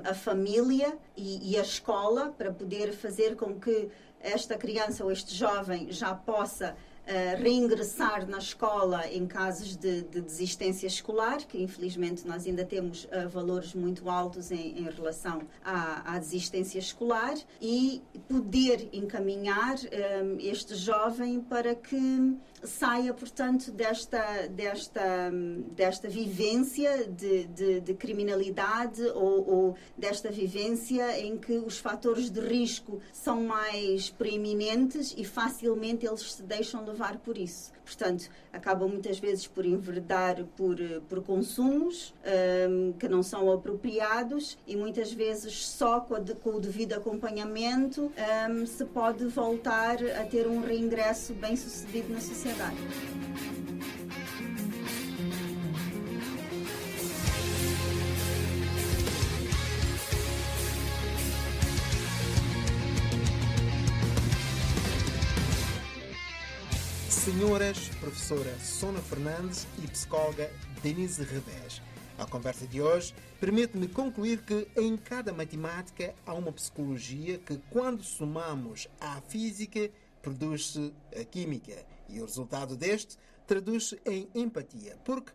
a 0.05 0.15
família 0.15 0.97
e, 1.17 1.53
e 1.53 1.59
a 1.59 1.63
escola 1.63 2.35
para 2.37 2.53
poder 2.53 2.93
fazer 2.93 3.37
com 3.37 3.59
que 3.59 3.89
esta 4.21 4.57
criança 4.57 5.05
ou 5.05 5.11
este 5.11 5.35
jovem 5.35 5.91
já 5.91 6.15
possa 6.15 6.77
Uh, 7.07 7.41
reingressar 7.41 8.29
na 8.29 8.39
escola 8.39 9.07
em 9.07 9.29
casos 9.29 9.77
de, 9.77 10.03
de, 10.03 10.21
desistência 10.21 10.89
escolar, 10.89 11.37
que 11.37 11.63
infelizmente 11.63 12.27
nós 12.27 12.45
ainda 12.45 12.65
temos 12.65 13.05
uh, 13.05 13.29
valores 13.29 13.75
muito 13.75 14.11
altos 14.11 14.51
em, 14.51 14.77
em 14.81 14.91
relação 14.91 15.43
à, 15.65 16.17
à, 16.17 16.19
desistência 16.19 16.81
escolar, 16.81 17.37
e 17.63 18.03
poder 18.29 18.89
encaminhar 18.93 19.77
um, 19.77 20.37
eh, 20.37 20.37
este 20.41 20.75
jovem 20.75 21.41
para 21.41 21.77
que 21.77 21.97
saia, 22.65 23.13
portanto, 23.13 23.71
desta, 23.71 24.47
desta, 24.49 25.31
desta 25.73 26.09
vivência 26.09 27.07
de, 27.07 27.45
de, 27.45 27.81
de 27.81 27.95
criminalidade 27.95 29.03
ou, 29.09 29.49
ou, 29.49 29.77
desta 29.97 30.31
vivência 30.31 31.19
em 31.21 31.37
que 31.37 31.59
os 31.59 31.79
fatores 31.79 32.31
de 32.31 32.41
risco 32.41 33.01
são 33.13 33.43
mais 33.45 34.11
preeminentes 34.11 35.15
e 35.17 35.25
facilmente 35.25 36.07
eles 36.07 36.33
se 36.33 36.43
deixam 36.43 36.85
levar 36.85 37.19
por 37.19 37.37
isso. 37.37 37.76
Portanto, 37.87 38.29
acabam 38.53 38.89
muitas 38.89 39.21
vezes 39.21 39.47
por 39.47 39.65
enverdar 39.65 40.45
por, 40.57 40.77
por 41.09 41.23
consumos 41.23 42.13
um, 42.69 42.93
que 42.95 43.09
não 43.09 43.23
são 43.23 43.53
apropriados 43.53 44.59
e 44.67 44.75
muitas 44.75 45.13
vezes 45.13 45.69
só 45.69 46.01
com, 46.01 46.21
de, 46.21 46.35
com 46.35 46.51
o 46.57 46.61
devido 46.61 46.95
acompanhamento 46.95 48.11
um, 48.51 48.67
se 48.67 48.85
pode 48.87 49.25
voltar 49.27 49.99
a 50.21 50.25
ter 50.25 50.49
um 50.49 50.61
reingresso 50.61 51.33
bem 51.35 51.55
sucedido 51.55 52.13
na 52.13 52.21
sociedade. 52.21 52.77
Senhoras, 67.27 67.89
professora 67.99 68.57
Sona 68.61 69.01
Fernandes 69.01 69.67
e 69.83 69.89
psicóloga 69.89 70.49
Denise 70.81 71.25
Revés. 71.25 71.83
A 72.17 72.25
conversa 72.25 72.69
de 72.69 72.81
hoje 72.81 73.13
permite-me 73.41 73.89
concluir 73.89 74.43
que 74.43 74.69
em 74.77 74.97
cada 74.97 75.33
matemática 75.33 76.15
há 76.25 76.33
uma 76.33 76.53
psicologia 76.53 77.37
que, 77.39 77.61
quando 77.69 78.05
somamos 78.05 78.87
à 79.01 79.21
física, 79.23 79.91
produz-se 80.23 80.95
a 81.21 81.25
química. 81.25 81.85
E 82.09 82.21
o 82.21 82.25
resultado 82.25 82.77
deste 82.77 83.19
traduz-se 83.45 84.01
em 84.07 84.29
empatia. 84.33 84.97
Porque 85.05 85.33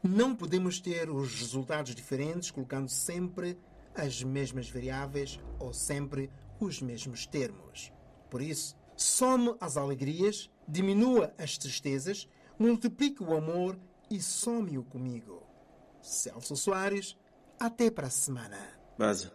não 0.00 0.36
podemos 0.36 0.78
ter 0.78 1.10
os 1.10 1.40
resultados 1.40 1.92
diferentes 1.92 2.52
colocando 2.52 2.88
sempre 2.88 3.58
as 3.96 4.22
mesmas 4.22 4.70
variáveis 4.70 5.40
ou 5.58 5.74
sempre 5.74 6.30
os 6.60 6.80
mesmos 6.80 7.26
termos. 7.26 7.92
Por 8.30 8.40
isso, 8.40 8.76
some 8.96 9.56
as 9.60 9.76
alegrias, 9.76 10.50
diminua 10.66 11.32
as 11.38 11.58
tristezas, 11.58 12.28
multiplique 12.58 13.22
o 13.22 13.36
amor 13.36 13.78
e 14.10 14.20
some-o 14.20 14.82
comigo. 14.84 15.42
Celso 16.00 16.56
Soares, 16.56 17.16
até 17.58 17.90
para 17.90 18.08
a 18.08 18.10
semana. 18.10 18.58
Base. 18.98 19.30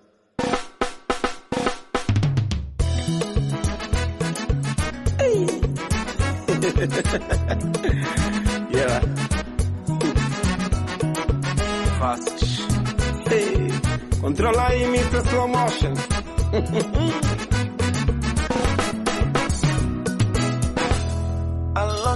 yeah. 8.72 9.02
Hey. 13.30 13.70
Controla. 14.22 14.70
Slow 15.30 15.48
Motion. 15.48 15.94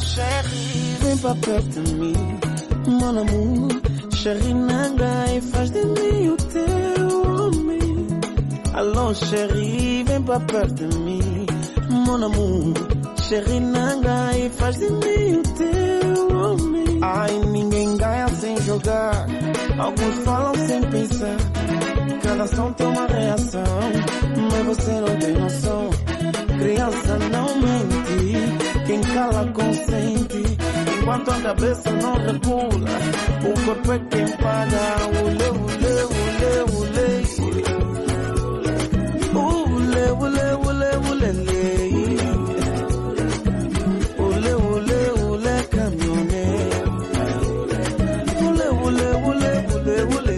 chérie, 0.03 0.97
vem 1.01 1.17
pra 1.17 1.35
perto 1.35 1.81
de 1.81 1.93
mim. 1.95 2.39
Mon 2.87 3.17
amour, 3.17 3.81
chérie, 4.13 4.53
nanga 4.53 5.25
e 5.35 5.41
faz 5.41 5.71
de 5.71 5.85
mim 5.85 6.29
o 6.29 6.37
teu 6.37 7.21
homem. 7.31 8.07
Alô, 8.73 9.13
chérie, 9.13 10.03
vem 10.03 10.21
pra 10.23 10.39
perto 10.41 10.87
de 10.87 10.97
mim. 10.99 11.45
Mon 11.89 12.23
amour, 12.23 12.73
chérie, 13.21 13.59
nanga 13.59 14.37
e 14.37 14.49
faz 14.49 14.77
de 14.77 14.89
mim 14.89 15.37
o 15.37 15.43
teu 15.57 16.37
homem. 16.37 16.99
Ai, 17.01 17.31
ninguém 17.51 17.97
ganha 17.97 18.27
sem 18.29 18.57
jogar. 18.61 19.25
Alguns 19.77 20.17
falam 20.23 20.53
sem 20.55 20.81
pensar. 20.83 21.37
Cada 22.21 22.43
ação 22.43 22.73
tem 22.73 22.87
uma 22.87 23.07
reação. 23.07 23.63
Mas 24.51 24.65
você 24.65 24.91
não 24.91 25.19
tem 25.19 25.33
noção. 25.33 25.89
Criança 26.59 27.19
não 27.31 27.55
mente 27.61 28.02
ela 29.23 29.45
consente. 29.53 30.43
Enquanto 31.01 31.31
a 31.31 31.39
cabeça 31.41 31.91
não 31.91 32.13
recula, 32.13 32.89
o 33.43 33.53
corpo 33.65 33.91
é 33.91 33.99
quem 34.09 34.27
paga. 34.37 34.83
Ule, 35.23 35.49
ule, 35.49 35.95
ule, 36.19 36.51
ule. 36.77 37.07
Ule, 39.33 39.71
ule, 39.71 40.05
ule, 40.21 40.47
ule, 40.67 40.89
ule. 41.09 41.29
Ule, 44.19 44.53
ule, 44.55 44.99
ule, 45.23 45.55
caminhonê. 45.71 46.45
Ule, 48.47 48.67
ule, 48.85 49.07
ule, 49.29 49.51
ule, 49.75 49.97
ule, 50.15 50.35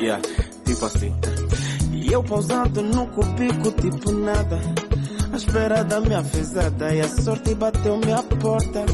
Yeah, 0.00 0.20
tipo 0.64 0.84
assim. 0.86 1.12
E 1.92 2.12
eu 2.12 2.22
pausado 2.22 2.82
no 2.82 3.06
cupico, 3.08 3.70
tipo 3.72 4.12
nada. 4.12 4.85
À 5.56 5.58
espera 5.58 5.84
da 5.84 6.00
minha 6.02 6.22
fezada 6.22 6.94
e 6.94 7.00
a 7.00 7.08
sorte 7.08 7.54
bateu 7.54 7.96
minha 7.96 8.22
porta. 8.22 8.84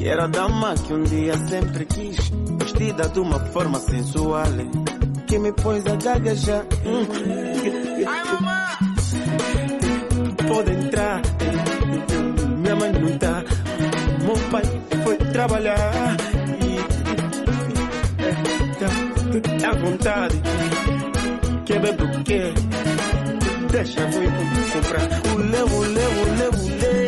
E 0.00 0.08
era 0.08 0.24
a 0.24 0.26
dama 0.26 0.74
que 0.74 0.92
um 0.92 1.04
dia 1.04 1.38
sempre 1.38 1.84
quis, 1.84 2.16
vestida 2.58 3.08
de 3.10 3.20
uma 3.20 3.38
forma 3.38 3.78
sensual, 3.78 4.48
que 5.28 5.38
me 5.38 5.52
pôs 5.52 5.86
a 5.86 5.94
gaguejar. 5.94 6.66
Ai, 8.08 8.24
mamãe! 8.24 8.64
Pode 10.48 10.72
entrar, 10.72 11.22
minha 12.58 12.74
mãe 12.74 12.92
não 12.92 13.18
tá. 13.18 13.44
Meu 14.24 14.36
pai 14.50 14.64
foi 15.04 15.16
trabalhar 15.16 16.16
e 16.60 16.76
tá, 18.80 18.88
tá 19.60 19.70
à 19.70 19.74
vontade. 19.74 20.42
Quer 21.64 21.80
beber 21.80 22.04
o 22.04 22.24
chèche, 23.84 24.06
voy 24.10 24.26
pou 24.26 24.44
pou 24.54 24.64
kompran. 24.72 25.08
Oule, 25.34 25.62
oule, 25.76 26.04
oule, 26.22 26.48
oule. 26.52 27.03